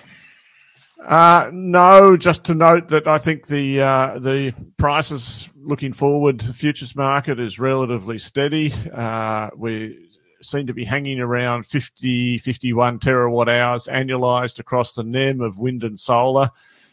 Uh, 1.05 1.51
no, 1.53 2.17
just 2.17 2.45
to 2.45 2.55
note 2.55 2.89
that 2.89 3.07
I 3.07 3.19
think 3.19 3.47
the 3.47 3.81
uh, 3.81 4.19
the 4.19 4.55
prices 4.77 5.49
looking 5.55 5.93
forward, 5.93 6.43
futures 6.43 6.97
market 6.97 7.39
is 7.39 7.59
relatively 7.59 8.19
steady. 8.19 8.73
Uh, 8.93 9.51
we 9.55 10.06
seem 10.43 10.67
to 10.67 10.75
be 10.75 10.85
hanging 10.85 11.21
around 11.21 11.67
50, 11.67 12.39
51 12.39 12.99
terawatt 12.99 13.49
hours 13.49 13.87
annualized 13.87 14.59
across 14.59 14.95
the 14.95 15.03
NEM 15.03 15.41
of 15.41 15.59
wind 15.59 15.85
and 15.85 15.99
solar. 15.99 16.51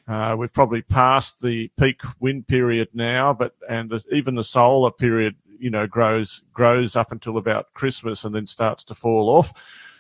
Uh, 0.08 0.36
we've 0.38 0.54
probably 0.54 0.82
passed 0.82 1.42
the 1.42 1.70
peak 1.78 2.02
wind 2.20 2.48
period 2.48 2.90
now, 2.94 3.34
but 3.34 3.56
and 3.70 3.90
the, 3.90 4.04
even 4.12 4.36
the 4.36 4.44
solar 4.44 4.92
period, 4.92 5.36
you 5.60 5.70
know, 5.70 5.88
grows 5.88 6.44
grows 6.54 6.96
up 6.96 7.12
until 7.12 7.38
about 7.38 7.74
Christmas 7.74 8.26
and 8.26 8.36
then 8.36 8.46
starts 8.46 8.84
to 8.84 8.96
fall 8.96 9.30
off. 9.30 9.54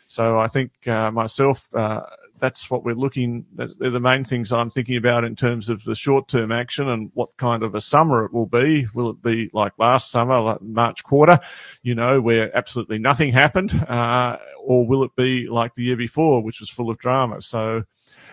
So 0.08 0.38
I 0.38 0.48
think 0.48 0.72
uh, 0.88 1.10
myself, 1.12 1.74
uh, 1.74 2.02
that's 2.44 2.70
what 2.70 2.84
we're 2.84 2.94
looking. 2.94 3.46
They're 3.56 3.90
the 3.90 4.02
main 4.02 4.26
things 4.26 4.52
I'm 4.52 4.70
thinking 4.70 4.98
about 4.98 5.24
in 5.24 5.34
terms 5.34 5.70
of 5.70 5.82
the 5.86 5.96
short-term 5.96 6.52
action 6.52 6.90
and 6.90 7.10
what 7.14 7.30
kind 7.38 7.64
of 7.64 7.74
a 7.74 7.80
summer 7.80 8.26
it 8.26 8.34
will 8.34 8.48
be. 8.48 8.86
Will 8.94 9.12
it 9.12 9.22
be 9.22 9.50
like 9.54 9.72
last 9.78 10.12
summer, 10.12 10.38
like 10.42 10.62
March 10.62 11.06
quarter, 11.06 11.40
you 11.84 11.96
know, 11.96 12.20
where 12.20 12.54
absolutely 12.54 12.98
nothing 12.98 13.32
happened, 13.32 13.72
uh, 13.88 14.38
or 14.62 14.86
will 14.86 15.06
it 15.06 15.16
be 15.16 15.48
like 15.48 15.74
the 15.76 15.84
year 15.84 15.96
before, 15.96 16.44
which 16.44 16.60
was 16.60 16.70
full 16.70 16.90
of 16.90 16.98
drama? 16.98 17.42
So 17.42 17.84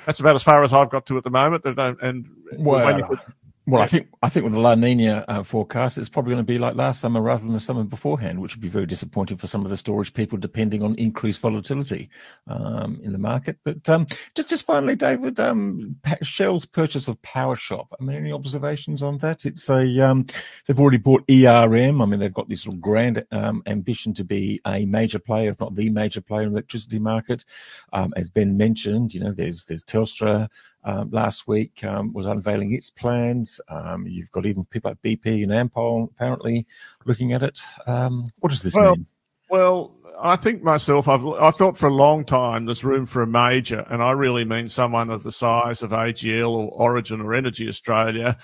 that's 0.07 0.19
about 0.19 0.35
as 0.35 0.43
far 0.43 0.65
as 0.65 0.75
I've 0.75 0.91
got 0.91 1.07
to 1.07 1.17
at 1.17 1.23
the 1.23 1.31
moment. 1.31 1.65
And 1.65 2.29
well, 2.59 3.21
well, 3.67 3.83
I 3.83 3.87
think 3.87 4.09
I 4.23 4.29
think 4.29 4.45
with 4.45 4.55
the 4.55 4.59
La 4.59 4.75
Nina 4.75 5.25
uh, 5.29 5.43
forecast, 5.43 5.99
it's 5.99 6.09
probably 6.09 6.33
going 6.33 6.45
to 6.45 6.53
be 6.53 6.59
like 6.59 6.77
last 6.77 7.01
summer 7.01 7.21
rather 7.21 7.45
than 7.45 7.53
the 7.53 7.61
summer 7.61 7.85
beforehand, 7.85 8.41
which 8.41 8.57
would 8.57 8.63
be 8.63 8.69
very 8.69 8.87
disappointing 8.87 9.37
for 9.37 9.47
some 9.47 9.65
of 9.65 9.71
the 9.71 9.77
storage 9.77 10.15
people, 10.15 10.39
depending 10.39 10.83
on 10.83 10.95
increased 10.97 11.41
volatility 11.41 12.09
um, 12.47 12.99
in 13.03 13.13
the 13.13 13.19
market. 13.19 13.59
But 13.63 13.87
um, 13.89 14.07
just 14.35 14.49
just 14.49 14.67
finally, 14.67 14.97
David, 14.97 15.39
um, 15.39 15.97
Shell's 16.23 16.65
purchase 16.65 17.07
of 17.07 17.21
Powershop. 17.23 17.87
I 18.01 18.03
mean, 18.03 18.17
any 18.17 18.33
observations 18.33 19.03
on 19.03 19.19
that? 19.19 19.45
It's 19.45 19.69
a 19.69 20.01
um, 20.01 20.27
they've 20.67 20.81
already 20.81 20.99
bought 20.99 21.25
ERM. 21.31 22.01
I 22.01 22.07
mean, 22.07 22.19
they've 22.19 22.33
got 22.33 22.49
this 22.49 22.65
grand 22.81 23.25
um, 23.31 23.63
ambition 23.67 24.15
to 24.15 24.25
be 24.25 24.61
a 24.67 24.87
major 24.87 25.19
player, 25.19 25.51
if 25.51 25.61
not 25.61 25.75
the 25.75 25.91
major 25.91 26.23
player 26.23 26.43
in 26.43 26.53
the 26.53 26.57
electricity 26.57 26.99
market. 26.99 27.45
Um, 27.93 28.15
as 28.17 28.31
Ben 28.31 28.57
mentioned, 28.57 29.13
you 29.13 29.21
know, 29.21 29.33
there's 29.33 29.65
there's 29.65 29.85
Telstra 29.85 30.49
um, 30.85 31.11
last 31.11 31.47
week 31.47 31.85
um, 31.85 32.13
was 32.13 32.27
unveiling 32.27 32.75
its 32.75 32.91
plans. 32.91 33.61
Um, 33.69 34.07
you've 34.07 34.31
got 34.31 34.47
even 34.47 34.65
people 34.65 34.91
like 34.91 35.03
BP 35.03 35.43
and 35.43 35.53
Ampol 35.53 36.11
apparently 36.11 36.67
looking 37.05 37.33
at 37.33 37.43
it. 37.43 37.61
Um, 37.87 38.25
what 38.39 38.51
does 38.51 38.63
this 38.63 38.75
well, 38.75 38.97
mean? 38.97 39.07
Well, 39.51 39.95
I 40.23 40.37
think 40.37 40.63
myself, 40.63 41.09
I've 41.09 41.27
I 41.27 41.51
thought 41.51 41.79
for 41.79 41.89
a 41.89 41.95
long 41.95 42.25
time 42.25 42.67
there's 42.67 42.85
room 42.85 43.07
for 43.07 43.23
a 43.23 43.27
major, 43.27 43.81
and 43.91 44.03
I 44.03 44.13
really 44.13 44.45
mean 44.45 44.69
someone 44.69 45.11
of 45.11 45.23
the 45.23 45.33
size 45.33 45.83
of 45.83 45.91
AGL 45.91 46.51
or 46.51 46.69
Origin 46.69 47.21
or 47.21 47.35
Energy 47.35 47.69
Australia 47.69 48.39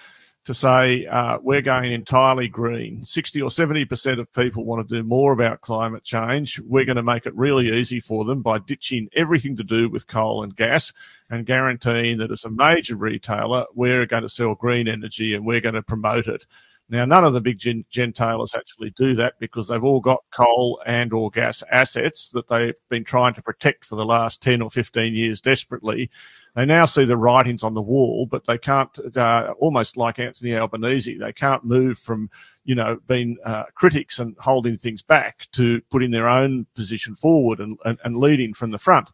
to 0.47 0.55
say 0.55 1.05
uh, 1.07 1.39
we're 1.43 1.61
going 1.61 1.93
entirely 1.93 2.47
green. 2.47 3.05
60 3.05 3.43
or 3.43 3.51
70% 3.51 4.21
of 4.21 4.33
people 4.33 4.65
want 4.65 4.89
to 4.89 4.95
do 4.95 5.03
more 5.03 5.33
about 5.33 5.61
climate 5.61 6.05
change. 6.05 6.61
We're 6.61 6.85
going 6.85 6.97
to 6.97 7.03
make 7.03 7.27
it 7.27 7.35
really 7.35 7.77
easy 7.77 7.99
for 7.99 8.25
them 8.25 8.43
by 8.43 8.61
ditching 8.61 9.09
everything 9.17 9.57
to 9.57 9.65
do 9.65 9.89
with 9.89 10.07
coal 10.07 10.45
and 10.45 10.55
gas 10.55 10.93
and 11.31 11.47
guaranteeing 11.47 12.19
that 12.19 12.31
as 12.31 12.45
a 12.45 12.51
major 12.51 12.95
retailer, 12.95 13.67
we're 13.75 14.07
going 14.07 14.23
to 14.23 14.29
sell 14.29 14.55
green 14.55 14.87
energy 14.87 15.35
and 15.35 15.45
we're 15.45 15.61
going 15.61 15.75
to 15.75 15.83
promote 15.83 16.29
it. 16.29 16.47
Now, 16.89 17.05
none 17.05 17.25
of 17.25 17.33
the 17.33 17.41
big 17.41 17.59
gen- 17.59 17.85
gentailers 17.93 18.55
actually 18.55 18.91
do 18.91 19.17
that 19.17 19.35
because 19.41 19.67
they've 19.67 19.83
all 19.83 20.01
got 20.01 20.23
coal 20.31 20.81
and 20.87 21.13
or 21.13 21.31
gas 21.31 21.65
assets 21.73 22.29
that 22.31 22.47
they've 22.47 22.75
been 22.89 23.03
trying 23.03 23.35
to 23.35 23.43
protect 23.43 23.85
for 23.85 23.97
the 23.97 24.05
last 24.05 24.41
10 24.43 24.63
or 24.63 24.71
15 24.71 25.13
years 25.13 25.41
desperately. 25.41 26.09
They 26.57 26.65
now 26.65 26.87
see 26.87 27.05
the 27.05 27.19
writings 27.19 27.63
on 27.63 27.75
the 27.75 27.83
wall, 27.83 28.25
but 28.25 28.47
they 28.47 28.57
can't, 28.57 28.89
uh, 29.15 29.53
almost 29.59 29.99
like 29.99 30.19
Anthony 30.19 30.57
Albanese, 30.57 31.19
they 31.19 31.33
can't 31.33 31.63
move 31.65 31.99
from, 31.99 32.31
you 32.65 32.75
know, 32.75 32.99
being 33.07 33.37
uh, 33.45 33.65
critics 33.75 34.21
and 34.21 34.35
holding 34.39 34.79
things 34.79 35.03
back 35.03 35.49
to 35.53 35.83
putting 35.91 36.11
their 36.11 36.27
own 36.27 36.67
position 36.75 37.15
forward 37.15 37.61
and, 37.61 37.79
and, 37.85 37.99
and 38.05 38.17
leading 38.17 38.55
from 38.55 38.71
the 38.71 38.79
front. 38.79 39.11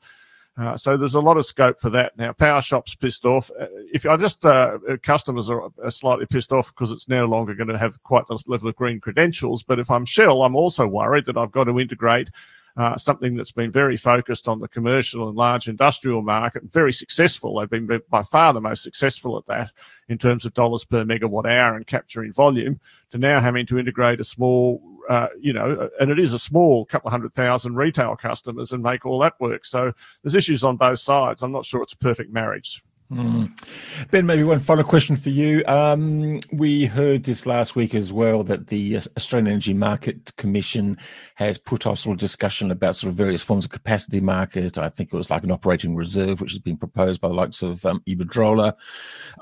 Uh, 0.57 0.76
so 0.76 0.97
there's 0.97 1.16
a 1.16 1.20
lot 1.20 1.36
of 1.36 1.45
scope 1.45 1.80
for 1.80 1.90
that. 1.90 2.16
Now, 2.16 2.32
Powershop's 2.32 2.95
pissed 2.95 3.24
off. 3.24 3.51
Uh, 3.61 3.66
if 3.93 4.07
I 4.07 4.16
just, 4.16 4.45
uh, 4.45 4.78
customers 5.03 5.51
are, 5.51 5.68
are, 5.82 5.90
slightly 5.90 6.26
pissed 6.26 6.53
off 6.53 6.68
because 6.68 6.93
it's 6.93 7.09
no 7.09 7.24
longer 7.24 7.55
going 7.55 7.68
to 7.68 7.78
have 7.78 8.01
quite 8.05 8.26
the 8.28 8.38
level 8.47 8.68
of 8.68 8.76
green 8.76 9.01
credentials. 9.01 9.64
But 9.64 9.80
if 9.80 9.90
I'm 9.90 10.05
Shell, 10.05 10.45
I'm 10.45 10.55
also 10.55 10.86
worried 10.86 11.26
that 11.26 11.36
I've 11.36 11.51
got 11.51 11.64
to 11.64 11.80
integrate 11.80 12.28
uh, 12.76 12.96
something 12.96 13.36
that's 13.36 13.52
been 13.52 13.70
very 13.70 13.96
focused 13.96 14.48
on 14.48 14.60
the 14.60 14.68
commercial 14.68 15.28
and 15.28 15.36
large 15.36 15.68
industrial 15.68 16.22
market, 16.22 16.62
very 16.72 16.92
successful. 16.92 17.58
They've 17.58 17.68
been 17.86 18.00
by 18.08 18.22
far 18.22 18.52
the 18.52 18.60
most 18.60 18.82
successful 18.82 19.36
at 19.36 19.46
that 19.46 19.70
in 20.08 20.18
terms 20.18 20.46
of 20.46 20.54
dollars 20.54 20.84
per 20.84 21.04
megawatt 21.04 21.46
hour 21.46 21.76
and 21.76 21.86
capturing 21.86 22.32
volume 22.32 22.80
to 23.10 23.18
now 23.18 23.40
having 23.40 23.66
to 23.66 23.78
integrate 23.78 24.20
a 24.20 24.24
small, 24.24 24.82
uh, 25.08 25.28
you 25.38 25.52
know, 25.52 25.88
and 26.00 26.10
it 26.10 26.18
is 26.18 26.32
a 26.32 26.38
small 26.38 26.86
couple 26.86 27.08
of 27.08 27.12
hundred 27.12 27.34
thousand 27.34 27.76
retail 27.76 28.16
customers 28.16 28.72
and 28.72 28.82
make 28.82 29.04
all 29.04 29.18
that 29.18 29.38
work. 29.40 29.64
So 29.64 29.92
there's 30.22 30.34
issues 30.34 30.64
on 30.64 30.76
both 30.76 30.98
sides. 30.98 31.42
I'm 31.42 31.52
not 31.52 31.64
sure 31.64 31.82
it's 31.82 31.92
a 31.92 31.98
perfect 31.98 32.32
marriage. 32.32 32.82
Mm. 33.12 34.10
Ben, 34.10 34.24
maybe 34.24 34.42
one 34.42 34.60
final 34.60 34.84
question 34.84 35.16
for 35.16 35.28
you. 35.28 35.62
Um, 35.66 36.40
we 36.50 36.86
heard 36.86 37.24
this 37.24 37.44
last 37.44 37.76
week 37.76 37.94
as 37.94 38.10
well 38.10 38.42
that 38.44 38.68
the 38.68 38.96
Australian 39.18 39.48
Energy 39.48 39.74
Market 39.74 40.34
Commission 40.36 40.96
has 41.34 41.58
put 41.58 41.86
off 41.86 41.98
sort 41.98 42.14
of 42.14 42.20
discussion 42.20 42.70
about 42.70 42.94
sort 42.94 43.10
of 43.10 43.16
various 43.16 43.42
forms 43.42 43.66
of 43.66 43.70
capacity 43.70 44.20
market. 44.20 44.78
I 44.78 44.88
think 44.88 45.12
it 45.12 45.16
was 45.16 45.30
like 45.30 45.42
an 45.42 45.50
operating 45.50 45.94
reserve, 45.94 46.40
which 46.40 46.52
has 46.52 46.58
been 46.58 46.78
proposed 46.78 47.20
by 47.20 47.28
the 47.28 47.34
likes 47.34 47.60
of 47.60 47.84
um, 47.84 48.02
Iberdrola. 48.08 48.72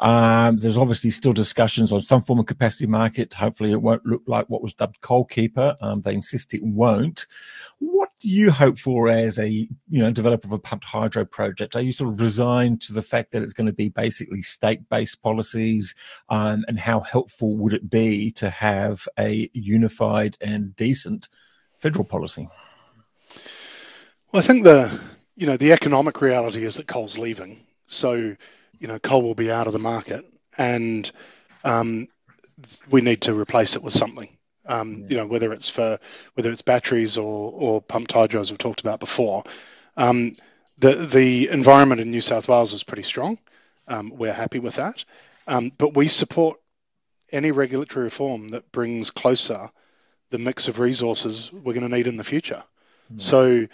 Um, 0.01 0.57
there's 0.57 0.77
obviously 0.77 1.11
still 1.11 1.33
discussions 1.33 1.93
on 1.93 2.01
some 2.01 2.23
form 2.23 2.41
of 2.41 2.47
capacity 2.47 2.87
market. 2.87 3.33
Hopefully, 3.35 3.71
it 3.71 3.83
won't 3.83 4.05
look 4.05 4.23
like 4.27 4.51
what 4.51 4.63
was 4.63 4.75
dubbed 4.75 5.01
coal 5.01 5.25
keeper. 5.25 5.77
Um, 5.81 6.03
they 6.03 6.15
insist 6.15 6.55
it 6.55 6.63
won't. 6.65 7.27
What 7.81 8.11
do 8.21 8.29
you 8.29 8.51
hope 8.51 8.79
for 8.79 9.09
as 9.09 9.39
a 9.39 9.49
you 9.49 9.69
know 9.89 10.11
developer 10.11 10.47
of 10.47 10.53
a 10.53 10.59
pumped 10.59 10.85
hydro 10.85 11.25
project? 11.25 11.75
Are 11.75 11.81
you 11.81 11.93
sort 11.93 12.13
of 12.13 12.21
resigned 12.21 12.83
to 12.83 12.93
the 12.93 13.03
fact 13.03 13.33
that 13.33 13.43
it's 13.43 13.55
going 13.55 13.69
to 13.69 13.73
be 13.73 13.89
basically 13.89 14.43
state-based 14.43 15.23
policies, 15.23 15.95
um, 16.29 16.65
and 16.69 16.79
how 16.79 17.01
helpful 17.01 17.57
would 17.57 17.73
it 17.73 17.89
be 17.89 18.31
to 18.33 18.51
have 18.51 19.09
a 19.19 19.51
unified 19.55 20.37
and 20.43 20.77
decent 20.77 21.31
federal 21.79 22.05
policy? 22.05 22.49
Well, 24.31 24.43
I 24.43 24.47
think 24.47 24.65
the 24.65 25.01
you 25.37 25.47
know 25.47 25.57
the 25.57 25.73
economic 25.73 26.21
reality 26.21 26.67
is 26.67 26.75
that 26.75 26.87
coal's 26.87 27.17
leaving, 27.17 27.65
so 27.87 28.37
you 28.79 28.89
know 28.89 28.99
coal 28.99 29.23
will 29.23 29.35
be 29.35 29.51
out 29.51 29.67
of 29.67 29.73
the 29.73 29.79
market, 29.79 30.25
and 30.59 31.11
um, 31.65 32.09
we 32.91 33.01
need 33.01 33.23
to 33.23 33.33
replace 33.33 33.75
it 33.75 33.83
with 33.83 33.95
something. 33.95 34.29
Um, 34.67 35.07
you 35.09 35.17
know, 35.17 35.27
whether 35.27 35.53
it's 35.53 35.71
for 35.71 35.99
whether 36.35 36.51
it's 36.53 36.63
batteries 36.63 37.17
or 37.17 37.53
or 37.53 37.81
pumped 37.81 38.13
hydro, 38.13 38.41
as 38.41 38.51
we've 38.51 38.59
talked 38.59 38.81
about 38.81 39.01
before. 39.01 39.45
Um, 39.97 40.37
the 40.79 41.07
the 41.07 41.49
environment 41.49 42.01
in 42.01 42.11
New 42.11 42.21
South 42.21 42.49
Wales 42.49 42.73
is 42.73 42.85
pretty 42.85 43.03
strong. 43.03 43.39
Um, 43.89 44.13
we're 44.17 44.33
happy 44.33 44.59
with 44.59 44.77
that, 44.77 45.05
um, 45.47 45.73
but 45.77 45.95
we 45.95 46.09
support 46.09 46.59
any 47.33 47.51
regulatory 47.51 48.05
reform 48.05 48.49
that 48.49 48.71
brings 48.73 49.11
closer 49.11 49.71
the 50.31 50.39
mix 50.39 50.69
of 50.69 50.79
resources 50.79 51.51
we're 51.53 51.75
going 51.75 51.89
to 51.89 51.97
need 51.97 52.07
in 52.07 52.17
the 52.17 52.25
future. 52.25 52.63
Mm. 53.13 53.21
So, 53.21 53.67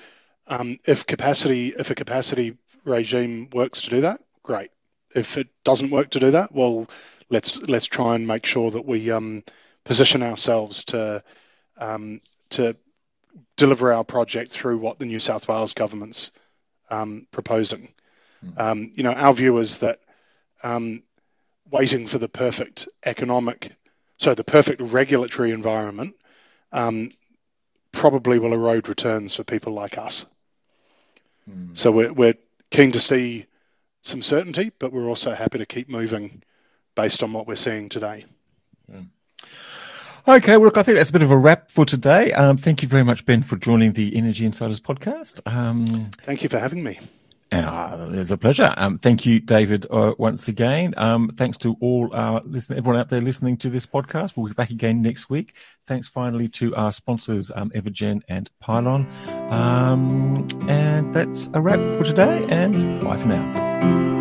um, 0.46 0.78
if 0.84 1.06
capacity 1.06 1.74
if 1.78 1.90
a 1.90 1.94
capacity 1.94 2.56
regime 2.84 3.50
works 3.52 3.82
to 3.82 3.90
do 3.90 4.00
that, 4.02 4.20
great. 4.42 4.70
If 5.14 5.36
it 5.36 5.48
doesn't 5.64 5.90
work 5.90 6.10
to 6.10 6.20
do 6.20 6.30
that, 6.32 6.52
well, 6.52 6.88
let's 7.28 7.60
let's 7.62 7.86
try 7.86 8.14
and 8.14 8.26
make 8.26 8.46
sure 8.46 8.70
that 8.70 8.84
we 8.84 9.10
um, 9.10 9.44
position 9.86 10.22
ourselves 10.22 10.84
to 10.84 11.22
um, 11.78 12.20
to 12.50 12.76
deliver 13.56 13.92
our 13.92 14.04
project 14.04 14.50
through 14.50 14.78
what 14.78 14.98
the 14.98 15.06
New 15.06 15.20
South 15.20 15.48
Wales 15.48 15.74
government's 15.74 16.30
um, 16.90 17.26
proposing. 17.30 17.92
Mm. 18.44 18.60
Um, 18.60 18.92
you 18.94 19.02
know, 19.02 19.12
our 19.12 19.32
view 19.32 19.58
is 19.58 19.78
that 19.78 19.98
um, 20.62 21.02
waiting 21.70 22.06
for 22.06 22.18
the 22.18 22.28
perfect 22.28 22.88
economic, 23.04 23.72
so 24.16 24.34
the 24.34 24.44
perfect 24.44 24.80
regulatory 24.80 25.52
environment, 25.52 26.16
um, 26.72 27.10
probably 27.92 28.38
will 28.38 28.52
erode 28.52 28.88
returns 28.88 29.34
for 29.34 29.44
people 29.44 29.72
like 29.72 29.98
us. 29.98 30.26
Mm. 31.48 31.76
So 31.76 31.92
we're, 31.92 32.12
we're 32.12 32.34
keen 32.70 32.92
to 32.92 33.00
see 33.00 33.46
some 34.02 34.22
certainty, 34.22 34.72
but 34.78 34.92
we're 34.92 35.08
also 35.08 35.32
happy 35.34 35.58
to 35.58 35.66
keep 35.66 35.88
moving 35.88 36.42
based 36.94 37.22
on 37.22 37.32
what 37.32 37.46
we're 37.46 37.56
seeing 37.56 37.88
today. 37.88 38.24
Mm. 38.90 39.08
Okay, 40.28 40.56
well, 40.56 40.64
look, 40.64 40.76
I 40.76 40.82
think 40.82 40.96
that's 40.96 41.10
a 41.10 41.12
bit 41.12 41.22
of 41.22 41.30
a 41.30 41.36
wrap 41.36 41.70
for 41.70 41.86
today. 41.86 42.32
Um, 42.32 42.58
thank 42.58 42.82
you 42.82 42.88
very 42.88 43.04
much, 43.04 43.24
Ben, 43.24 43.44
for 43.44 43.54
joining 43.56 43.92
the 43.92 44.16
Energy 44.16 44.44
Insiders 44.44 44.80
podcast. 44.80 45.40
Um, 45.46 46.10
thank 46.22 46.42
you 46.42 46.48
for 46.48 46.58
having 46.58 46.82
me. 46.82 46.98
Uh, 47.52 48.08
it's 48.10 48.32
a 48.32 48.36
pleasure. 48.36 48.74
Um, 48.76 48.98
thank 48.98 49.24
you, 49.24 49.38
David, 49.38 49.86
uh, 49.88 50.14
once 50.18 50.48
again. 50.48 50.94
Um, 50.96 51.30
thanks 51.36 51.56
to 51.58 51.76
all 51.80 52.10
our 52.12 52.42
listen, 52.44 52.76
everyone 52.76 52.98
out 52.98 53.08
there 53.08 53.20
listening 53.20 53.56
to 53.58 53.70
this 53.70 53.86
podcast. 53.86 54.36
We'll 54.36 54.48
be 54.48 54.54
back 54.54 54.70
again 54.70 55.00
next 55.00 55.30
week. 55.30 55.54
Thanks 55.86 56.08
finally 56.08 56.48
to 56.48 56.74
our 56.74 56.90
sponsors, 56.90 57.52
um, 57.54 57.70
Evergen 57.70 58.22
and 58.28 58.50
Pylon. 58.58 59.06
Um, 59.52 60.44
and 60.68 61.14
that's 61.14 61.50
a 61.54 61.60
wrap 61.60 61.78
for 61.96 62.02
today. 62.02 62.44
And 62.50 63.00
bye 63.00 63.16
for 63.16 63.28
now. 63.28 64.15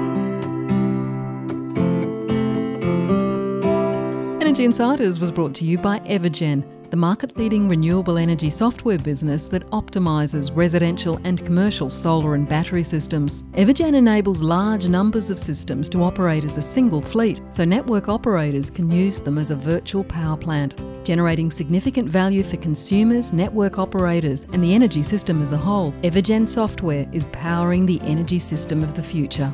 Energy 4.55 4.63
Insiders 4.63 5.19
was 5.19 5.33
brought 5.33 5.53
to 5.55 5.65
you 5.65 5.77
by 5.77 5.99
Evergen, 6.07 6.63
the 6.89 6.95
market 6.95 7.35
leading 7.35 7.67
renewable 7.67 8.17
energy 8.17 8.49
software 8.49 8.97
business 8.97 9.49
that 9.49 9.69
optimises 9.71 10.49
residential 10.55 11.19
and 11.25 11.43
commercial 11.43 11.89
solar 11.89 12.35
and 12.35 12.47
battery 12.47 12.81
systems. 12.81 13.43
Evergen 13.55 13.95
enables 13.95 14.41
large 14.41 14.87
numbers 14.87 15.29
of 15.29 15.41
systems 15.41 15.89
to 15.89 16.01
operate 16.01 16.45
as 16.45 16.57
a 16.57 16.61
single 16.61 17.01
fleet, 17.01 17.41
so 17.51 17.65
network 17.65 18.07
operators 18.07 18.69
can 18.69 18.89
use 18.89 19.19
them 19.19 19.37
as 19.37 19.51
a 19.51 19.57
virtual 19.57 20.05
power 20.05 20.37
plant. 20.37 20.73
generating 21.03 21.51
significant 21.51 22.09
value 22.09 22.41
for 22.41 22.55
consumers, 22.57 23.33
network 23.33 23.77
operators, 23.77 24.47
and 24.53 24.63
the 24.63 24.73
energy 24.73 25.03
system 25.03 25.41
as 25.43 25.51
a 25.51 25.57
whole. 25.57 25.91
Evergen 26.01 26.47
software 26.47 27.07
is 27.11 27.25
powering 27.25 27.85
the 27.85 27.99
energy 28.03 28.39
system 28.39 28.83
of 28.83 28.93
the 28.95 29.03
future. 29.03 29.53